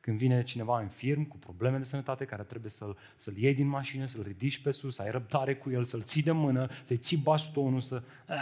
Când 0.00 0.18
vine 0.18 0.42
cineva 0.42 0.82
infirm, 0.82 1.28
cu 1.28 1.36
probleme 1.36 1.78
de 1.78 1.84
sănătate, 1.84 2.24
care 2.24 2.42
trebuie 2.42 2.70
să-l, 2.70 2.96
să-l 3.16 3.36
iei 3.36 3.54
din 3.54 3.66
mașină, 3.66 4.06
să-l 4.06 4.22
ridici 4.22 4.62
pe 4.62 4.70
sus, 4.70 4.94
să 4.94 5.02
ai 5.02 5.10
răbdare 5.10 5.54
cu 5.54 5.70
el, 5.70 5.84
să-l 5.84 6.02
ții 6.02 6.22
de 6.22 6.30
mână, 6.30 6.68
să-i 6.84 6.96
ții 6.96 7.16
bastonul, 7.16 7.80
să... 7.80 8.02
Ah, 8.26 8.36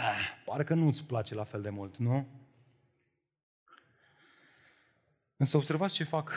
parcă 0.45 0.73
nu-ți 0.73 1.05
place 1.05 1.35
la 1.35 1.43
fel 1.43 1.61
de 1.61 1.69
mult, 1.69 1.97
nu? 1.97 2.27
Însă 5.37 5.57
observați 5.57 5.93
ce 5.93 6.03
fac 6.03 6.31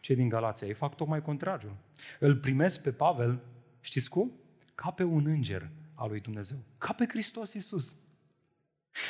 cei 0.00 0.16
din 0.16 0.28
Galația. 0.28 0.66
Ei 0.66 0.74
fac 0.74 0.96
tocmai 0.96 1.22
contrariul. 1.22 1.76
Îl 2.18 2.36
primesc 2.36 2.82
pe 2.82 2.92
Pavel, 2.92 3.40
știți 3.80 4.08
cum? 4.08 4.32
Ca 4.74 4.90
pe 4.90 5.02
un 5.02 5.26
înger 5.26 5.70
al 5.94 6.08
lui 6.08 6.20
Dumnezeu. 6.20 6.58
Ca 6.78 6.92
pe 6.92 7.06
Hristos 7.08 7.52
Iisus. 7.52 7.96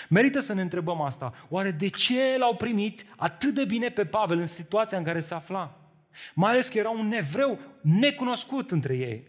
Merită 0.09 0.41
să 0.41 0.53
ne 0.53 0.61
întrebăm 0.61 1.01
asta. 1.01 1.47
Oare 1.49 1.70
de 1.70 1.89
ce 1.89 2.39
l-au 2.39 2.57
primit 2.57 3.05
atât 3.16 3.55
de 3.55 3.64
bine 3.64 3.89
pe 3.89 4.05
Pavel 4.05 4.39
în 4.39 4.47
situația 4.47 4.99
în 4.99 5.05
care 5.05 5.20
se 5.20 5.34
afla? 5.34 5.80
Mai 6.34 6.51
ales 6.51 6.68
că 6.68 6.78
era 6.78 6.91
un 6.91 7.09
nevreu 7.09 7.59
necunoscut 7.80 8.70
între 8.70 8.97
ei. 8.97 9.28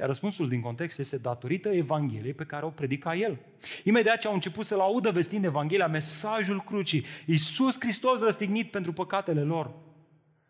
Iar 0.00 0.08
răspunsul 0.08 0.48
din 0.48 0.60
context 0.60 0.98
este 0.98 1.16
datorită 1.16 1.68
Evangheliei 1.68 2.34
pe 2.34 2.44
care 2.44 2.64
o 2.64 2.70
predica 2.70 3.14
el. 3.14 3.38
Imediat 3.84 4.18
ce 4.18 4.26
au 4.26 4.34
început 4.34 4.66
să-L 4.66 4.80
audă 4.80 5.10
vestind 5.10 5.44
Evanghelia, 5.44 5.86
mesajul 5.86 6.60
crucii, 6.60 7.04
Iisus 7.26 7.76
Hristos 7.78 8.20
răstignit 8.20 8.70
pentru 8.70 8.92
păcatele 8.92 9.42
lor, 9.42 9.70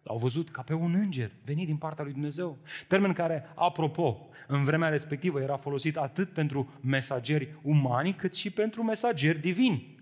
L-au 0.03 0.18
văzut 0.18 0.51
ca 0.51 0.62
pe 0.62 0.74
un 0.74 0.94
înger 0.94 1.30
venit 1.44 1.66
din 1.66 1.76
partea 1.76 2.05
lui 2.05 2.12
Dumnezeu. 2.12 2.59
Termen 2.88 3.12
care, 3.12 3.53
apropo, 3.55 4.28
în 4.46 4.64
vremea 4.64 4.88
respectivă 4.88 5.40
era 5.40 5.57
folosit 5.57 5.96
atât 5.96 6.32
pentru 6.32 6.72
mesageri 6.80 7.55
umani, 7.62 8.14
cât 8.14 8.34
și 8.34 8.51
pentru 8.51 8.82
mesageri 8.82 9.40
divini. 9.40 9.98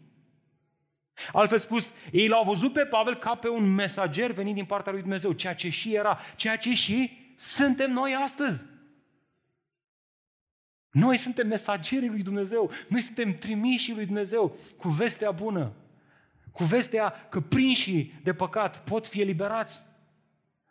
Altfel 1.32 1.58
spus, 1.58 1.94
ei 2.12 2.28
l-au 2.28 2.44
văzut 2.44 2.72
pe 2.72 2.84
Pavel 2.84 3.14
ca 3.14 3.34
pe 3.34 3.48
un 3.48 3.74
mesager 3.74 4.32
venit 4.32 4.54
din 4.54 4.64
partea 4.64 4.92
lui 4.92 5.00
Dumnezeu, 5.00 5.32
ceea 5.32 5.54
ce 5.54 5.68
și 5.68 5.94
era, 5.94 6.18
ceea 6.36 6.56
ce 6.56 6.74
și 6.74 7.10
suntem 7.36 7.92
noi 7.92 8.14
astăzi. 8.14 8.64
Noi 10.90 11.16
suntem 11.16 11.46
mesagerii 11.46 12.08
lui 12.08 12.22
Dumnezeu, 12.22 12.70
noi 12.88 13.00
suntem 13.00 13.38
trimișii 13.38 13.94
lui 13.94 14.04
Dumnezeu 14.04 14.56
cu 14.76 14.88
vestea 14.88 15.30
bună, 15.30 15.72
cu 16.52 16.64
vestea 16.64 17.26
că 17.28 17.40
prinșii 17.40 18.20
de 18.22 18.34
păcat 18.34 18.84
pot 18.84 19.08
fi 19.08 19.20
eliberați, 19.20 19.84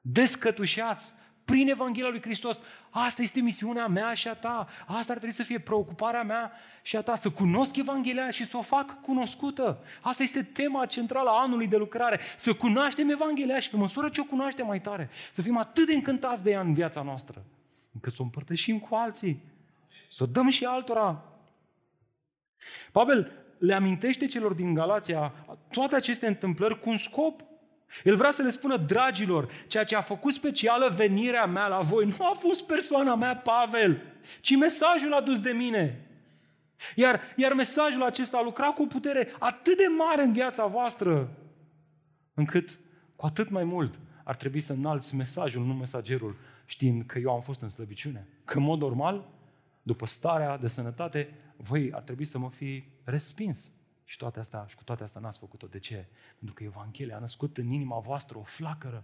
descătușați 0.01 1.13
prin 1.45 1.70
Evanghelia 1.70 2.09
lui 2.09 2.22
Hristos. 2.22 2.59
Asta 2.89 3.22
este 3.22 3.39
misiunea 3.39 3.88
mea 3.88 4.13
și 4.13 4.28
a 4.28 4.34
ta. 4.34 4.68
Asta 4.86 5.11
ar 5.11 5.18
trebui 5.18 5.36
să 5.36 5.43
fie 5.43 5.59
preocuparea 5.59 6.24
mea 6.24 6.51
și 6.82 6.95
a 6.95 7.01
ta, 7.01 7.15
să 7.15 7.30
cunosc 7.30 7.76
Evanghelia 7.76 8.30
și 8.30 8.45
să 8.45 8.57
o 8.57 8.61
fac 8.61 9.01
cunoscută. 9.01 9.84
Asta 10.01 10.24
este 10.24 10.43
tema 10.43 10.86
centrală 10.86 11.30
a 11.30 11.41
anului 11.41 11.68
de 11.68 11.78
lucrare. 11.78 12.20
Să 12.38 12.53
cunoaștem 12.53 13.09
Evanghelia 13.09 13.59
și 13.59 13.70
pe 13.70 13.78
măsură 13.78 14.09
ce 14.09 14.22
o 14.22 14.24
cunoaștem 14.24 14.65
mai 14.65 14.82
tare, 14.82 15.09
să 15.34 15.41
fim 15.41 15.57
atât 15.57 15.88
de 15.88 15.93
încântați 15.93 16.43
de 16.43 16.51
ea 16.51 16.59
în 16.59 16.74
viața 16.74 17.01
noastră, 17.01 17.45
încât 17.93 18.13
să 18.13 18.22
o 18.22 18.24
împărtășim 18.24 18.80
cu 18.80 18.95
alții 18.95 19.43
să 20.09 20.23
o 20.23 20.25
dăm 20.25 20.49
și 20.49 20.65
altora. 20.65 21.23
Pavel 22.91 23.31
le 23.57 23.73
amintește 23.73 24.25
celor 24.25 24.53
din 24.53 24.73
Galația 24.73 25.33
toate 25.71 25.95
aceste 25.95 26.27
întâmplări 26.27 26.79
cu 26.79 26.89
un 26.89 26.97
scop. 26.97 27.41
El 28.03 28.15
vrea 28.15 28.31
să 28.31 28.41
le 28.41 28.49
spună, 28.49 28.77
dragilor, 28.77 29.49
ceea 29.67 29.83
ce 29.83 29.95
a 29.95 30.01
făcut 30.01 30.33
specială 30.33 30.93
venirea 30.95 31.45
mea 31.45 31.67
la 31.67 31.79
voi 31.79 32.05
nu 32.05 32.25
a 32.25 32.33
fost 32.33 32.65
persoana 32.65 33.15
mea, 33.15 33.37
Pavel, 33.37 34.01
ci 34.41 34.55
mesajul 34.55 35.13
adus 35.13 35.39
de 35.39 35.51
mine. 35.51 36.01
Iar, 36.95 37.21
iar 37.35 37.53
mesajul 37.53 38.03
acesta 38.03 38.37
a 38.37 38.43
lucrat 38.43 38.73
cu 38.73 38.81
o 38.81 38.85
putere 38.85 39.31
atât 39.39 39.77
de 39.77 39.85
mare 39.97 40.21
în 40.21 40.33
viața 40.33 40.65
voastră, 40.65 41.29
încât 42.33 42.79
cu 43.15 43.25
atât 43.25 43.49
mai 43.49 43.63
mult 43.63 43.99
ar 44.23 44.35
trebui 44.35 44.59
să 44.59 44.73
înalți 44.73 45.15
mesajul, 45.15 45.65
nu 45.65 45.73
mesagerul, 45.73 46.35
știind 46.65 47.03
că 47.05 47.19
eu 47.19 47.31
am 47.31 47.41
fost 47.41 47.61
în 47.61 47.69
slăbiciune. 47.69 48.27
Că 48.45 48.57
în 48.57 48.63
mod 48.63 48.79
normal 48.79 49.25
după 49.88 50.05
starea 50.05 50.57
de 50.57 50.67
sănătate, 50.67 51.33
voi 51.57 51.93
ar 51.93 52.01
trebui 52.01 52.25
să 52.25 52.38
mă 52.38 52.49
fi 52.49 52.83
respins. 53.03 53.71
Și 54.03 54.17
toate 54.17 54.39
astea, 54.39 54.65
și 54.67 54.75
cu 54.75 54.83
toate 54.83 55.03
astea 55.03 55.21
n-ați 55.21 55.39
făcut-o. 55.39 55.67
De 55.67 55.79
ce? 55.79 56.05
Pentru 56.38 56.55
că 56.55 56.63
Evanghelia 56.63 57.15
a 57.15 57.19
născut 57.19 57.57
în 57.57 57.71
inima 57.71 57.99
voastră 57.99 58.38
o 58.38 58.43
flacără, 58.43 59.03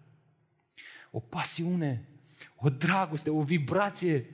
o 1.11 1.19
pasiune, 1.19 2.07
o 2.55 2.69
dragoste, 2.69 3.29
o 3.29 3.41
vibrație, 3.41 4.25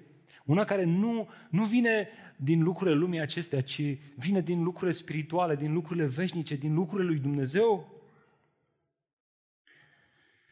una 0.46 0.64
care 0.64 0.84
nu, 0.84 1.30
nu 1.50 1.66
vine 1.66 2.08
din 2.36 2.64
lucrurile 2.64 2.96
lumii 2.96 3.20
acestea, 3.20 3.64
ci 3.64 3.82
vine 4.16 4.42
din 4.42 4.64
lucrurile 4.64 4.92
spirituale, 4.92 5.56
din 5.56 5.74
lucrurile 5.74 6.06
veșnice, 6.06 6.56
din 6.56 6.74
lucrurile 6.74 7.10
lui 7.10 7.20
Dumnezeu. 7.20 8.02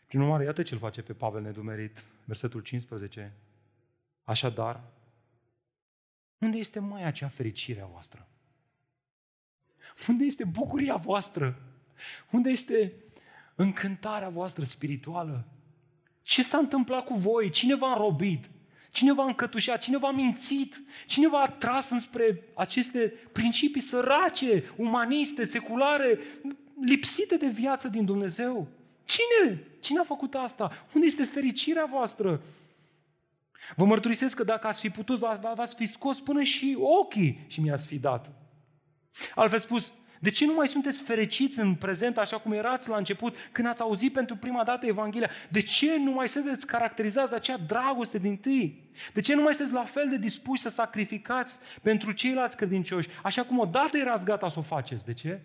Prin 0.08 0.20
urmare, 0.20 0.43
iată 0.43 0.64
ce-l 0.64 0.78
face 0.78 1.02
pe 1.02 1.14
Pavel 1.14 1.41
nedumerit, 1.41 2.06
versetul 2.26 2.62
15. 2.62 3.34
Așadar, 4.24 4.84
unde 6.38 6.58
este 6.58 6.80
mai 6.80 7.04
acea 7.04 7.28
fericire 7.28 7.82
a 7.82 7.86
voastră? 7.86 8.28
Unde 10.08 10.24
este 10.24 10.44
bucuria 10.44 10.96
voastră? 10.96 11.62
Unde 12.32 12.50
este 12.50 12.94
încântarea 13.56 14.30
voastră 14.30 14.64
spirituală? 14.64 15.48
Ce 16.22 16.44
s-a 16.44 16.58
întâmplat 16.58 17.06
cu 17.06 17.14
voi? 17.14 17.50
Cine 17.50 17.76
v-a 17.76 17.92
înrobit? 17.92 18.50
Cine 18.92 19.14
v-a 19.14 19.26
încătușat? 19.26 19.82
Cine 19.82 19.98
v-a 19.98 20.12
mințit? 20.12 20.82
Cine 21.06 21.28
v-a 21.28 21.42
atras 21.42 21.90
înspre 21.90 22.44
aceste 22.54 23.14
principii 23.32 23.82
sărace, 23.82 24.64
umaniste, 24.76 25.46
seculare, 25.46 26.20
lipsite 26.86 27.38
de 27.38 27.48
viață 27.48 27.88
din 27.88 28.06
Dumnezeu? 28.06 28.68
Cine? 29.06 29.64
Cine 29.80 30.00
a 30.00 30.04
făcut 30.04 30.34
asta? 30.34 30.88
Unde 30.94 31.08
este 31.08 31.24
fericirea 31.24 31.86
voastră? 31.86 32.42
Vă 33.76 33.86
mărturisesc 33.86 34.36
că 34.36 34.43
dacă 34.43 34.68
ați 34.68 34.80
fi 34.80 34.89
putut, 34.89 35.20
v-ați 35.55 35.76
fi 35.76 35.86
scos 35.86 36.20
până 36.20 36.43
și 36.43 36.78
ochii 36.80 37.45
și 37.47 37.61
mi-ați 37.61 37.86
fi 37.86 37.97
dat. 37.97 38.32
Altfel 39.36 39.59
spus, 39.59 39.93
de 40.20 40.30
ce 40.30 40.45
nu 40.45 40.53
mai 40.53 40.68
sunteți 40.68 41.03
fericiți 41.03 41.59
în 41.59 41.76
prezent 41.76 42.18
așa 42.18 42.39
cum 42.39 42.51
erați 42.51 42.89
la 42.89 42.97
început 42.97 43.36
când 43.51 43.68
ați 43.68 43.82
auzit 43.82 44.13
pentru 44.13 44.36
prima 44.36 44.63
dată 44.63 44.86
Evanghelia? 44.86 45.30
De 45.49 45.61
ce 45.61 45.97
nu 45.97 46.11
mai 46.11 46.28
sunteți 46.28 46.68
caracterizați 46.68 47.30
de 47.30 47.36
acea 47.36 47.57
dragoste 47.57 48.18
din 48.18 48.38
tâi? 48.38 48.89
De 49.13 49.22
ce 49.22 49.36
nu 49.36 49.41
mai 49.41 49.53
sunteți 49.53 49.76
la 49.76 49.84
fel 49.84 50.09
de 50.09 50.18
dispuși 50.18 50.61
să 50.61 50.70
sacrificați 50.70 51.59
pentru 51.82 52.11
ceilalți 52.11 52.55
credincioși, 52.55 53.09
așa 53.24 53.43
cum 53.43 53.59
odată 53.59 53.97
erați 53.97 54.26
gata 54.26 54.49
să 54.49 54.59
o 54.59 54.61
faceți? 54.61 55.05
De 55.05 55.13
ce? 55.13 55.41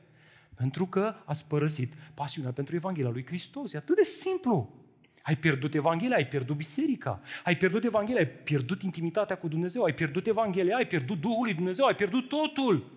Pentru 0.54 0.86
că 0.86 1.14
ați 1.24 1.46
părăsit 1.48 1.92
pasiunea 2.14 2.52
pentru 2.52 2.74
Evanghelia 2.74 3.10
lui 3.10 3.26
Hristos. 3.26 3.72
E 3.72 3.76
atât 3.76 3.96
de 3.96 4.02
simplu. 4.02 4.81
Ai 5.22 5.36
pierdut 5.36 5.74
Evanghelia, 5.74 6.16
ai 6.16 6.26
pierdut 6.26 6.56
biserica, 6.56 7.20
ai 7.44 7.56
pierdut 7.56 7.84
Evanghelia, 7.84 8.20
ai 8.20 8.28
pierdut 8.28 8.82
intimitatea 8.82 9.36
cu 9.36 9.48
Dumnezeu, 9.48 9.82
ai 9.82 9.94
pierdut 9.94 10.26
Evanghelia, 10.26 10.76
ai 10.76 10.86
pierdut 10.86 11.20
Duhul 11.20 11.44
lui 11.44 11.54
Dumnezeu, 11.54 11.84
ai 11.84 11.94
pierdut 11.94 12.28
totul. 12.28 12.90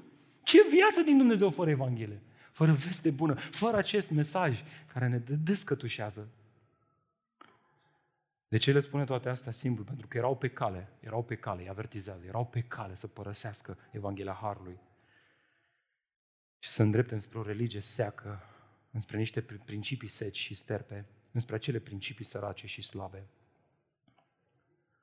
Ce 0.43 0.57
viață 0.71 1.01
din 1.01 1.17
Dumnezeu 1.17 1.49
fără 1.49 1.69
Evanghelie? 1.69 2.21
Fără 2.51 2.71
veste 2.71 3.09
bună, 3.09 3.33
fără 3.51 3.77
acest 3.77 4.11
mesaj 4.11 4.63
care 4.93 5.07
ne 5.07 5.17
descătușează. 5.43 6.27
De 8.47 8.57
ce 8.57 8.71
le 8.71 8.79
spune 8.79 9.03
toate 9.03 9.29
astea? 9.29 9.51
Simplu, 9.51 9.83
pentru 9.83 10.07
că 10.07 10.17
erau 10.17 10.37
pe 10.37 10.47
cale, 10.47 10.89
erau 10.99 11.23
pe 11.23 11.35
cale, 11.35 11.61
îi 11.61 11.69
avertizează, 11.69 12.23
erau 12.27 12.45
pe 12.45 12.61
cale 12.61 12.95
să 12.95 13.07
părăsească 13.07 13.77
Evanghelia 13.91 14.37
Harului 14.41 14.79
și 16.59 16.69
să 16.69 16.81
îndrepte 16.81 17.17
spre 17.17 17.39
o 17.39 17.43
religie 17.43 17.79
seacă, 17.79 18.43
înspre 18.91 19.17
niște 19.17 19.41
principii 19.41 20.07
seci 20.07 20.37
și 20.37 20.53
sterpe, 20.53 21.05
înspre 21.35 21.55
acele 21.55 21.79
principii 21.79 22.25
sărace 22.25 22.67
și 22.67 22.81
slabe. 22.81 23.27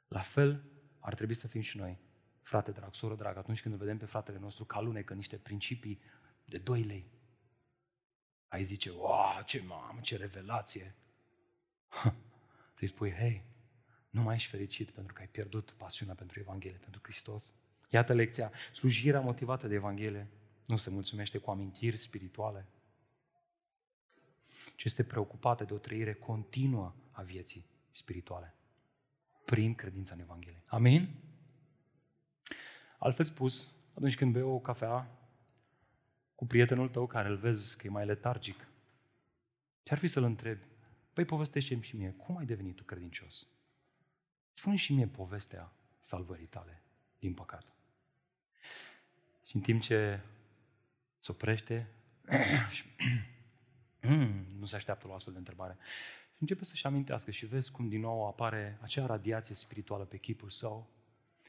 La 0.09 0.20
fel 0.20 0.64
ar 0.99 1.14
trebui 1.14 1.35
să 1.35 1.47
fim 1.47 1.61
și 1.61 1.76
noi, 1.76 1.99
frate 2.43 2.70
drag, 2.70 2.95
soră 2.95 3.14
drag, 3.14 3.37
atunci 3.37 3.62
când 3.62 3.74
îl 3.74 3.80
vedem 3.80 3.99
pe 3.99 4.07
fratele 4.07 4.39
nostru 4.39 4.64
că 4.64 4.76
alunecă 4.76 5.14
niște 5.14 5.37
principii 5.37 6.01
de 6.45 6.59
2 6.59 6.83
lei. 6.83 7.11
Ai 8.49 8.64
zice, 8.64 8.91
wow, 8.91 9.43
ce 9.45 9.62
mamă, 9.66 10.01
ce 10.01 10.16
revelație! 10.16 10.95
Să-i 12.74 12.89
spui, 12.89 13.12
hei, 13.12 13.45
nu 14.11 14.22
mai 14.22 14.35
ești 14.35 14.51
fericit 14.51 14.91
pentru 14.91 15.14
că 15.14 15.20
ai 15.20 15.28
pierdut 15.28 15.70
pasiunea 15.70 16.14
pentru 16.14 16.41
Evanghelie, 16.41 16.78
pentru 16.78 17.01
Hristos. 17.03 17.55
Iată 17.89 18.12
lecția, 18.12 18.53
slujirea 18.74 19.20
motivată 19.20 19.66
de 19.66 19.74
Evanghelie 19.74 20.28
nu 20.66 20.76
se 20.76 20.91
mulțumește 20.91 21.39
cu 21.39 21.51
amintiri 21.51 21.97
spirituale, 21.97 22.66
ci 24.76 24.84
este 24.84 25.04
preocupată 25.04 25.64
de 25.64 25.72
o 25.72 25.78
trăire 25.78 26.14
continuă 26.14 26.94
a 27.10 27.22
vieții 27.22 27.66
spirituale 27.90 28.54
prin 29.44 29.74
credința 29.74 30.14
în 30.14 30.20
Evanghelie. 30.20 30.62
Amin? 30.66 31.08
Altfel 32.98 33.24
spus, 33.24 33.74
atunci 33.94 34.16
când 34.16 34.32
bei 34.32 34.42
o 34.42 34.58
cafea 34.58 35.18
cu 36.34 36.46
prietenul 36.46 36.88
tău 36.88 37.06
care 37.06 37.28
îl 37.28 37.36
vezi 37.36 37.76
că 37.76 37.86
e 37.86 37.90
mai 37.90 38.06
letargic, 38.06 38.68
ce-ar 39.82 39.98
fi 39.98 40.08
să-l 40.08 40.22
întrebi? 40.22 40.66
Păi 41.12 41.24
povestește-mi 41.24 41.82
și 41.82 41.96
mie, 41.96 42.10
cum 42.10 42.36
ai 42.36 42.46
devenit 42.46 42.76
tu 42.76 42.84
credincios? 42.84 43.46
Spune 44.54 44.76
și 44.76 44.92
mie 44.92 45.06
povestea 45.06 45.72
salvării 46.00 46.46
tale, 46.46 46.82
din 47.18 47.34
păcat. 47.34 47.72
Și 49.46 49.56
în 49.56 49.62
timp 49.62 49.80
ce 49.80 50.20
se 51.18 51.32
oprește 51.32 51.88
și 52.70 52.84
nu 54.59 54.66
se 54.66 54.76
așteaptă 54.76 55.07
la 55.07 55.12
o 55.12 55.14
astfel 55.14 55.32
de 55.32 55.38
întrebare. 55.38 55.76
Și 56.34 56.38
începe 56.38 56.64
să-și 56.64 56.86
amintească 56.86 57.30
și 57.30 57.46
vezi 57.46 57.70
cum 57.70 57.88
din 57.88 58.00
nou 58.00 58.26
apare 58.26 58.78
acea 58.80 59.07
radiație 59.07 59.55
spirituală 59.55 60.05
pe 60.05 60.16
chipul 60.16 60.50
său 60.50 60.90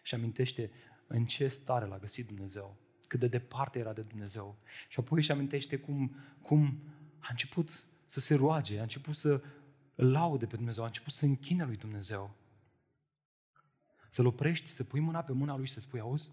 și 0.02 0.16
amintește 0.16 0.72
în 1.08 1.26
ce 1.26 1.48
stare 1.48 1.86
l-a 1.86 2.00
găsit 2.00 2.28
Dumnezeu, 2.28 2.78
cât 3.08 3.20
de 3.20 3.28
departe 3.28 3.80
era 3.80 3.94
de 3.94 4.02
Dumnezeu. 4.02 4.58
Și 4.88 5.00
apoi 5.00 5.18
își 5.18 5.32
amintește 5.32 5.78
cum, 5.78 6.16
cum 6.42 6.80
a 7.20 7.28
început 7.30 7.86
să 8.06 8.20
se 8.20 8.36
roage, 8.36 8.80
a 8.80 8.82
început 8.82 9.16
să 9.16 9.44
îl 9.96 10.12
laude 10.12 10.46
pe 10.46 10.56
Dumnezeu, 10.56 10.84
a 10.84 10.86
început 10.86 11.14
să 11.14 11.26
închine 11.26 11.66
lui 11.66 11.78
Dumnezeu. 11.78 12.36
Să-l 14.10 14.26
oprești, 14.26 14.68
să 14.68 14.84
pui 14.84 15.00
mâna 15.00 15.24
pe 15.24 15.32
mâna 15.32 15.56
lui 15.56 15.66
și 15.66 15.74
să 15.74 15.80
spui, 15.80 16.00
auzi, 16.00 16.30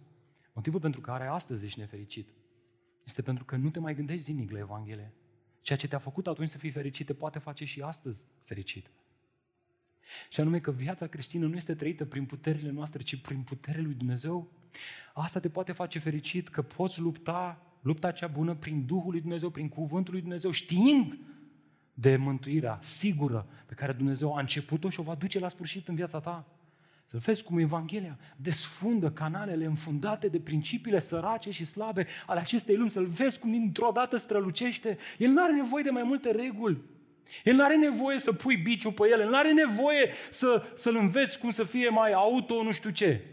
motivul 0.52 0.80
pentru 0.80 1.00
care 1.00 1.26
astăzi 1.26 1.64
ești 1.64 1.78
nefericit 1.78 2.28
este 3.04 3.22
pentru 3.22 3.44
că 3.44 3.56
nu 3.56 3.70
te 3.70 3.78
mai 3.78 3.94
gândești 3.94 4.22
zilnic 4.22 4.50
la 4.50 4.58
Evanghelie. 4.58 5.14
Ceea 5.60 5.78
ce 5.78 5.88
te-a 5.88 5.98
făcut 5.98 6.26
atunci 6.26 6.48
să 6.48 6.58
fii 6.58 6.70
fericit, 6.70 7.06
te 7.06 7.14
poate 7.14 7.38
face 7.38 7.64
și 7.64 7.80
astăzi 7.80 8.24
fericit. 8.44 8.90
Și 10.30 10.40
anume 10.40 10.60
că 10.60 10.70
viața 10.70 11.06
creștină 11.06 11.46
nu 11.46 11.56
este 11.56 11.74
trăită 11.74 12.04
prin 12.04 12.24
puterile 12.24 12.70
noastre, 12.70 13.02
ci 13.02 13.20
prin 13.20 13.42
puterea 13.42 13.82
lui 13.82 13.94
Dumnezeu. 13.94 14.52
Asta 15.14 15.40
te 15.40 15.48
poate 15.48 15.72
face 15.72 15.98
fericit, 15.98 16.48
că 16.48 16.62
poți 16.62 17.00
lupta 17.00 17.64
lupta 17.80 18.10
cea 18.10 18.26
bună 18.26 18.54
prin 18.54 18.86
Duhul 18.86 19.10
lui 19.10 19.20
Dumnezeu, 19.20 19.50
prin 19.50 19.68
Cuvântul 19.68 20.12
lui 20.12 20.22
Dumnezeu, 20.22 20.50
știind 20.50 21.18
de 21.94 22.16
mântuirea 22.16 22.78
sigură 22.82 23.46
pe 23.66 23.74
care 23.74 23.92
Dumnezeu 23.92 24.34
a 24.34 24.40
început-o 24.40 24.88
și 24.88 25.00
o 25.00 25.02
va 25.02 25.14
duce 25.14 25.38
la 25.38 25.48
sfârșit 25.48 25.88
în 25.88 25.94
viața 25.94 26.20
ta. 26.20 26.46
Să 27.10 27.18
vezi 27.18 27.42
cum 27.42 27.58
Evanghelia 27.58 28.18
desfundă 28.36 29.10
canalele 29.10 29.64
înfundate 29.64 30.28
de 30.28 30.40
principiile 30.40 31.00
sărace 31.00 31.50
și 31.50 31.64
slabe 31.64 32.06
ale 32.26 32.40
acestei 32.40 32.76
lumi, 32.76 32.90
să-l 32.90 33.06
vezi 33.06 33.38
cum 33.38 33.50
dintr-o 33.50 33.90
dată 33.94 34.16
strălucește. 34.16 34.98
El 35.18 35.30
nu 35.30 35.42
are 35.42 35.52
nevoie 35.52 35.82
de 35.82 35.90
mai 35.90 36.02
multe 36.02 36.30
reguli. 36.30 36.80
El 37.44 37.54
nu 37.54 37.64
are 37.64 37.76
nevoie 37.76 38.18
să 38.18 38.32
pui 38.32 38.56
biciul 38.56 38.92
pe 38.92 39.08
el, 39.08 39.20
el 39.20 39.28
nu 39.28 39.36
are 39.36 39.52
nevoie 39.52 40.10
să, 40.30 40.62
să-l 40.74 40.96
înveți 40.96 41.38
cum 41.38 41.50
să 41.50 41.64
fie 41.64 41.88
mai 41.88 42.12
auto, 42.12 42.62
nu 42.62 42.72
știu 42.72 42.90
ce. 42.90 43.24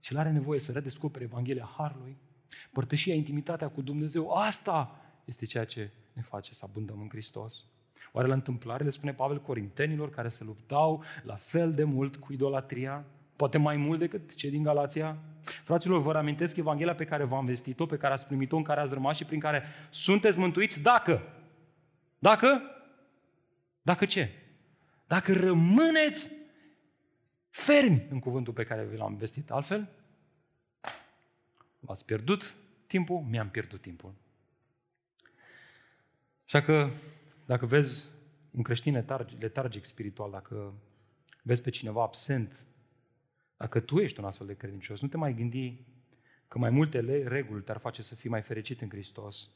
Și 0.00 0.12
el 0.12 0.18
are 0.18 0.30
nevoie 0.30 0.60
să 0.60 0.72
redescopere 0.72 1.24
Evanghelia 1.24 1.74
Harului, 1.76 2.16
părtășia, 2.72 3.14
intimitatea 3.14 3.68
cu 3.68 3.82
Dumnezeu. 3.82 4.30
Asta 4.30 5.00
este 5.24 5.46
ceea 5.46 5.64
ce 5.64 5.90
ne 6.12 6.22
face 6.22 6.54
să 6.54 6.64
abundăm 6.68 7.00
în 7.00 7.08
Hristos. 7.08 7.64
Oare 8.16 8.28
la 8.28 8.34
întâmplare 8.34 8.84
le 8.84 8.90
spune 8.90 9.14
Pavel 9.14 9.40
Corintenilor 9.40 10.10
care 10.10 10.28
se 10.28 10.44
luptau 10.44 11.04
la 11.22 11.34
fel 11.34 11.74
de 11.74 11.84
mult 11.84 12.16
cu 12.16 12.32
idolatria, 12.32 13.04
poate 13.36 13.58
mai 13.58 13.76
mult 13.76 13.98
decât 13.98 14.34
cei 14.34 14.50
din 14.50 14.62
Galația? 14.62 15.18
Fraților, 15.64 16.02
vă 16.02 16.12
reamintesc 16.12 16.56
Evanghelia 16.56 16.94
pe 16.94 17.04
care 17.04 17.24
v-am 17.24 17.44
vestit-o, 17.44 17.86
pe 17.86 17.96
care 17.96 18.14
ați 18.14 18.26
primit-o, 18.26 18.56
în 18.56 18.62
care 18.62 18.80
ați 18.80 18.94
rămas 18.94 19.16
și 19.16 19.24
prin 19.24 19.40
care 19.40 19.62
sunteți 19.90 20.38
mântuiți 20.38 20.80
dacă? 20.80 21.22
Dacă? 22.18 22.62
Dacă 23.82 24.04
ce? 24.04 24.30
Dacă 25.06 25.32
rămâneți 25.32 26.30
fermi 27.50 28.06
în 28.10 28.18
cuvântul 28.18 28.52
pe 28.52 28.64
care 28.64 28.84
vi 28.84 28.96
l-am 28.96 29.16
vestit. 29.16 29.50
Altfel, 29.50 29.88
v-ați 31.80 32.04
pierdut 32.04 32.54
timpul, 32.86 33.24
mi-am 33.28 33.48
pierdut 33.48 33.80
timpul. 33.80 34.14
Așa 36.44 36.62
că 36.62 36.88
dacă 37.44 37.66
vezi 37.66 38.10
un 38.50 38.62
creștin 38.62 38.92
letargic, 38.92 39.40
letargic 39.40 39.84
spiritual, 39.84 40.30
dacă 40.30 40.74
vezi 41.42 41.62
pe 41.62 41.70
cineva 41.70 42.02
absent, 42.02 42.66
dacă 43.56 43.80
tu 43.80 43.98
ești 43.98 44.18
un 44.18 44.24
astfel 44.24 44.46
de 44.46 44.56
credincios, 44.56 45.00
nu 45.00 45.08
te 45.08 45.16
mai 45.16 45.34
gândi 45.34 45.86
că 46.48 46.58
mai 46.58 46.70
multe 46.70 47.00
reguli 47.26 47.62
te-ar 47.62 47.78
face 47.78 48.02
să 48.02 48.14
fii 48.14 48.30
mai 48.30 48.42
fericit 48.42 48.80
în 48.80 48.88
Hristos, 48.88 49.50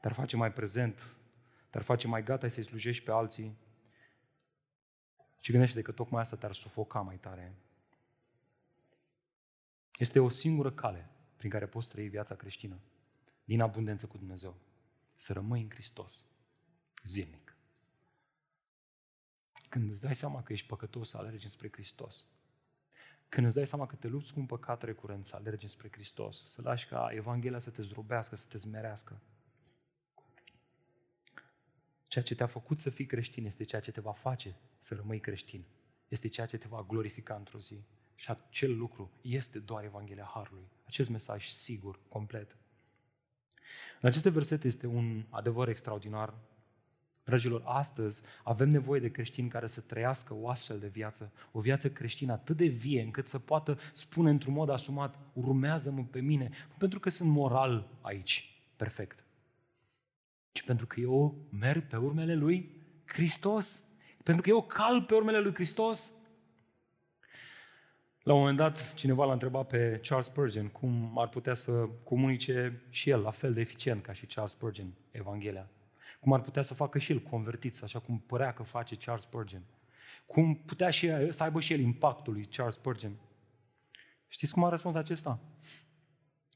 te-ar 0.00 0.12
face 0.12 0.36
mai 0.36 0.52
prezent, 0.52 1.16
te-ar 1.70 1.82
face 1.82 2.06
mai 2.06 2.22
gata 2.22 2.48
să-i 2.48 2.64
slujești 2.64 3.04
pe 3.04 3.10
alții, 3.10 3.56
și 5.40 5.50
gândește 5.50 5.82
că 5.82 5.92
tocmai 5.92 6.20
asta 6.20 6.36
te-ar 6.36 6.54
sufoca 6.54 7.00
mai 7.00 7.16
tare. 7.16 7.54
Este 9.98 10.20
o 10.20 10.28
singură 10.28 10.70
cale 10.70 11.10
prin 11.36 11.50
care 11.50 11.66
poți 11.66 11.88
trăi 11.88 12.08
viața 12.08 12.34
creștină, 12.34 12.78
din 13.44 13.60
abundență 13.60 14.06
cu 14.06 14.16
Dumnezeu. 14.16 14.56
Să 15.16 15.32
rămâi 15.32 15.60
în 15.60 15.70
Hristos, 15.70 16.26
zilnic. 17.04 17.56
Când 19.68 19.90
îți 19.90 20.00
dai 20.00 20.14
seama 20.14 20.42
că 20.42 20.52
ești 20.52 20.66
păcătos, 20.66 21.08
să 21.08 21.16
alergi 21.16 21.48
spre 21.48 21.68
Hristos. 21.72 22.24
Când 23.28 23.46
îți 23.46 23.54
dai 23.54 23.66
seama 23.66 23.86
că 23.86 23.96
te 23.96 24.08
lupți 24.08 24.32
cu 24.32 24.40
un 24.40 24.46
păcat 24.46 24.82
recurent, 24.82 25.26
să 25.26 25.36
alergi 25.36 25.68
spre 25.68 25.88
Hristos, 25.92 26.50
să 26.50 26.62
lași 26.62 26.86
ca 26.86 27.08
Evanghelia 27.12 27.58
să 27.58 27.70
te 27.70 27.82
zdrobească, 27.82 28.36
să 28.36 28.46
te 28.48 28.58
zmerească. 28.58 29.20
Ceea 32.06 32.24
ce 32.24 32.34
te-a 32.34 32.46
făcut 32.46 32.78
să 32.78 32.90
fii 32.90 33.06
creștin 33.06 33.46
este 33.46 33.64
ceea 33.64 33.80
ce 33.80 33.90
te 33.90 34.00
va 34.00 34.12
face 34.12 34.56
să 34.78 34.94
rămâi 34.94 35.20
creștin. 35.20 35.64
Este 36.08 36.28
ceea 36.28 36.46
ce 36.46 36.56
te 36.58 36.68
va 36.68 36.82
glorifica 36.88 37.34
într-o 37.34 37.58
zi. 37.58 37.84
Și 38.14 38.30
acel 38.30 38.76
lucru 38.76 39.10
este 39.20 39.58
doar 39.58 39.84
Evanghelia 39.84 40.30
Harului. 40.34 40.68
Acest 40.86 41.08
mesaj 41.08 41.48
sigur, 41.48 42.00
complet. 42.08 42.56
În 44.00 44.08
aceste 44.08 44.30
versete 44.30 44.66
este 44.66 44.86
un 44.86 45.26
adevăr 45.30 45.68
extraordinar. 45.68 46.34
Dragilor, 47.28 47.62
astăzi 47.64 48.22
avem 48.42 48.68
nevoie 48.68 49.00
de 49.00 49.10
creștini 49.10 49.48
care 49.48 49.66
să 49.66 49.80
trăiască 49.80 50.34
o 50.34 50.48
astfel 50.48 50.78
de 50.78 50.86
viață, 50.86 51.32
o 51.52 51.60
viață 51.60 51.90
creștină 51.90 52.32
atât 52.32 52.56
de 52.56 52.66
vie 52.66 53.02
încât 53.02 53.28
să 53.28 53.38
poată 53.38 53.78
spune 53.92 54.30
într-un 54.30 54.52
mod 54.52 54.70
asumat, 54.70 55.18
urmează-mă 55.32 56.04
pe 56.10 56.20
mine, 56.20 56.50
nu 56.68 56.74
pentru 56.78 57.00
că 57.00 57.10
sunt 57.10 57.30
moral 57.30 57.88
aici, 58.00 58.62
perfect, 58.76 59.24
ci 60.52 60.62
pentru 60.62 60.86
că 60.86 61.00
eu 61.00 61.46
merg 61.50 61.86
pe 61.86 61.96
urmele 61.96 62.34
lui 62.34 62.70
Hristos, 63.04 63.82
pentru 64.22 64.42
că 64.42 64.48
eu 64.48 64.62
cal 64.62 65.02
pe 65.02 65.14
urmele 65.14 65.40
lui 65.40 65.54
Hristos. 65.54 66.12
La 68.22 68.32
un 68.32 68.38
moment 68.38 68.56
dat, 68.56 68.94
cineva 68.94 69.24
l-a 69.24 69.32
întrebat 69.32 69.66
pe 69.66 70.00
Charles 70.02 70.26
Spurgeon 70.26 70.68
cum 70.68 71.18
ar 71.18 71.28
putea 71.28 71.54
să 71.54 71.88
comunice 72.04 72.82
și 72.90 73.10
el 73.10 73.20
la 73.20 73.30
fel 73.30 73.52
de 73.52 73.60
eficient 73.60 74.02
ca 74.02 74.12
și 74.12 74.26
Charles 74.26 74.52
Spurgeon 74.52 74.94
Evanghelia. 75.10 75.68
Cum 76.18 76.32
ar 76.32 76.40
putea 76.40 76.62
să 76.62 76.74
facă 76.74 76.98
și 76.98 77.12
el 77.12 77.20
convertiți, 77.20 77.84
așa 77.84 77.98
cum 77.98 78.18
părea 78.18 78.52
că 78.52 78.62
face 78.62 78.96
Charles 78.96 79.24
Spurgeon. 79.24 79.62
Cum 80.26 80.54
putea 80.54 80.90
și 80.90 81.06
el, 81.06 81.32
să 81.32 81.42
aibă 81.42 81.60
și 81.60 81.72
el 81.72 81.80
impactul 81.80 82.32
lui 82.32 82.44
Charles 82.44 82.74
Spurgeon. 82.74 83.12
Știți 84.28 84.52
cum 84.52 84.64
a 84.64 84.68
răspuns 84.68 84.94
acesta? 84.94 85.40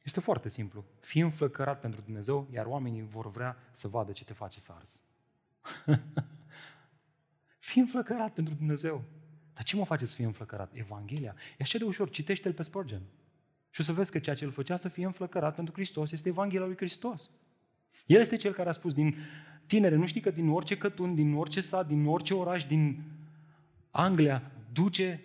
Este 0.05 0.21
foarte 0.21 0.49
simplu. 0.49 0.85
Fii 1.01 1.21
înflăcărat 1.21 1.81
pentru 1.81 2.01
Dumnezeu, 2.01 2.49
iar 2.53 2.67
oamenii 2.67 3.03
vor 3.03 3.31
vrea 3.31 3.57
să 3.73 3.89
vadă 3.89 4.13
ce 4.13 4.25
te 4.25 4.33
face 4.33 4.61
să 4.61 4.73
arzi. 4.77 5.03
Fii 7.59 7.81
înflăcărat 7.81 8.33
pentru 8.33 8.55
Dumnezeu. 8.55 9.05
Dar 9.55 9.63
ce 9.63 9.77
mă 9.77 9.85
face 9.85 10.05
să 10.05 10.15
fie 10.15 10.25
înflăcărat? 10.25 10.71
Evanghelia. 10.75 11.35
E 11.51 11.57
așa 11.59 11.79
de 11.79 11.85
ușor. 11.85 12.11
Citește-l 12.11 12.53
pe 12.53 12.63
Spurgeon. 12.63 13.03
Și 13.71 13.81
o 13.81 13.85
să 13.85 13.93
vezi 13.93 14.11
că 14.11 14.19
ceea 14.19 14.37
ce 14.37 14.45
îl 14.45 14.51
făcea 14.51 14.77
să 14.77 14.89
fie 14.89 15.05
înflăcărat 15.05 15.55
pentru 15.55 15.75
Hristos 15.75 16.13
este 16.13 16.29
Evanghelia 16.29 16.67
lui 16.67 16.77
Hristos. 16.77 17.31
El 18.07 18.21
este 18.21 18.37
cel 18.37 18.53
care 18.53 18.69
a 18.69 18.73
spus 18.73 18.95
din 18.95 19.17
tinere, 19.73 19.95
nu 19.95 20.07
știi 20.07 20.21
că 20.21 20.31
din 20.31 20.49
orice 20.49 20.77
cătun, 20.77 21.15
din 21.15 21.35
orice 21.35 21.61
sat, 21.61 21.87
din 21.87 22.07
orice 22.07 22.35
oraș, 22.35 22.65
din 22.65 23.03
Anglia, 23.91 24.51
duce 24.73 25.25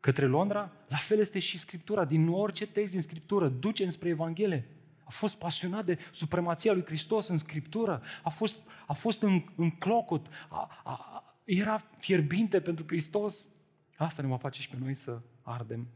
către 0.00 0.26
Londra? 0.26 0.72
La 0.88 0.96
fel 0.96 1.18
este 1.18 1.38
și 1.38 1.58
Scriptura. 1.58 2.04
Din 2.04 2.28
orice 2.28 2.66
text 2.66 2.92
din 2.92 3.00
Scriptură, 3.00 3.48
duce 3.48 3.84
înspre 3.84 4.08
Evanghelie. 4.08 4.66
A 5.04 5.10
fost 5.10 5.38
pasionat 5.38 5.84
de 5.84 5.98
supremația 6.12 6.72
lui 6.72 6.84
Hristos 6.84 7.28
în 7.28 7.38
Scriptură. 7.38 8.02
A 8.22 8.28
fost, 8.28 8.56
a 8.86 8.92
fost 8.92 9.22
în, 9.22 9.44
în 9.56 9.70
clocot. 9.70 10.26
A, 10.48 10.80
a, 10.84 11.24
era 11.44 11.84
fierbinte 11.98 12.60
pentru 12.60 12.84
Hristos. 12.86 13.48
Asta 13.96 14.22
ne 14.22 14.28
va 14.28 14.36
face 14.36 14.60
și 14.60 14.68
pe 14.68 14.76
noi 14.80 14.94
să 14.94 15.20
ardem. 15.42 15.86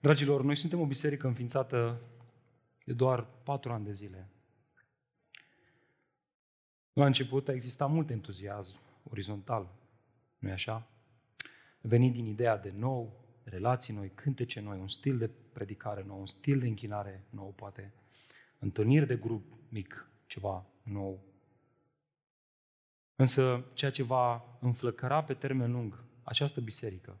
Dragilor, 0.00 0.42
noi 0.42 0.56
suntem 0.56 0.80
o 0.80 0.86
biserică 0.86 1.26
înființată 1.26 2.00
de 2.84 2.92
doar 2.92 3.26
patru 3.42 3.72
ani 3.72 3.84
de 3.84 3.92
zile. 3.92 4.28
La 6.94 7.06
început 7.06 7.48
a 7.48 7.52
existat 7.52 7.90
mult 7.90 8.10
entuziasm 8.10 8.76
orizontal, 9.10 9.74
nu-i 10.38 10.52
așa? 10.52 10.88
Venit 11.80 12.12
din 12.12 12.26
ideea 12.26 12.58
de 12.58 12.70
nou, 12.76 13.24
relații 13.44 13.94
noi, 13.94 14.10
cântece 14.14 14.60
noi, 14.60 14.78
un 14.78 14.88
stil 14.88 15.18
de 15.18 15.30
predicare 15.52 16.02
nou, 16.02 16.18
un 16.18 16.26
stil 16.26 16.58
de 16.58 16.66
închinare 16.66 17.24
nou, 17.30 17.52
poate, 17.56 17.92
întâlniri 18.58 19.06
de 19.06 19.16
grup 19.16 19.44
mic, 19.68 20.08
ceva 20.26 20.66
nou, 20.82 21.22
Însă 23.16 23.64
ceea 23.74 23.90
ce 23.90 24.02
va 24.02 24.44
înflăcăra 24.60 25.24
pe 25.24 25.34
termen 25.34 25.72
lung 25.72 26.04
această 26.22 26.60
biserică, 26.60 27.18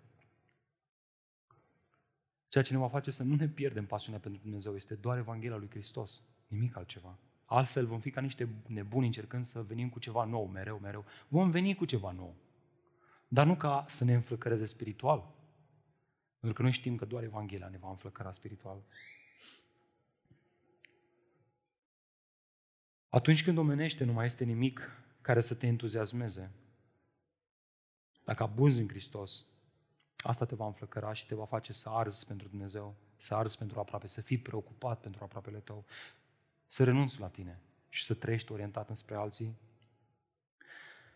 ceea 2.48 2.64
ce 2.64 2.72
ne 2.72 2.78
va 2.78 2.88
face 2.88 3.10
să 3.10 3.22
nu 3.22 3.34
ne 3.34 3.48
pierdem 3.48 3.86
pasiunea 3.86 4.20
pentru 4.20 4.40
Dumnezeu, 4.42 4.74
este 4.74 4.94
doar 4.94 5.18
Evanghelia 5.18 5.56
lui 5.56 5.70
Hristos, 5.70 6.22
nimic 6.46 6.76
altceva. 6.76 7.18
Altfel 7.54 7.86
vom 7.86 8.00
fi 8.00 8.10
ca 8.10 8.20
niște 8.20 8.48
nebuni 8.66 9.06
încercând 9.06 9.44
să 9.44 9.62
venim 9.62 9.88
cu 9.88 9.98
ceva 9.98 10.24
nou, 10.24 10.46
mereu, 10.46 10.78
mereu. 10.78 11.04
Vom 11.28 11.50
veni 11.50 11.74
cu 11.74 11.84
ceva 11.84 12.10
nou. 12.10 12.34
Dar 13.28 13.46
nu 13.46 13.56
ca 13.56 13.84
să 13.88 14.04
ne 14.04 14.14
înflăcăreze 14.14 14.64
spiritual. 14.64 15.30
Pentru 16.38 16.52
că 16.52 16.62
noi 16.62 16.72
știm 16.72 16.96
că 16.96 17.04
doar 17.04 17.22
Evanghelia 17.22 17.68
ne 17.68 17.78
va 17.78 17.88
înflăcăra 17.88 18.32
spiritual. 18.32 18.82
Atunci 23.08 23.44
când 23.44 23.58
omenește 23.58 24.04
nu 24.04 24.12
mai 24.12 24.26
este 24.26 24.44
nimic 24.44 24.90
care 25.20 25.40
să 25.40 25.54
te 25.54 25.66
entuziasmeze. 25.66 26.50
Dacă 28.24 28.42
abuzi 28.42 28.80
în 28.80 28.88
Hristos, 28.88 29.44
asta 30.16 30.44
te 30.44 30.54
va 30.54 30.66
înflăcăra 30.66 31.12
și 31.12 31.26
te 31.26 31.34
va 31.34 31.44
face 31.44 31.72
să 31.72 31.88
arzi 31.88 32.26
pentru 32.26 32.48
Dumnezeu, 32.48 32.94
să 33.16 33.34
arzi 33.34 33.58
pentru 33.58 33.80
aproape, 33.80 34.06
să 34.06 34.20
fii 34.20 34.38
preocupat 34.38 35.00
pentru 35.00 35.24
aproapele 35.24 35.58
tău, 35.58 35.84
să 36.66 36.84
renunți 36.84 37.20
la 37.20 37.28
tine 37.28 37.60
și 37.88 38.04
să 38.04 38.14
trăiești 38.14 38.52
orientat 38.52 38.88
înspre 38.88 39.14
alții. 39.14 39.56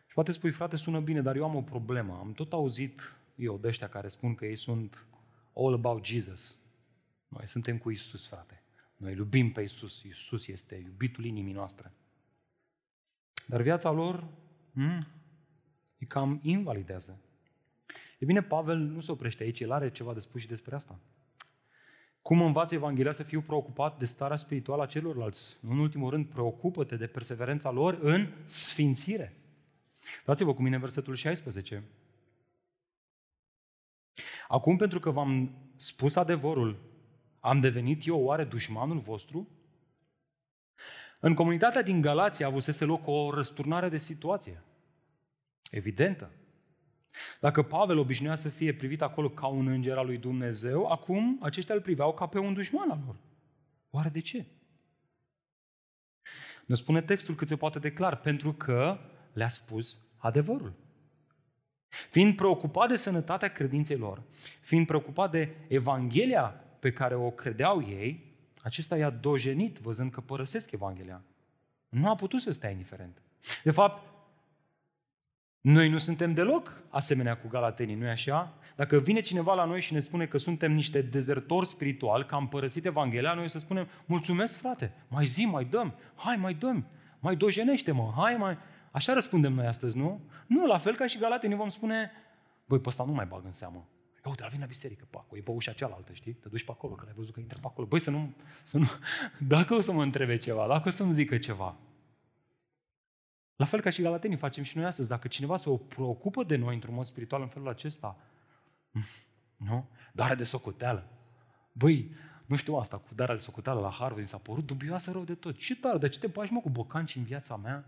Și 0.07 0.15
poate 0.15 0.33
spui, 0.33 0.51
frate, 0.51 0.77
sună 0.77 1.01
bine, 1.01 1.23
dar 1.23 1.37
eu 1.37 1.45
am 1.45 1.55
o 1.55 1.63
problemă. 1.63 2.19
Am 2.19 2.33
tot 2.33 2.53
auzit 2.53 3.01
eu 3.35 3.59
de 3.59 3.69
ăștia 3.69 3.89
care 3.89 4.09
spun 4.09 4.35
că 4.35 4.47
ei 4.47 4.57
sunt 4.57 5.07
all 5.55 5.75
about 5.75 6.05
Jesus. 6.05 6.59
Noi 7.29 7.47
suntem 7.47 7.79
cu 7.79 7.91
Isus, 7.91 8.27
frate. 8.27 8.63
Noi 8.97 9.15
iubim 9.15 9.53
pe 9.53 9.63
Isus. 9.63 10.03
Isus 10.03 10.47
este 10.47 10.75
iubitul 10.75 11.25
inimii 11.25 11.53
noastre. 11.53 11.93
Dar 13.47 13.63
viața 13.63 13.91
lor 13.91 14.29
hmm, 14.73 15.07
e 15.99 16.05
cam 16.05 16.41
invalidează. 16.43 17.21
E 18.19 18.25
bine, 18.25 18.43
Pavel 18.43 18.79
nu 18.79 19.01
se 19.01 19.11
oprește 19.11 19.43
aici, 19.43 19.61
el 19.61 19.73
are 19.73 19.91
ceva 19.91 20.15
de 20.15 20.21
spus 20.21 20.41
și 20.41 20.47
despre 20.47 20.75
asta. 20.75 20.99
Cum 22.29 22.43
învață 22.43 22.75
Evanghelia 22.75 23.13
să 23.13 23.23
fiu 23.23 23.41
preocupat 23.41 23.99
de 23.99 24.05
starea 24.05 24.37
spirituală 24.37 24.83
a 24.83 24.87
celorlalți? 24.87 25.57
În 25.69 25.79
ultimul 25.79 26.11
rând, 26.11 26.27
preocupă-te 26.27 26.97
de 26.97 27.07
perseverența 27.07 27.71
lor 27.71 27.99
în 28.01 28.33
sfințire. 28.45 29.37
Dați-vă 30.25 30.55
cu 30.55 30.63
mine 30.63 30.79
versetul 30.79 31.15
16. 31.15 31.85
Acum, 34.49 34.77
pentru 34.77 35.01
că 35.01 35.11
v-am 35.11 35.55
spus 35.77 36.17
adevărul, 36.17 36.79
am 37.41 37.61
devenit 37.61 38.07
eu 38.07 38.21
oare 38.21 38.45
dușmanul 38.45 38.99
vostru? 38.99 39.49
În 41.21 41.35
comunitatea 41.35 41.83
din 41.83 42.01
Galația 42.01 42.47
avusese 42.47 42.85
loc 42.85 43.07
o 43.07 43.35
răsturnare 43.35 43.89
de 43.89 43.99
situație. 43.99 44.63
Evidentă. 45.71 46.31
Dacă 47.41 47.63
Pavel 47.63 47.99
obișnuia 47.99 48.35
să 48.35 48.49
fie 48.49 48.75
privit 48.75 49.03
acolo 49.03 49.29
ca 49.31 49.47
un 49.47 49.67
înger 49.67 49.97
al 49.97 50.07
lui 50.07 50.19
Dumnezeu, 50.19 50.87
acum 50.87 51.39
aceștia 51.43 51.75
îl 51.75 51.81
priveau 51.81 52.15
ca 52.15 52.27
pe 52.27 52.39
un 52.39 52.55
dușman 52.55 52.91
al 52.91 53.03
lor. 53.07 53.17
Oare 53.91 54.09
de 54.09 54.21
ce? 54.21 54.47
Ne 56.67 56.75
spune 56.75 57.03
textul 57.03 57.35
cât 57.35 57.49
se 57.49 57.57
poate 57.57 57.79
de 57.79 57.93
clar, 57.93 58.17
pentru 58.17 58.53
că 58.53 58.99
le-a 59.33 59.49
spus 59.49 59.99
adevărul. 60.17 60.73
Fiind 62.11 62.37
preocupat 62.37 62.89
de 62.89 62.97
sănătatea 62.97 63.49
credinței 63.49 63.97
lor, 63.97 64.23
fiind 64.61 64.87
preocupat 64.87 65.31
de 65.31 65.55
Evanghelia 65.69 66.65
pe 66.79 66.93
care 66.93 67.15
o 67.15 67.31
credeau 67.31 67.83
ei, 67.83 68.37
acesta 68.63 68.97
i-a 68.97 69.11
dojenit 69.11 69.79
văzând 69.79 70.11
că 70.11 70.21
părăsesc 70.21 70.73
Evanghelia. 70.73 71.23
Nu 71.89 72.09
a 72.09 72.15
putut 72.15 72.41
să 72.41 72.53
stea 72.53 72.71
indiferent. 72.71 73.23
De 73.65 73.71
fapt, 73.71 74.18
noi 75.61 75.89
nu 75.89 75.99
suntem 75.99 76.35
deloc 76.35 76.83
asemenea 76.89 77.37
cu 77.37 77.49
galatenii, 77.49 77.95
nu-i 77.95 78.09
așa? 78.09 78.55
Dacă 78.77 78.99
vine 78.99 79.21
cineva 79.21 79.55
la 79.55 79.65
noi 79.65 79.81
și 79.81 79.93
ne 79.93 79.99
spune 79.99 80.27
că 80.27 80.39
suntem 80.39 80.73
niște 80.73 81.03
dezertori 81.03 81.67
spirituali, 81.67 82.27
că 82.27 82.35
am 82.35 82.49
părăsit 82.49 82.85
Evanghelia, 82.85 83.35
noi 83.35 83.51
să 83.51 83.59
spunem, 83.59 83.89
mulțumesc 84.07 84.57
frate, 84.57 84.95
mai 85.09 85.27
zi, 85.27 85.45
mai 85.45 85.65
dăm, 85.65 85.95
hai, 86.15 86.37
mai 86.37 86.55
dăm, 86.55 86.87
mai 87.21 87.37
dojenește-mă, 87.37 88.13
hai, 88.17 88.37
mai... 88.37 88.59
Așa 88.91 89.13
răspundem 89.13 89.53
noi 89.53 89.67
astăzi, 89.67 89.97
nu? 89.97 90.21
Nu, 90.47 90.67
la 90.67 90.79
fel 90.79 90.95
ca 90.95 91.07
și 91.07 91.19
galatenii 91.19 91.57
vom 91.57 91.69
spune, 91.69 92.11
băi, 92.65 92.81
pe 92.81 92.89
ăsta 92.89 93.05
nu 93.05 93.13
mai 93.13 93.27
bag 93.27 93.45
în 93.45 93.53
seamă. 93.53 93.89
Ia 94.25 94.31
uite, 94.31 94.47
vin 94.51 94.61
la 94.61 94.67
biserică, 94.67 95.07
pacu, 95.11 95.37
e 95.37 95.41
pe 95.41 95.51
ușa 95.51 95.73
cealaltă, 95.73 96.13
știi? 96.13 96.33
Te 96.33 96.49
duci 96.49 96.65
pe 96.65 96.71
acolo, 96.71 96.95
că 96.95 97.05
ai 97.07 97.13
văzut 97.17 97.35
că 97.35 97.41
intră 97.41 97.59
pe 97.61 97.67
acolo. 97.67 97.87
Băi, 97.87 98.01
să 98.01 98.11
nu, 98.11 98.35
să 98.63 98.79
nu... 98.79 98.87
Dacă 99.55 99.75
o 99.75 99.81
să 99.81 99.93
mă 99.93 100.03
întrebe 100.03 100.37
ceva, 100.37 100.67
dacă 100.69 100.89
o 100.89 100.91
să-mi 100.91 101.13
zică 101.13 101.39
ceva. 101.39 101.77
La 103.59 103.65
fel 103.65 103.81
ca 103.81 103.91
și 103.91 104.03
galatenii 104.03 104.37
facem 104.37 104.63
și 104.63 104.77
noi 104.77 104.87
astăzi. 104.87 105.09
Dacă 105.09 105.29
cineva 105.29 105.57
se 105.57 105.81
preocupă 105.89 106.43
de 106.45 106.57
noi 106.57 106.75
într-un 106.75 106.95
mod 106.95 107.05
spiritual 107.05 107.43
în 107.43 107.49
felul 107.49 107.69
acesta, 107.69 108.17
Nu? 109.57 109.89
Darea 110.13 110.35
de 110.35 110.45
socoteală. 110.45 111.09
Băi, 111.73 112.15
nu 112.47 112.57
știu 112.57 112.75
asta, 112.75 112.97
cu 112.97 113.15
darea 113.15 113.35
de 113.35 113.41
socoteală 113.41 113.81
la 113.81 113.91
Harvard, 113.91 114.19
mi 114.21 114.27
s-a 114.27 114.37
părut 114.37 114.67
dubioasă 114.67 115.11
rău 115.11 115.25
de 115.25 115.35
tot. 115.35 115.57
Ce 115.57 115.77
tare, 115.77 115.99
de 115.99 116.09
ce 116.09 116.19
te 116.19 116.27
bagi 116.27 116.53
mă 116.53 116.61
cu 116.61 116.71
bocanci 116.71 117.17
în 117.17 117.23
viața 117.23 117.57
mea? 117.57 117.85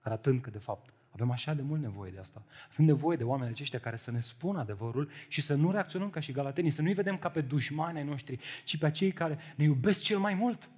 Arătând 0.00 0.40
că, 0.40 0.50
de 0.50 0.58
fapt, 0.58 0.92
avem 1.10 1.30
așa 1.30 1.54
de 1.54 1.62
mult 1.62 1.80
nevoie 1.80 2.10
de 2.10 2.18
asta. 2.18 2.42
Avem 2.72 2.86
nevoie 2.86 3.16
de 3.16 3.24
oameni 3.24 3.50
aceștia 3.50 3.78
care 3.78 3.96
să 3.96 4.10
ne 4.10 4.20
spună 4.20 4.58
adevărul 4.58 5.10
și 5.28 5.40
să 5.40 5.54
nu 5.54 5.70
reacționăm 5.70 6.10
ca 6.10 6.20
și 6.20 6.32
galatenii, 6.32 6.70
să 6.70 6.82
nu-i 6.82 6.94
vedem 6.94 7.18
ca 7.18 7.28
pe 7.28 7.40
dușmani 7.40 7.98
ai 7.98 8.04
noștri, 8.04 8.38
ci 8.64 8.78
pe 8.78 8.86
acei 8.86 9.12
care 9.12 9.38
ne 9.56 9.64
iubesc 9.64 10.02
cel 10.02 10.18
mai 10.18 10.34
mult. 10.34 10.70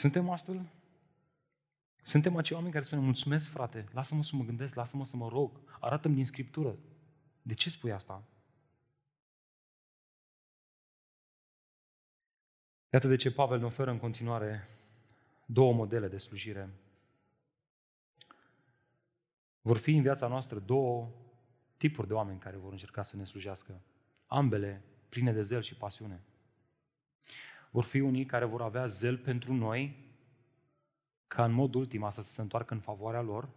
Suntem 0.00 0.30
astfel? 0.30 0.72
Suntem 2.02 2.36
acei 2.36 2.56
oameni 2.56 2.72
care 2.72 2.84
spun, 2.84 2.98
mulțumesc 2.98 3.46
frate, 3.46 3.86
lasă-mă 3.92 4.24
să 4.24 4.36
mă 4.36 4.44
gândesc, 4.44 4.74
lasă-mă 4.74 5.04
să 5.04 5.16
mă 5.16 5.28
rog, 5.28 5.60
arată-mi 5.80 6.14
din 6.14 6.24
Scriptură. 6.24 6.78
De 7.42 7.54
ce 7.54 7.70
spui 7.70 7.92
asta? 7.92 8.24
Iată 12.90 13.08
de 13.08 13.16
ce 13.16 13.32
Pavel 13.32 13.58
ne 13.58 13.64
oferă 13.64 13.90
în 13.90 13.98
continuare 13.98 14.66
două 15.46 15.72
modele 15.72 16.08
de 16.08 16.18
slujire. 16.18 16.70
Vor 19.60 19.78
fi 19.78 19.94
în 19.94 20.02
viața 20.02 20.26
noastră 20.26 20.58
două 20.58 21.10
tipuri 21.76 22.06
de 22.06 22.12
oameni 22.12 22.38
care 22.38 22.56
vor 22.56 22.72
încerca 22.72 23.02
să 23.02 23.16
ne 23.16 23.24
slujească. 23.24 23.80
Ambele 24.26 24.84
pline 25.08 25.32
de 25.32 25.42
zel 25.42 25.62
și 25.62 25.74
pasiune. 25.74 26.22
Vor 27.70 27.84
fi 27.84 28.00
unii 28.00 28.24
care 28.24 28.44
vor 28.44 28.62
avea 28.62 28.86
zel 28.86 29.18
pentru 29.18 29.52
noi, 29.52 30.08
ca 31.26 31.44
în 31.44 31.52
mod 31.52 31.74
ultim 31.74 32.02
asta 32.02 32.22
să 32.22 32.32
se 32.32 32.40
întoarcă 32.40 32.74
în 32.74 32.80
favoarea 32.80 33.22
lor, 33.22 33.48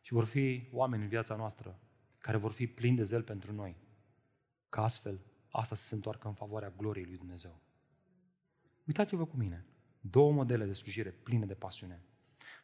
și 0.00 0.12
vor 0.12 0.24
fi 0.24 0.68
oameni 0.72 1.02
în 1.02 1.08
viața 1.08 1.36
noastră 1.36 1.78
care 2.18 2.36
vor 2.36 2.52
fi 2.52 2.66
plini 2.66 2.96
de 2.96 3.02
zel 3.02 3.22
pentru 3.22 3.52
noi, 3.52 3.76
ca 4.68 4.82
astfel 4.82 5.20
asta 5.50 5.74
să 5.74 5.86
se 5.86 5.94
întoarcă 5.94 6.28
în 6.28 6.34
favoarea 6.34 6.72
gloriei 6.76 7.06
lui 7.06 7.16
Dumnezeu. 7.16 7.60
Uitați-vă 8.86 9.26
cu 9.26 9.36
mine. 9.36 9.64
Două 10.00 10.32
modele 10.32 10.64
de 10.64 10.72
slujire 10.72 11.10
pline 11.10 11.46
de 11.46 11.54
pasiune. 11.54 12.02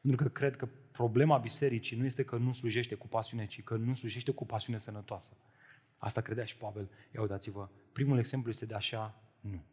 Pentru 0.01 0.25
că 0.25 0.31
cred 0.33 0.57
că 0.57 0.69
problema 0.93 1.39
bisericii 1.39 1.97
nu 1.97 2.05
este 2.05 2.25
că 2.25 2.37
nu 2.37 2.53
slujește 2.53 2.95
cu 2.95 3.09
pasiune, 3.09 3.47
ci 3.47 3.63
că 3.63 3.77
nu 3.77 3.95
slujește 3.95 4.31
cu 4.31 4.47
pasiune 4.47 4.79
sănătoasă. 4.79 5.37
Asta 6.07 6.21
credea 6.21 6.45
și 6.45 6.57
Pavel. 6.57 6.91
Ia 7.15 7.21
uitați-vă, 7.21 7.69
primul 7.93 8.19
exemplu 8.19 8.51
este 8.51 8.67
de 8.67 8.75
așa, 8.75 9.23
nu. 9.41 9.65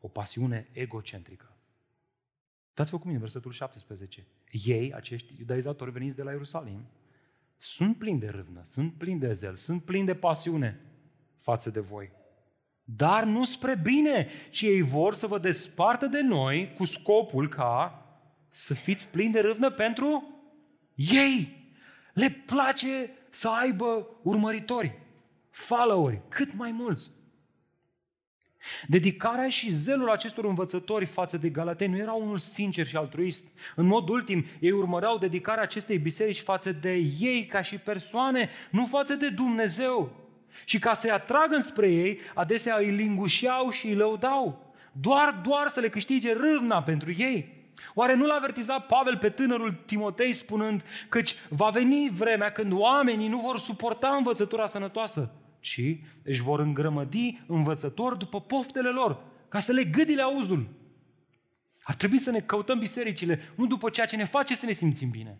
O 0.00 0.08
pasiune 0.08 0.68
egocentrică. 0.72 1.56
Dați-vă 2.74 2.98
cu 2.98 3.06
mine 3.06 3.18
versetul 3.18 3.52
17. 3.52 4.26
Ei, 4.50 4.94
acești 4.94 5.34
iudaizatori 5.38 5.90
veniți 5.90 6.16
de 6.16 6.22
la 6.22 6.30
Ierusalim, 6.30 6.86
sunt 7.58 7.98
plini 7.98 8.18
de 8.18 8.28
râvnă, 8.28 8.60
sunt 8.64 8.92
plini 8.92 9.18
de 9.18 9.32
zel, 9.32 9.54
sunt 9.54 9.84
plini 9.84 10.06
de 10.06 10.14
pasiune 10.14 10.80
față 11.38 11.70
de 11.70 11.80
voi. 11.80 12.12
Dar 12.84 13.24
nu 13.24 13.44
spre 13.44 13.76
bine, 13.76 14.28
ci 14.50 14.60
ei 14.60 14.82
vor 14.82 15.14
să 15.14 15.26
vă 15.26 15.38
despartă 15.38 16.06
de 16.06 16.22
noi 16.22 16.72
cu 16.76 16.84
scopul 16.84 17.48
ca 17.48 18.06
să 18.48 18.74
fiți 18.74 19.08
plini 19.08 19.32
de 19.32 19.40
râvnă 19.40 19.70
pentru 19.70 20.40
ei. 20.94 21.58
Le 22.14 22.30
place 22.30 23.10
să 23.30 23.48
aibă 23.48 24.06
urmăritori, 24.22 24.98
followeri, 25.50 26.20
cât 26.28 26.54
mai 26.54 26.72
mulți. 26.72 27.10
Dedicarea 28.86 29.48
și 29.48 29.70
zelul 29.70 30.10
acestor 30.10 30.44
învățători 30.44 31.06
față 31.06 31.36
de 31.36 31.48
Galateni 31.48 31.92
nu 31.92 31.98
era 31.98 32.12
unul 32.12 32.38
sincer 32.38 32.86
și 32.86 32.96
altruist. 32.96 33.44
În 33.76 33.86
mod 33.86 34.08
ultim, 34.08 34.44
ei 34.60 34.70
urmăreau 34.70 35.18
dedicarea 35.18 35.62
acestei 35.62 35.98
biserici 35.98 36.40
față 36.40 36.72
de 36.72 36.94
ei 37.20 37.46
ca 37.46 37.62
și 37.62 37.76
persoane, 37.76 38.50
nu 38.70 38.86
față 38.86 39.14
de 39.14 39.28
Dumnezeu. 39.28 40.12
Și 40.64 40.78
ca 40.78 40.94
să-i 40.94 41.10
atragă 41.10 41.58
spre 41.64 41.90
ei, 41.90 42.18
adesea 42.34 42.76
îi 42.76 42.90
lingușeau 42.90 43.70
și 43.70 43.86
îi 43.86 43.94
lăudau. 43.94 44.74
Doar, 44.92 45.40
doar 45.44 45.66
să 45.66 45.80
le 45.80 45.88
câștige 45.88 46.32
râvna 46.32 46.82
pentru 46.82 47.12
ei. 47.12 47.59
Oare 47.94 48.14
nu 48.14 48.26
l-a 48.26 48.34
avertizat 48.34 48.86
Pavel 48.86 49.16
pe 49.16 49.28
tânărul 49.30 49.82
Timotei 49.86 50.32
spunând 50.32 50.82
căci 51.08 51.34
va 51.48 51.70
veni 51.70 52.10
vremea 52.12 52.52
când 52.52 52.72
oamenii 52.72 53.28
nu 53.28 53.40
vor 53.40 53.58
suporta 53.58 54.08
învățătura 54.08 54.66
sănătoasă, 54.66 55.30
ci 55.60 55.80
își 56.22 56.42
vor 56.42 56.60
îngrămădi 56.60 57.40
învățători 57.46 58.18
după 58.18 58.40
poftele 58.40 58.88
lor, 58.88 59.22
ca 59.48 59.58
să 59.58 59.72
le 59.72 59.84
gâdile 59.84 60.22
auzul. 60.22 60.68
Ar 61.82 61.94
trebui 61.94 62.18
să 62.18 62.30
ne 62.30 62.40
căutăm 62.40 62.78
bisericile, 62.78 63.40
nu 63.56 63.66
după 63.66 63.90
ceea 63.90 64.06
ce 64.06 64.16
ne 64.16 64.24
face 64.24 64.54
să 64.54 64.66
ne 64.66 64.72
simțim 64.72 65.10
bine, 65.10 65.38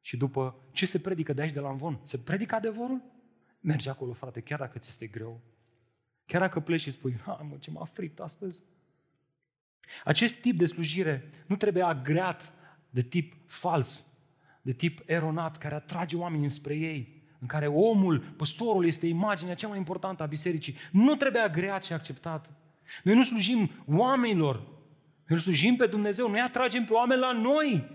și 0.00 0.16
după 0.16 0.56
ce 0.72 0.86
se 0.86 0.98
predică 0.98 1.32
de 1.32 1.42
aici 1.42 1.52
de 1.52 1.60
la 1.60 1.70
Învon. 1.70 2.00
Se 2.02 2.18
predică 2.18 2.54
adevărul? 2.54 3.02
Mergi 3.60 3.88
acolo, 3.88 4.12
frate, 4.12 4.40
chiar 4.40 4.58
dacă 4.58 4.78
ți 4.78 4.88
este 4.88 5.06
greu. 5.06 5.40
Chiar 6.26 6.40
dacă 6.40 6.60
pleci 6.60 6.80
și 6.80 6.90
spui, 6.90 7.16
ha, 7.24 7.46
mă, 7.48 7.56
ce 7.58 7.70
m-a 7.70 7.84
fript 7.84 8.20
astăzi. 8.20 8.62
Acest 10.04 10.36
tip 10.36 10.58
de 10.58 10.66
slujire 10.66 11.30
nu 11.46 11.56
trebuie 11.56 11.82
agreat 11.82 12.52
de 12.90 13.02
tip 13.02 13.34
fals, 13.46 14.06
de 14.62 14.72
tip 14.72 15.02
eronat, 15.06 15.56
care 15.56 15.74
atrage 15.74 16.16
oamenii 16.16 16.44
înspre 16.44 16.76
ei, 16.76 17.22
în 17.40 17.46
care 17.46 17.66
omul, 17.66 18.18
păstorul, 18.36 18.86
este 18.86 19.06
imaginea 19.06 19.54
cea 19.54 19.68
mai 19.68 19.78
importantă 19.78 20.22
a 20.22 20.26
bisericii. 20.26 20.76
Nu 20.92 21.14
trebuie 21.14 21.42
agreat 21.42 21.84
și 21.84 21.92
acceptat. 21.92 22.50
Noi 23.02 23.14
nu 23.14 23.24
slujim 23.24 23.70
oamenilor, 23.86 24.66
noi 25.26 25.40
slujim 25.40 25.76
pe 25.76 25.86
Dumnezeu, 25.86 26.30
noi 26.30 26.40
atragem 26.40 26.84
pe 26.84 26.92
oameni 26.92 27.20
la 27.20 27.32
noi, 27.32 27.90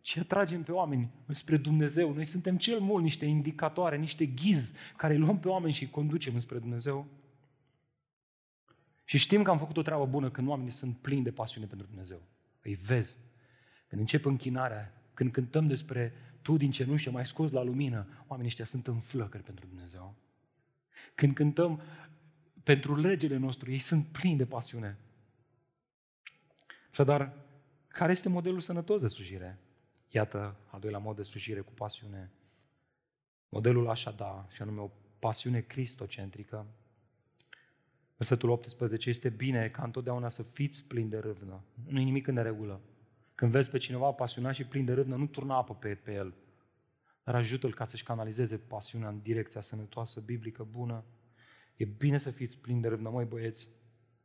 ci 0.00 0.18
atragem 0.18 0.62
pe 0.62 0.72
oameni 0.72 1.10
spre 1.28 1.56
Dumnezeu. 1.56 2.12
Noi 2.12 2.24
suntem 2.24 2.56
cel 2.56 2.80
mult 2.80 3.02
niște 3.02 3.24
indicatoare, 3.24 3.96
niște 3.96 4.26
ghiz 4.26 4.72
care 4.96 5.12
îi 5.14 5.18
luăm 5.18 5.38
pe 5.38 5.48
oameni 5.48 5.72
și 5.72 5.82
îi 5.82 5.90
conducem 5.90 6.38
spre 6.38 6.58
Dumnezeu. 6.58 7.06
Și 9.14 9.20
știm 9.20 9.42
că 9.42 9.50
am 9.50 9.58
făcut 9.58 9.76
o 9.76 9.82
treabă 9.82 10.06
bună 10.06 10.30
când 10.30 10.48
oamenii 10.48 10.70
sunt 10.70 10.96
plini 10.98 11.22
de 11.22 11.32
pasiune 11.32 11.66
pentru 11.66 11.86
Dumnezeu. 11.86 12.22
Îi 12.62 12.74
vezi. 12.74 13.18
Când 13.88 14.00
încep 14.00 14.24
închinarea, 14.24 15.02
când 15.14 15.32
cântăm 15.32 15.66
despre 15.66 16.12
tu 16.42 16.56
din 16.56 16.70
cenușă 16.70 17.10
mai 17.10 17.26
scos 17.26 17.50
la 17.50 17.62
lumină, 17.62 18.06
oamenii 18.26 18.50
ăștia 18.50 18.64
sunt 18.64 18.86
în 18.86 19.00
flăcări 19.00 19.42
pentru 19.42 19.66
Dumnezeu. 19.66 20.14
Când 21.14 21.34
cântăm 21.34 21.82
pentru 22.62 22.96
legele 22.96 23.36
nostru, 23.36 23.70
ei 23.70 23.78
sunt 23.78 24.06
plini 24.06 24.36
de 24.36 24.46
pasiune. 24.46 24.98
Așadar, 26.90 27.32
care 27.88 28.12
este 28.12 28.28
modelul 28.28 28.60
sănătos 28.60 29.00
de 29.00 29.08
slujire? 29.08 29.58
Iată, 30.08 30.56
al 30.70 30.80
doilea 30.80 30.98
mod 30.98 31.16
de 31.16 31.22
slujire 31.22 31.60
cu 31.60 31.72
pasiune. 31.72 32.32
Modelul 33.48 33.88
așa 33.88 34.10
da, 34.10 34.46
și 34.50 34.62
anume 34.62 34.80
o 34.80 34.90
pasiune 35.18 35.60
cristocentrică. 35.60 36.66
Versetul 38.16 38.50
18, 38.50 39.08
este 39.08 39.28
bine 39.28 39.68
ca 39.68 39.82
întotdeauna 39.82 40.28
să 40.28 40.42
fiți 40.42 40.84
plini 40.84 41.10
de 41.10 41.18
râvnă. 41.18 41.64
Nu 41.88 42.00
e 42.00 42.02
nimic 42.02 42.26
în 42.26 42.34
neregulă. 42.34 42.80
Când 43.34 43.50
vezi 43.50 43.70
pe 43.70 43.78
cineva 43.78 44.10
pasionat 44.10 44.54
și 44.54 44.64
plin 44.64 44.84
de 44.84 44.92
râvnă, 44.92 45.16
nu 45.16 45.26
turna 45.26 45.56
apă 45.56 45.74
pe, 45.74 45.88
pe 45.88 46.12
el, 46.12 46.34
dar 47.24 47.34
ajută-l 47.34 47.74
ca 47.74 47.86
să-și 47.86 48.02
canalizeze 48.02 48.56
pasiunea 48.56 49.08
în 49.08 49.20
direcția 49.22 49.60
sănătoasă, 49.60 50.20
biblică, 50.20 50.66
bună. 50.70 51.04
E 51.76 51.84
bine 51.84 52.18
să 52.18 52.30
fiți 52.30 52.58
plini 52.58 52.80
de 52.80 52.88
râvnă, 52.88 53.08
măi 53.08 53.24
băieți, 53.24 53.68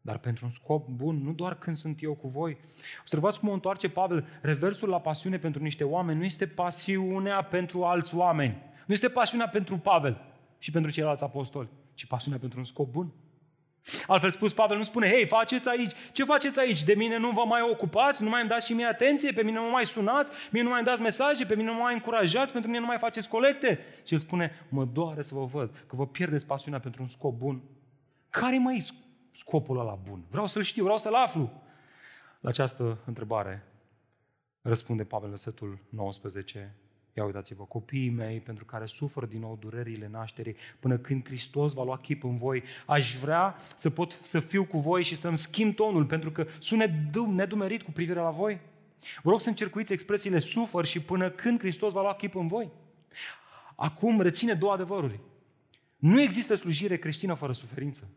dar 0.02 0.18
pentru 0.18 0.46
un 0.46 0.52
scop 0.52 0.88
bun, 0.88 1.24
nu 1.24 1.34
doar 1.34 1.58
când 1.58 1.76
sunt 1.76 2.02
eu 2.02 2.16
cu 2.16 2.28
voi. 2.28 2.58
Observați 3.00 3.40
cum 3.40 3.50
o 3.50 3.54
întoarce 3.54 3.90
Pavel. 3.90 4.26
Reversul 4.42 4.90
la 4.90 5.02
pasiune 5.02 5.38
pentru 5.38 5.64
niște 5.64 5.84
oameni 5.84 6.20
nu 6.20 6.26
este 6.26 6.48
pasiunea 6.48 7.42
pentru 7.42 7.84
alți 7.84 8.16
oameni. 8.16 8.62
Nu 8.86 8.94
este 8.94 9.10
pasiunea 9.10 9.48
pentru 9.48 9.78
Pavel 9.78 10.22
și 10.58 10.72
pentru 10.72 10.92
ceilalți 10.92 11.24
apostoli, 11.24 11.70
ci 11.94 12.06
pasiunea 12.06 12.40
pentru 12.40 12.60
un 12.60 12.66
scop 12.66 12.92
bun. 12.92 13.14
Altfel 14.08 14.30
spus, 14.30 14.54
Pavel 14.54 14.78
nu 14.78 14.84
spune, 14.84 15.08
hei, 15.08 15.26
faceți 15.26 15.70
aici, 15.70 15.92
ce 16.12 16.24
faceți 16.24 16.60
aici? 16.60 16.84
De 16.84 16.94
mine 16.94 17.18
nu 17.18 17.30
vă 17.30 17.44
mai 17.46 17.62
ocupați, 17.62 18.24
nu 18.24 18.30
mai 18.30 18.42
îmi 18.42 18.50
dați 18.50 18.66
și 18.66 18.74
mie 18.74 18.86
atenție, 18.86 19.32
pe 19.32 19.44
mine 19.44 19.58
nu 19.58 19.70
mai 19.70 19.86
sunați, 19.86 20.32
mie 20.52 20.62
nu 20.62 20.70
mai 20.70 20.78
îmi 20.78 20.88
dați 20.88 21.02
mesaje, 21.02 21.46
pe 21.46 21.56
mine 21.56 21.70
nu 21.70 21.78
mai 21.78 21.94
încurajați, 21.94 22.52
pentru 22.52 22.70
mine 22.70 22.82
nu 22.82 22.88
mai 22.88 22.98
faceți 22.98 23.30
colecte. 23.30 23.80
Și 24.04 24.14
el 24.14 24.20
spune, 24.20 24.66
mă 24.70 24.86
doare 24.86 25.22
să 25.22 25.36
vă 25.36 25.46
văd 25.46 25.72
că 25.88 25.96
vă 25.96 26.08
pierdeți 26.08 26.46
pasiunea 26.46 26.80
pentru 26.80 27.02
un 27.02 27.08
scop 27.08 27.38
bun. 27.38 27.62
Care 28.30 28.58
mai 28.58 28.86
scopul 29.36 29.80
ăla 29.80 30.00
bun? 30.10 30.24
Vreau 30.30 30.48
să-l 30.48 30.64
știu, 30.64 30.84
vreau 30.84 30.98
să-l 30.98 31.14
aflu. 31.14 31.52
La 32.40 32.50
această 32.50 32.98
întrebare 33.06 33.64
răspunde 34.62 35.04
Pavel 35.04 35.30
versetul 35.30 35.80
19. 35.90 36.76
Ia 37.20 37.26
uitați-vă, 37.26 37.64
copiii 37.64 38.10
mei 38.10 38.40
pentru 38.40 38.66
care 38.66 38.86
sufăr 38.86 39.26
din 39.26 39.40
nou 39.40 39.58
durerile 39.60 40.08
nașterii, 40.12 40.56
până 40.80 40.98
când 40.98 41.26
Hristos 41.26 41.74
va 41.74 41.84
lua 41.84 41.98
chip 41.98 42.24
în 42.24 42.38
voi, 42.38 42.64
aș 42.86 43.16
vrea 43.16 43.56
să 43.78 43.90
pot 43.90 44.12
să 44.12 44.40
fiu 44.40 44.66
cu 44.66 44.80
voi 44.80 45.04
și 45.04 45.16
să-mi 45.16 45.38
schimb 45.38 45.76
tonul, 45.76 46.06
pentru 46.06 46.32
că 46.32 46.48
sunt 46.60 46.84
nedumerit 47.28 47.82
cu 47.82 47.92
privire 47.92 48.20
la 48.20 48.30
voi. 48.30 48.60
Vă 49.22 49.30
rog 49.30 49.42
să 49.42 49.50
încercuiți 49.50 49.94
expresiile 49.94 50.40
sufăr 50.40 50.86
și 50.86 51.00
până 51.00 51.30
când 51.30 51.60
Hristos 51.60 51.94
va 51.94 52.02
lua 52.02 52.14
chip 52.14 52.36
în 52.36 52.48
voi. 52.48 52.72
Acum 53.76 54.22
reține 54.22 54.54
două 54.54 54.74
adevăruri. 54.74 55.20
Nu 55.96 56.22
există 56.22 56.56
slujire 56.56 56.98
creștină 56.98 57.34
fără 57.34 57.52
suferință. 57.52 58.10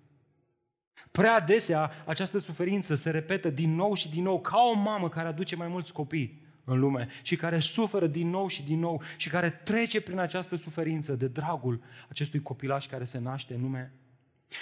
Prea 1.11 1.34
adesea 1.34 1.90
această 2.07 2.38
suferință 2.38 2.94
se 2.94 3.11
repetă 3.11 3.50
din 3.50 3.74
nou 3.74 3.94
și 3.94 4.11
din 4.11 4.22
nou 4.22 4.40
ca 4.40 4.61
o 4.74 4.74
mamă 4.74 5.09
care 5.09 5.28
aduce 5.28 5.57
mai 5.57 5.68
mulți 5.68 5.92
copii 5.92 6.41
în 6.64 6.78
lume 6.78 7.08
și 7.22 7.36
care 7.36 7.58
suferă 7.58 8.06
din 8.06 8.30
nou 8.30 8.48
și 8.48 8.62
din 8.62 8.78
nou 8.78 9.02
și 9.16 9.28
care 9.28 9.50
trece 9.50 10.00
prin 10.00 10.18
această 10.18 10.56
suferință 10.56 11.12
de 11.12 11.26
dragul 11.26 11.82
acestui 12.08 12.42
copilaș 12.42 12.86
care 12.86 13.04
se 13.04 13.18
naște 13.18 13.54
în 13.54 13.60
lume. 13.60 13.92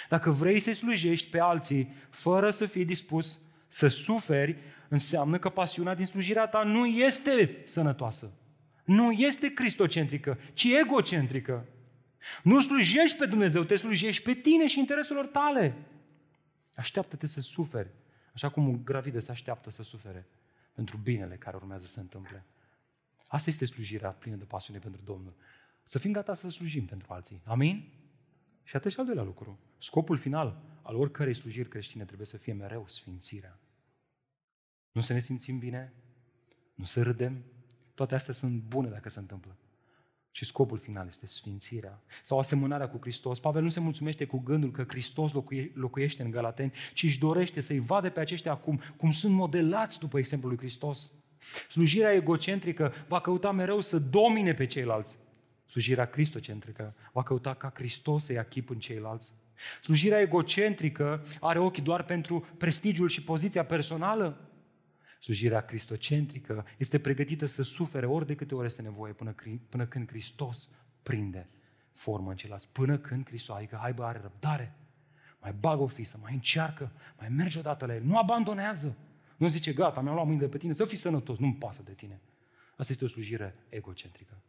Dacă 0.09 0.31
vrei 0.31 0.59
să 0.59 0.73
slujești 0.73 1.29
pe 1.29 1.39
alții 1.39 1.93
fără 2.09 2.49
să 2.49 2.65
fii 2.65 2.85
dispus 2.85 3.39
să 3.67 3.87
suferi, 3.87 4.57
înseamnă 4.87 5.37
că 5.37 5.49
pasiunea 5.49 5.95
din 5.95 6.05
slujirea 6.05 6.47
ta 6.47 6.63
nu 6.63 6.85
este 6.85 7.63
sănătoasă. 7.65 8.31
Nu 8.83 9.11
este 9.11 9.53
cristocentrică, 9.53 10.37
ci 10.53 10.63
egocentrică. 10.63 11.65
Nu 12.43 12.61
slujești 12.61 13.17
pe 13.17 13.25
Dumnezeu, 13.25 13.63
te 13.63 13.75
slujești 13.75 14.23
pe 14.23 14.33
tine 14.33 14.67
și 14.67 14.79
intereselor 14.79 15.25
tale. 15.25 15.75
Așteaptă-te 16.73 17.27
să 17.27 17.41
suferi, 17.41 17.89
așa 18.33 18.49
cum 18.49 18.67
un 18.67 18.83
gravidă 18.83 19.19
se 19.19 19.31
așteaptă 19.31 19.71
să 19.71 19.83
sufere 19.83 20.27
pentru 20.73 20.97
binele 20.97 21.37
care 21.37 21.55
urmează 21.55 21.85
să 21.85 21.91
se 21.91 21.99
întâmple. 21.99 22.45
Asta 23.27 23.49
este 23.49 23.65
slujirea 23.65 24.11
plină 24.11 24.35
de 24.35 24.43
pasiune 24.43 24.79
pentru 24.79 25.01
Domnul. 25.01 25.35
Să 25.83 25.99
fim 25.99 26.11
gata 26.11 26.33
să 26.33 26.49
slujim 26.49 26.85
pentru 26.85 27.13
alții. 27.13 27.41
Amin? 27.45 27.93
Și 28.63 28.75
atât 28.75 28.91
și 28.91 28.99
al 28.99 29.05
doilea 29.05 29.23
lucru. 29.23 29.59
Scopul 29.79 30.17
final 30.17 30.61
al 30.81 30.95
oricărei 30.95 31.33
slujiri 31.33 31.69
creștine 31.69 32.05
trebuie 32.05 32.27
să 32.27 32.37
fie 32.37 32.53
mereu 32.53 32.87
sfințirea. 32.87 33.59
Nu 34.91 35.01
să 35.01 35.13
ne 35.13 35.19
simțim 35.19 35.57
bine, 35.57 35.93
nu 36.75 36.85
să 36.85 37.01
râdem, 37.01 37.43
toate 37.93 38.15
astea 38.15 38.33
sunt 38.33 38.61
bune 38.61 38.89
dacă 38.89 39.09
se 39.09 39.19
întâmplă. 39.19 39.57
Și 40.31 40.45
scopul 40.45 40.77
final 40.77 41.07
este 41.07 41.27
sfințirea 41.27 42.01
sau 42.23 42.39
asemănarea 42.39 42.89
cu 42.89 42.97
Hristos. 43.01 43.39
Pavel 43.39 43.63
nu 43.63 43.69
se 43.69 43.79
mulțumește 43.79 44.25
cu 44.25 44.37
gândul 44.37 44.71
că 44.71 44.83
Hristos 44.87 45.31
locuie, 45.31 45.71
locuiește 45.75 46.23
în 46.23 46.31
Galateni, 46.31 46.71
ci 46.93 47.03
își 47.03 47.19
dorește 47.19 47.59
să-i 47.59 47.79
vadă 47.79 48.09
pe 48.09 48.19
aceștia 48.19 48.51
acum 48.51 48.81
cum 48.97 49.11
sunt 49.11 49.33
modelați 49.33 49.99
după 49.99 50.17
exemplul 50.17 50.51
lui 50.51 50.59
Hristos. 50.59 51.11
Slujirea 51.69 52.13
egocentrică 52.13 52.93
va 53.07 53.21
căuta 53.21 53.51
mereu 53.51 53.79
să 53.79 53.99
domine 53.99 54.53
pe 54.53 54.65
ceilalți. 54.65 55.17
Slujirea 55.69 56.05
cristocentrică 56.05 56.93
va 57.11 57.23
căuta 57.23 57.53
ca 57.53 57.71
Hristos 57.75 58.23
să 58.23 58.33
ia 58.33 58.43
chip 58.43 58.69
în 58.69 58.79
ceilalți. 58.79 59.33
Slujirea 59.81 60.19
egocentrică 60.19 61.23
are 61.39 61.59
ochi 61.59 61.77
doar 61.77 62.03
pentru 62.03 62.47
prestigiul 62.57 63.09
și 63.09 63.23
poziția 63.23 63.65
personală. 63.65 64.50
Slujirea 65.21 65.61
cristocentrică 65.61 66.65
este 66.77 66.99
pregătită 66.99 67.45
să 67.45 67.63
sufere 67.63 68.05
ori 68.05 68.25
de 68.25 68.35
câte 68.35 68.55
ori 68.55 68.65
este 68.65 68.81
nevoie 68.81 69.13
până, 69.13 69.35
până 69.69 69.85
când 69.85 70.07
Hristos 70.07 70.69
prinde 71.03 71.49
formă 71.93 72.29
în 72.29 72.35
ceilalți. 72.35 72.71
Până 72.71 72.97
când 72.97 73.27
Hristos, 73.27 73.55
adică 73.55 73.77
hai 73.81 73.93
bă, 73.93 74.03
are 74.03 74.19
răbdare, 74.19 74.75
mai 75.41 75.53
bagă 75.53 75.81
o 75.81 75.87
fisă, 75.87 76.19
mai 76.21 76.33
încearcă, 76.33 76.91
mai 77.17 77.29
merge 77.29 77.59
odată 77.59 77.85
la 77.85 77.95
el, 77.95 78.03
nu 78.03 78.17
abandonează. 78.17 78.97
Nu 79.37 79.47
zice, 79.47 79.73
gata, 79.73 80.01
mi-am 80.01 80.13
luat 80.13 80.25
mâinile 80.25 80.47
pe 80.47 80.57
tine, 80.57 80.73
să 80.73 80.85
fii 80.85 80.97
sănătos, 80.97 81.37
nu-mi 81.37 81.55
pasă 81.55 81.81
de 81.83 81.93
tine. 81.93 82.21
Asta 82.75 82.91
este 82.91 83.05
o 83.05 83.07
slujire 83.07 83.55
egocentrică. 83.69 84.41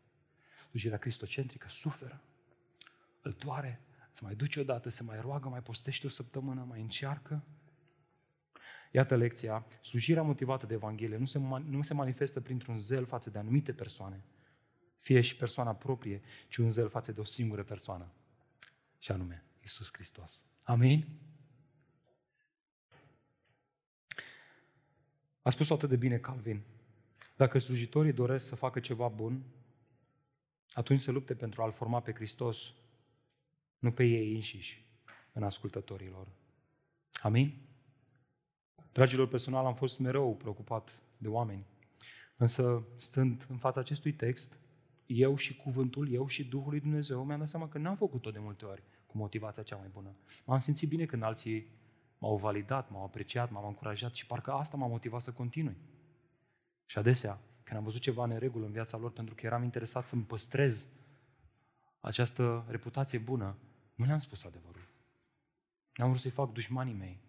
Slujirea 0.68 0.98
cristocentrică 0.98 1.66
suferă, 1.70 2.20
îl 3.22 3.36
doare, 3.38 3.80
se 4.10 4.20
mai 4.22 4.34
duce 4.34 4.60
odată, 4.60 4.88
se 4.88 5.02
mai 5.02 5.20
roagă, 5.20 5.48
mai 5.48 5.62
postește 5.62 6.06
o 6.06 6.10
săptămână, 6.10 6.64
mai 6.68 6.80
încearcă, 6.80 7.42
Iată 8.94 9.16
lecția, 9.16 9.66
slujirea 9.82 10.22
motivată 10.22 10.66
de 10.66 10.74
Evanghelie 10.74 11.16
nu 11.16 11.26
se, 11.26 11.38
nu 11.64 11.82
se 11.82 11.94
manifestă 11.94 12.40
printr-un 12.40 12.78
zel 12.78 13.06
față 13.06 13.30
de 13.30 13.38
anumite 13.38 13.72
persoane, 13.72 14.24
fie 14.98 15.20
și 15.20 15.36
persoana 15.36 15.74
proprie, 15.74 16.22
ci 16.48 16.56
un 16.56 16.70
zel 16.70 16.88
față 16.88 17.12
de 17.12 17.20
o 17.20 17.24
singură 17.24 17.62
persoană, 17.62 18.12
și 18.98 19.12
anume 19.12 19.44
Isus 19.62 19.88
Hristos. 19.92 20.44
Amin? 20.62 21.08
A 25.42 25.50
spus 25.50 25.70
atât 25.70 25.88
de 25.88 25.96
bine 25.96 26.18
Calvin. 26.18 26.62
Dacă 27.36 27.58
slujitorii 27.58 28.12
doresc 28.12 28.46
să 28.46 28.56
facă 28.56 28.80
ceva 28.80 29.08
bun, 29.08 29.42
atunci 30.72 31.00
se 31.00 31.10
lupte 31.10 31.34
pentru 31.34 31.62
a-L 31.62 31.72
forma 31.72 32.00
pe 32.00 32.12
Hristos, 32.12 32.72
nu 33.78 33.92
pe 33.92 34.04
ei 34.04 34.34
înșiși, 34.34 34.84
în 35.32 35.42
ascultătorilor. 35.42 36.28
Amin? 37.22 37.70
Dragilor, 38.92 39.28
personal 39.28 39.66
am 39.66 39.74
fost 39.74 39.98
mereu 39.98 40.36
preocupat 40.36 41.02
de 41.16 41.28
oameni. 41.28 41.66
Însă, 42.36 42.82
stând 42.96 43.46
în 43.48 43.56
fața 43.56 43.80
acestui 43.80 44.12
text, 44.12 44.58
eu 45.06 45.36
și 45.36 45.56
cuvântul, 45.56 46.12
eu 46.12 46.26
și 46.26 46.44
Duhul 46.44 46.70
lui 46.70 46.80
Dumnezeu, 46.80 47.24
mi-am 47.24 47.38
dat 47.38 47.48
seama 47.48 47.68
că 47.68 47.78
n-am 47.78 47.94
făcut-o 47.94 48.30
de 48.30 48.38
multe 48.38 48.64
ori 48.64 48.82
cu 49.06 49.16
motivația 49.16 49.62
cea 49.62 49.76
mai 49.76 49.88
bună. 49.92 50.16
M-am 50.44 50.58
simțit 50.58 50.88
bine 50.88 51.04
când 51.04 51.22
alții 51.22 51.66
m-au 52.18 52.36
validat, 52.36 52.90
m-au 52.90 53.04
apreciat, 53.04 53.50
m-au 53.50 53.66
încurajat 53.66 54.14
și 54.14 54.26
parcă 54.26 54.52
asta 54.52 54.76
m-a 54.76 54.86
motivat 54.86 55.20
să 55.20 55.32
continui. 55.32 55.76
Și 56.86 56.98
adesea, 56.98 57.40
când 57.62 57.78
am 57.78 57.84
văzut 57.84 58.00
ceva 58.00 58.26
neregulă 58.26 58.66
în 58.66 58.72
viața 58.72 58.96
lor, 58.96 59.10
pentru 59.10 59.34
că 59.34 59.46
eram 59.46 59.62
interesat 59.62 60.06
să-mi 60.06 60.22
păstrez 60.22 60.86
această 62.00 62.64
reputație 62.68 63.18
bună, 63.18 63.56
nu 63.94 64.04
le-am 64.04 64.18
spus 64.18 64.44
adevărul. 64.44 64.88
N-am 65.94 66.08
vrut 66.08 66.20
să-i 66.20 66.30
fac 66.30 66.52
dușmanii 66.52 66.94
mei. 66.94 67.20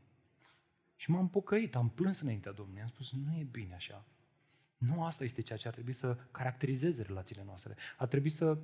Și 1.03 1.09
m-am 1.09 1.29
pocăit, 1.29 1.75
am 1.75 1.89
plâns 1.89 2.19
înaintea 2.19 2.51
Domnului, 2.51 2.81
am 2.81 2.87
spus, 2.87 3.11
nu 3.11 3.37
e 3.37 3.43
bine 3.43 3.73
așa. 3.73 4.05
Nu 4.77 5.05
asta 5.05 5.23
este 5.23 5.41
ceea 5.41 5.57
ce 5.57 5.67
ar 5.67 5.73
trebui 5.73 5.93
să 5.93 6.17
caracterizeze 6.31 7.01
relațiile 7.01 7.43
noastre. 7.43 7.75
Ar 7.97 8.07
trebui 8.07 8.29
să, 8.29 8.57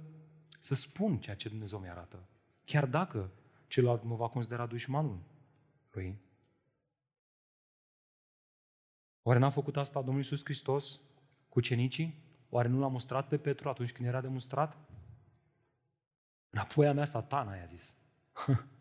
să 0.59 0.75
spun 0.75 1.19
ceea 1.19 1.35
ce 1.35 1.49
Dumnezeu 1.49 1.79
mi 1.79 1.89
arată. 1.89 2.27
Chiar 2.65 2.85
dacă 2.85 3.31
celălalt 3.67 4.03
mă 4.03 4.15
va 4.15 4.27
considera 4.27 4.65
dușmanul 4.65 5.19
lui. 5.91 6.19
Oare 9.21 9.39
n-a 9.39 9.49
făcut 9.49 9.77
asta 9.77 9.99
Domnul 9.99 10.17
Iisus 10.17 10.43
Hristos 10.43 10.99
cu 11.49 11.59
cenicii? 11.59 12.23
Oare 12.49 12.67
nu 12.67 12.79
l-a 12.79 12.87
mustrat 12.87 13.27
pe 13.27 13.37
Petru 13.37 13.69
atunci 13.69 13.91
când 13.91 14.07
era 14.07 14.21
demonstrat? 14.21 14.77
Înapoi 16.49 16.87
a 16.87 16.93
mea 16.93 17.05
satana, 17.05 17.55
i-a 17.55 17.65
zis. 17.65 17.95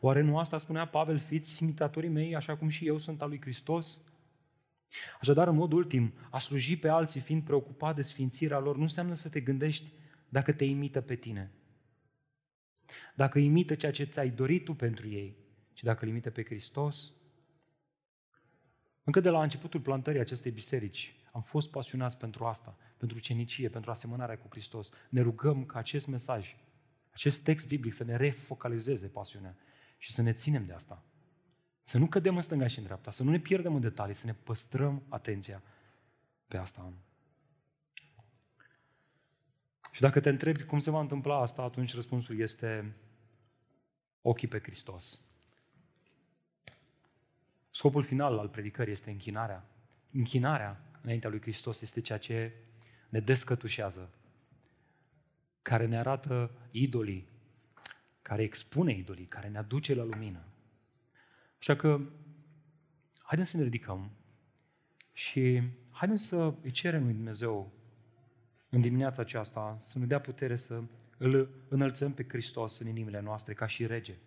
Oare 0.00 0.20
nu 0.20 0.38
asta 0.38 0.58
spunea 0.58 0.86
Pavel, 0.86 1.18
fiți 1.18 1.62
imitatorii 1.62 2.08
mei, 2.08 2.36
așa 2.36 2.56
cum 2.56 2.68
și 2.68 2.86
eu 2.86 2.98
sunt 2.98 3.22
al 3.22 3.28
lui 3.28 3.40
Hristos? 3.40 4.02
Așadar, 5.20 5.48
în 5.48 5.54
mod 5.54 5.72
ultim, 5.72 6.12
a 6.30 6.38
sluji 6.38 6.76
pe 6.76 6.88
alții 6.88 7.20
fiind 7.20 7.42
preocupat 7.42 7.94
de 7.94 8.02
sfințirea 8.02 8.58
lor 8.58 8.76
nu 8.76 8.82
înseamnă 8.82 9.14
să 9.14 9.28
te 9.28 9.40
gândești 9.40 9.92
dacă 10.28 10.52
te 10.52 10.64
imită 10.64 11.00
pe 11.00 11.14
tine. 11.14 11.50
Dacă 13.14 13.38
imită 13.38 13.74
ceea 13.74 13.92
ce 13.92 14.04
ți-ai 14.04 14.30
dorit 14.30 14.64
tu 14.64 14.74
pentru 14.74 15.08
ei, 15.08 15.36
și 15.72 15.84
dacă 15.84 16.04
îl 16.04 16.10
imită 16.10 16.30
pe 16.30 16.44
Hristos. 16.44 17.12
Încă 19.04 19.20
de 19.20 19.30
la 19.30 19.42
începutul 19.42 19.80
plantării 19.80 20.20
acestei 20.20 20.50
biserici, 20.50 21.16
am 21.32 21.42
fost 21.42 21.70
pasionați 21.70 22.16
pentru 22.16 22.44
asta, 22.44 22.76
pentru 22.96 23.18
cenicie, 23.18 23.68
pentru 23.68 23.90
asemănarea 23.90 24.38
cu 24.38 24.46
Hristos. 24.50 24.90
Ne 25.08 25.20
rugăm 25.20 25.64
ca 25.64 25.78
acest 25.78 26.06
mesaj, 26.06 26.56
acest 27.10 27.42
text 27.42 27.66
biblic 27.66 27.92
să 27.92 28.04
ne 28.04 28.16
refocalizeze 28.16 29.06
pasiunea 29.06 29.56
și 29.98 30.12
să 30.12 30.22
ne 30.22 30.32
ținem 30.32 30.66
de 30.66 30.72
asta. 30.72 31.02
Să 31.82 31.98
nu 31.98 32.06
cădem 32.06 32.36
în 32.36 32.42
stânga 32.42 32.66
și 32.66 32.78
în 32.78 32.84
dreapta, 32.84 33.10
să 33.10 33.22
nu 33.22 33.30
ne 33.30 33.38
pierdem 33.38 33.74
în 33.74 33.80
detalii, 33.80 34.14
să 34.14 34.26
ne 34.26 34.34
păstrăm 34.34 35.02
atenția 35.08 35.62
pe 36.46 36.56
asta. 36.56 36.92
Și 39.92 40.00
dacă 40.00 40.20
te 40.20 40.28
întrebi 40.28 40.64
cum 40.64 40.78
se 40.78 40.90
va 40.90 41.00
întâmpla 41.00 41.40
asta, 41.40 41.62
atunci 41.62 41.94
răspunsul 41.94 42.38
este 42.38 42.96
ochii 44.22 44.48
pe 44.48 44.58
Hristos. 44.58 45.20
Scopul 47.70 48.02
final 48.02 48.38
al 48.38 48.48
predicării 48.48 48.92
este 48.92 49.10
închinarea. 49.10 49.64
Închinarea 50.12 50.82
înaintea 51.02 51.30
lui 51.30 51.40
Hristos 51.40 51.80
este 51.80 52.00
ceea 52.00 52.18
ce 52.18 52.52
ne 53.08 53.20
descătușează, 53.20 54.10
care 55.62 55.86
ne 55.86 55.98
arată 55.98 56.50
idolii 56.70 57.28
care 58.28 58.42
expune 58.42 58.92
idolii, 58.92 59.26
care 59.26 59.48
ne 59.48 59.58
aduce 59.58 59.94
la 59.94 60.02
lumină. 60.02 60.44
Așa 61.58 61.76
că, 61.76 62.00
haideți 63.18 63.50
să 63.50 63.56
ne 63.56 63.62
ridicăm 63.62 64.10
și 65.12 65.62
haideți 65.90 66.24
să 66.24 66.54
îi 66.62 66.70
cerem 66.70 67.04
lui 67.04 67.12
Dumnezeu 67.12 67.72
în 68.68 68.80
dimineața 68.80 69.22
aceasta 69.22 69.76
să 69.80 69.98
ne 69.98 70.06
dea 70.06 70.20
putere 70.20 70.56
să 70.56 70.82
îl 71.18 71.50
înălțăm 71.68 72.12
pe 72.12 72.26
Hristos 72.28 72.78
în 72.78 72.86
inimile 72.86 73.20
noastre 73.20 73.54
ca 73.54 73.66
și 73.66 73.86
rege, 73.86 74.18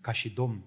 ca 0.00 0.12
și 0.12 0.30
Domn. 0.30 0.64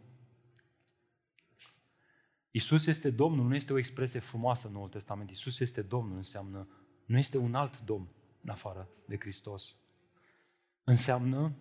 Isus 2.51 2.86
este 2.86 3.09
Domnul, 3.09 3.47
nu 3.47 3.55
este 3.55 3.73
o 3.73 3.77
expresie 3.77 4.19
frumoasă 4.19 4.67
în 4.67 4.73
Noul 4.73 4.89
Testament. 4.89 5.29
Isus 5.29 5.59
este 5.59 5.81
Domnul, 5.81 6.17
înseamnă, 6.17 6.67
nu 7.05 7.17
este 7.17 7.38
un 7.38 7.55
alt 7.55 7.81
Domn 7.81 8.07
în 8.41 8.49
afară 8.49 8.89
de 9.05 9.17
Hristos. 9.19 9.75
Înseamnă 10.88 11.55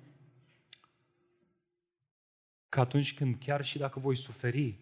că 2.68 2.80
atunci 2.80 3.14
când 3.14 3.38
chiar 3.38 3.64
și 3.64 3.78
dacă 3.78 4.00
voi 4.00 4.16
suferi, 4.16 4.78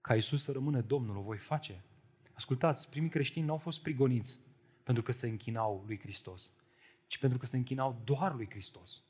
ca 0.00 0.14
Isus 0.14 0.42
să 0.42 0.52
rămână 0.52 0.80
Domnul, 0.80 1.16
o 1.16 1.22
voi 1.22 1.38
face. 1.38 1.84
Ascultați, 2.32 2.88
primii 2.88 3.10
creștini 3.10 3.46
nu 3.46 3.52
au 3.52 3.58
fost 3.58 3.82
prigoniți 3.82 4.40
pentru 4.82 5.02
că 5.02 5.12
se 5.12 5.28
închinau 5.28 5.84
lui 5.86 5.98
Hristos, 5.98 6.52
ci 7.06 7.18
pentru 7.18 7.38
că 7.38 7.46
se 7.46 7.56
închinau 7.56 8.00
doar 8.04 8.34
lui 8.34 8.50
Hristos. 8.50 9.02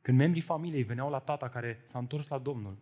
Când 0.00 0.18
membrii 0.18 0.42
familiei 0.42 0.82
veneau 0.82 1.10
la 1.10 1.18
tata 1.18 1.48
care 1.48 1.82
s-a 1.84 1.98
întors 1.98 2.28
la 2.28 2.38
Domnul, 2.38 2.76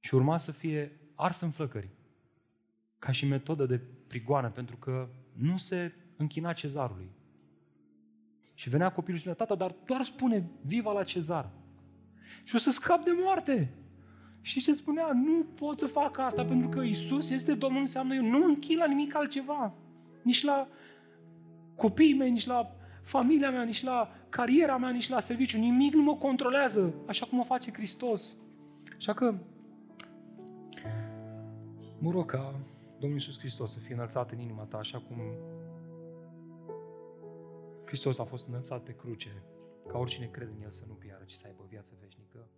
Și 0.00 0.14
urma 0.14 0.36
să 0.36 0.52
fie 0.52 1.00
ars 1.14 1.40
în 1.40 1.50
flăcări, 1.50 1.88
ca 2.98 3.12
și 3.12 3.26
metodă 3.26 3.66
de 3.66 3.78
prigoană, 4.06 4.50
pentru 4.50 4.76
că 4.76 5.08
nu 5.32 5.56
se 5.56 5.92
închina 6.16 6.52
cezarului. 6.52 7.10
Și 8.54 8.68
venea 8.68 8.92
copilul 8.92 9.16
și 9.16 9.24
spunea, 9.24 9.46
tata, 9.46 9.54
dar 9.54 9.74
doar 9.84 10.02
spune 10.02 10.50
viva 10.60 10.92
la 10.92 11.02
cezar. 11.02 11.50
Și 12.44 12.54
o 12.54 12.58
să 12.58 12.70
scap 12.70 13.04
de 13.04 13.10
moarte. 13.22 13.74
Și 14.40 14.60
ce 14.60 14.74
spunea? 14.74 15.10
Nu 15.14 15.44
pot 15.54 15.78
să 15.78 15.86
fac 15.86 16.18
asta 16.18 16.44
pentru 16.44 16.68
că 16.68 16.80
Isus 16.80 17.30
este 17.30 17.54
Domnul, 17.54 17.80
înseamnă 17.80 18.14
eu 18.14 18.24
nu 18.24 18.44
închid 18.44 18.78
la 18.78 18.86
nimic 18.86 19.14
altceva. 19.14 19.74
Nici 20.22 20.42
la 20.42 20.68
copiii 21.76 22.14
mei, 22.14 22.30
nici 22.30 22.46
la 22.46 22.76
familia 23.02 23.50
mea, 23.50 23.62
nici 23.62 23.82
la 23.82 24.10
cariera 24.28 24.76
mea, 24.76 24.90
nici 24.90 25.08
la 25.08 25.20
serviciu. 25.20 25.58
Nimic 25.58 25.94
nu 25.94 26.02
mă 26.02 26.16
controlează 26.16 26.94
așa 27.06 27.26
cum 27.26 27.38
o 27.38 27.44
face 27.44 27.72
Hristos. 27.72 28.36
Așa 28.96 29.12
că 29.12 29.34
mă 31.98 32.10
rog 32.10 32.30
ca 32.30 32.54
Domnul 32.98 33.18
Iisus 33.18 33.38
Hristos 33.38 33.72
să 33.72 33.78
fie 33.78 33.94
înălțat 33.94 34.30
în 34.30 34.38
inima 34.38 34.62
ta, 34.62 34.76
așa 34.76 34.98
cum 34.98 35.16
Hristos 37.92 38.18
a 38.18 38.24
fost 38.24 38.46
înălțat 38.46 38.82
pe 38.82 38.92
cruce, 38.92 39.42
ca 39.86 39.98
oricine 39.98 40.26
crede 40.26 40.52
în 40.56 40.62
El 40.62 40.70
să 40.70 40.84
nu 40.86 40.94
piară, 40.94 41.24
ci 41.24 41.32
să 41.32 41.42
aibă 41.46 41.64
viață 41.68 41.92
veșnică. 42.00 42.48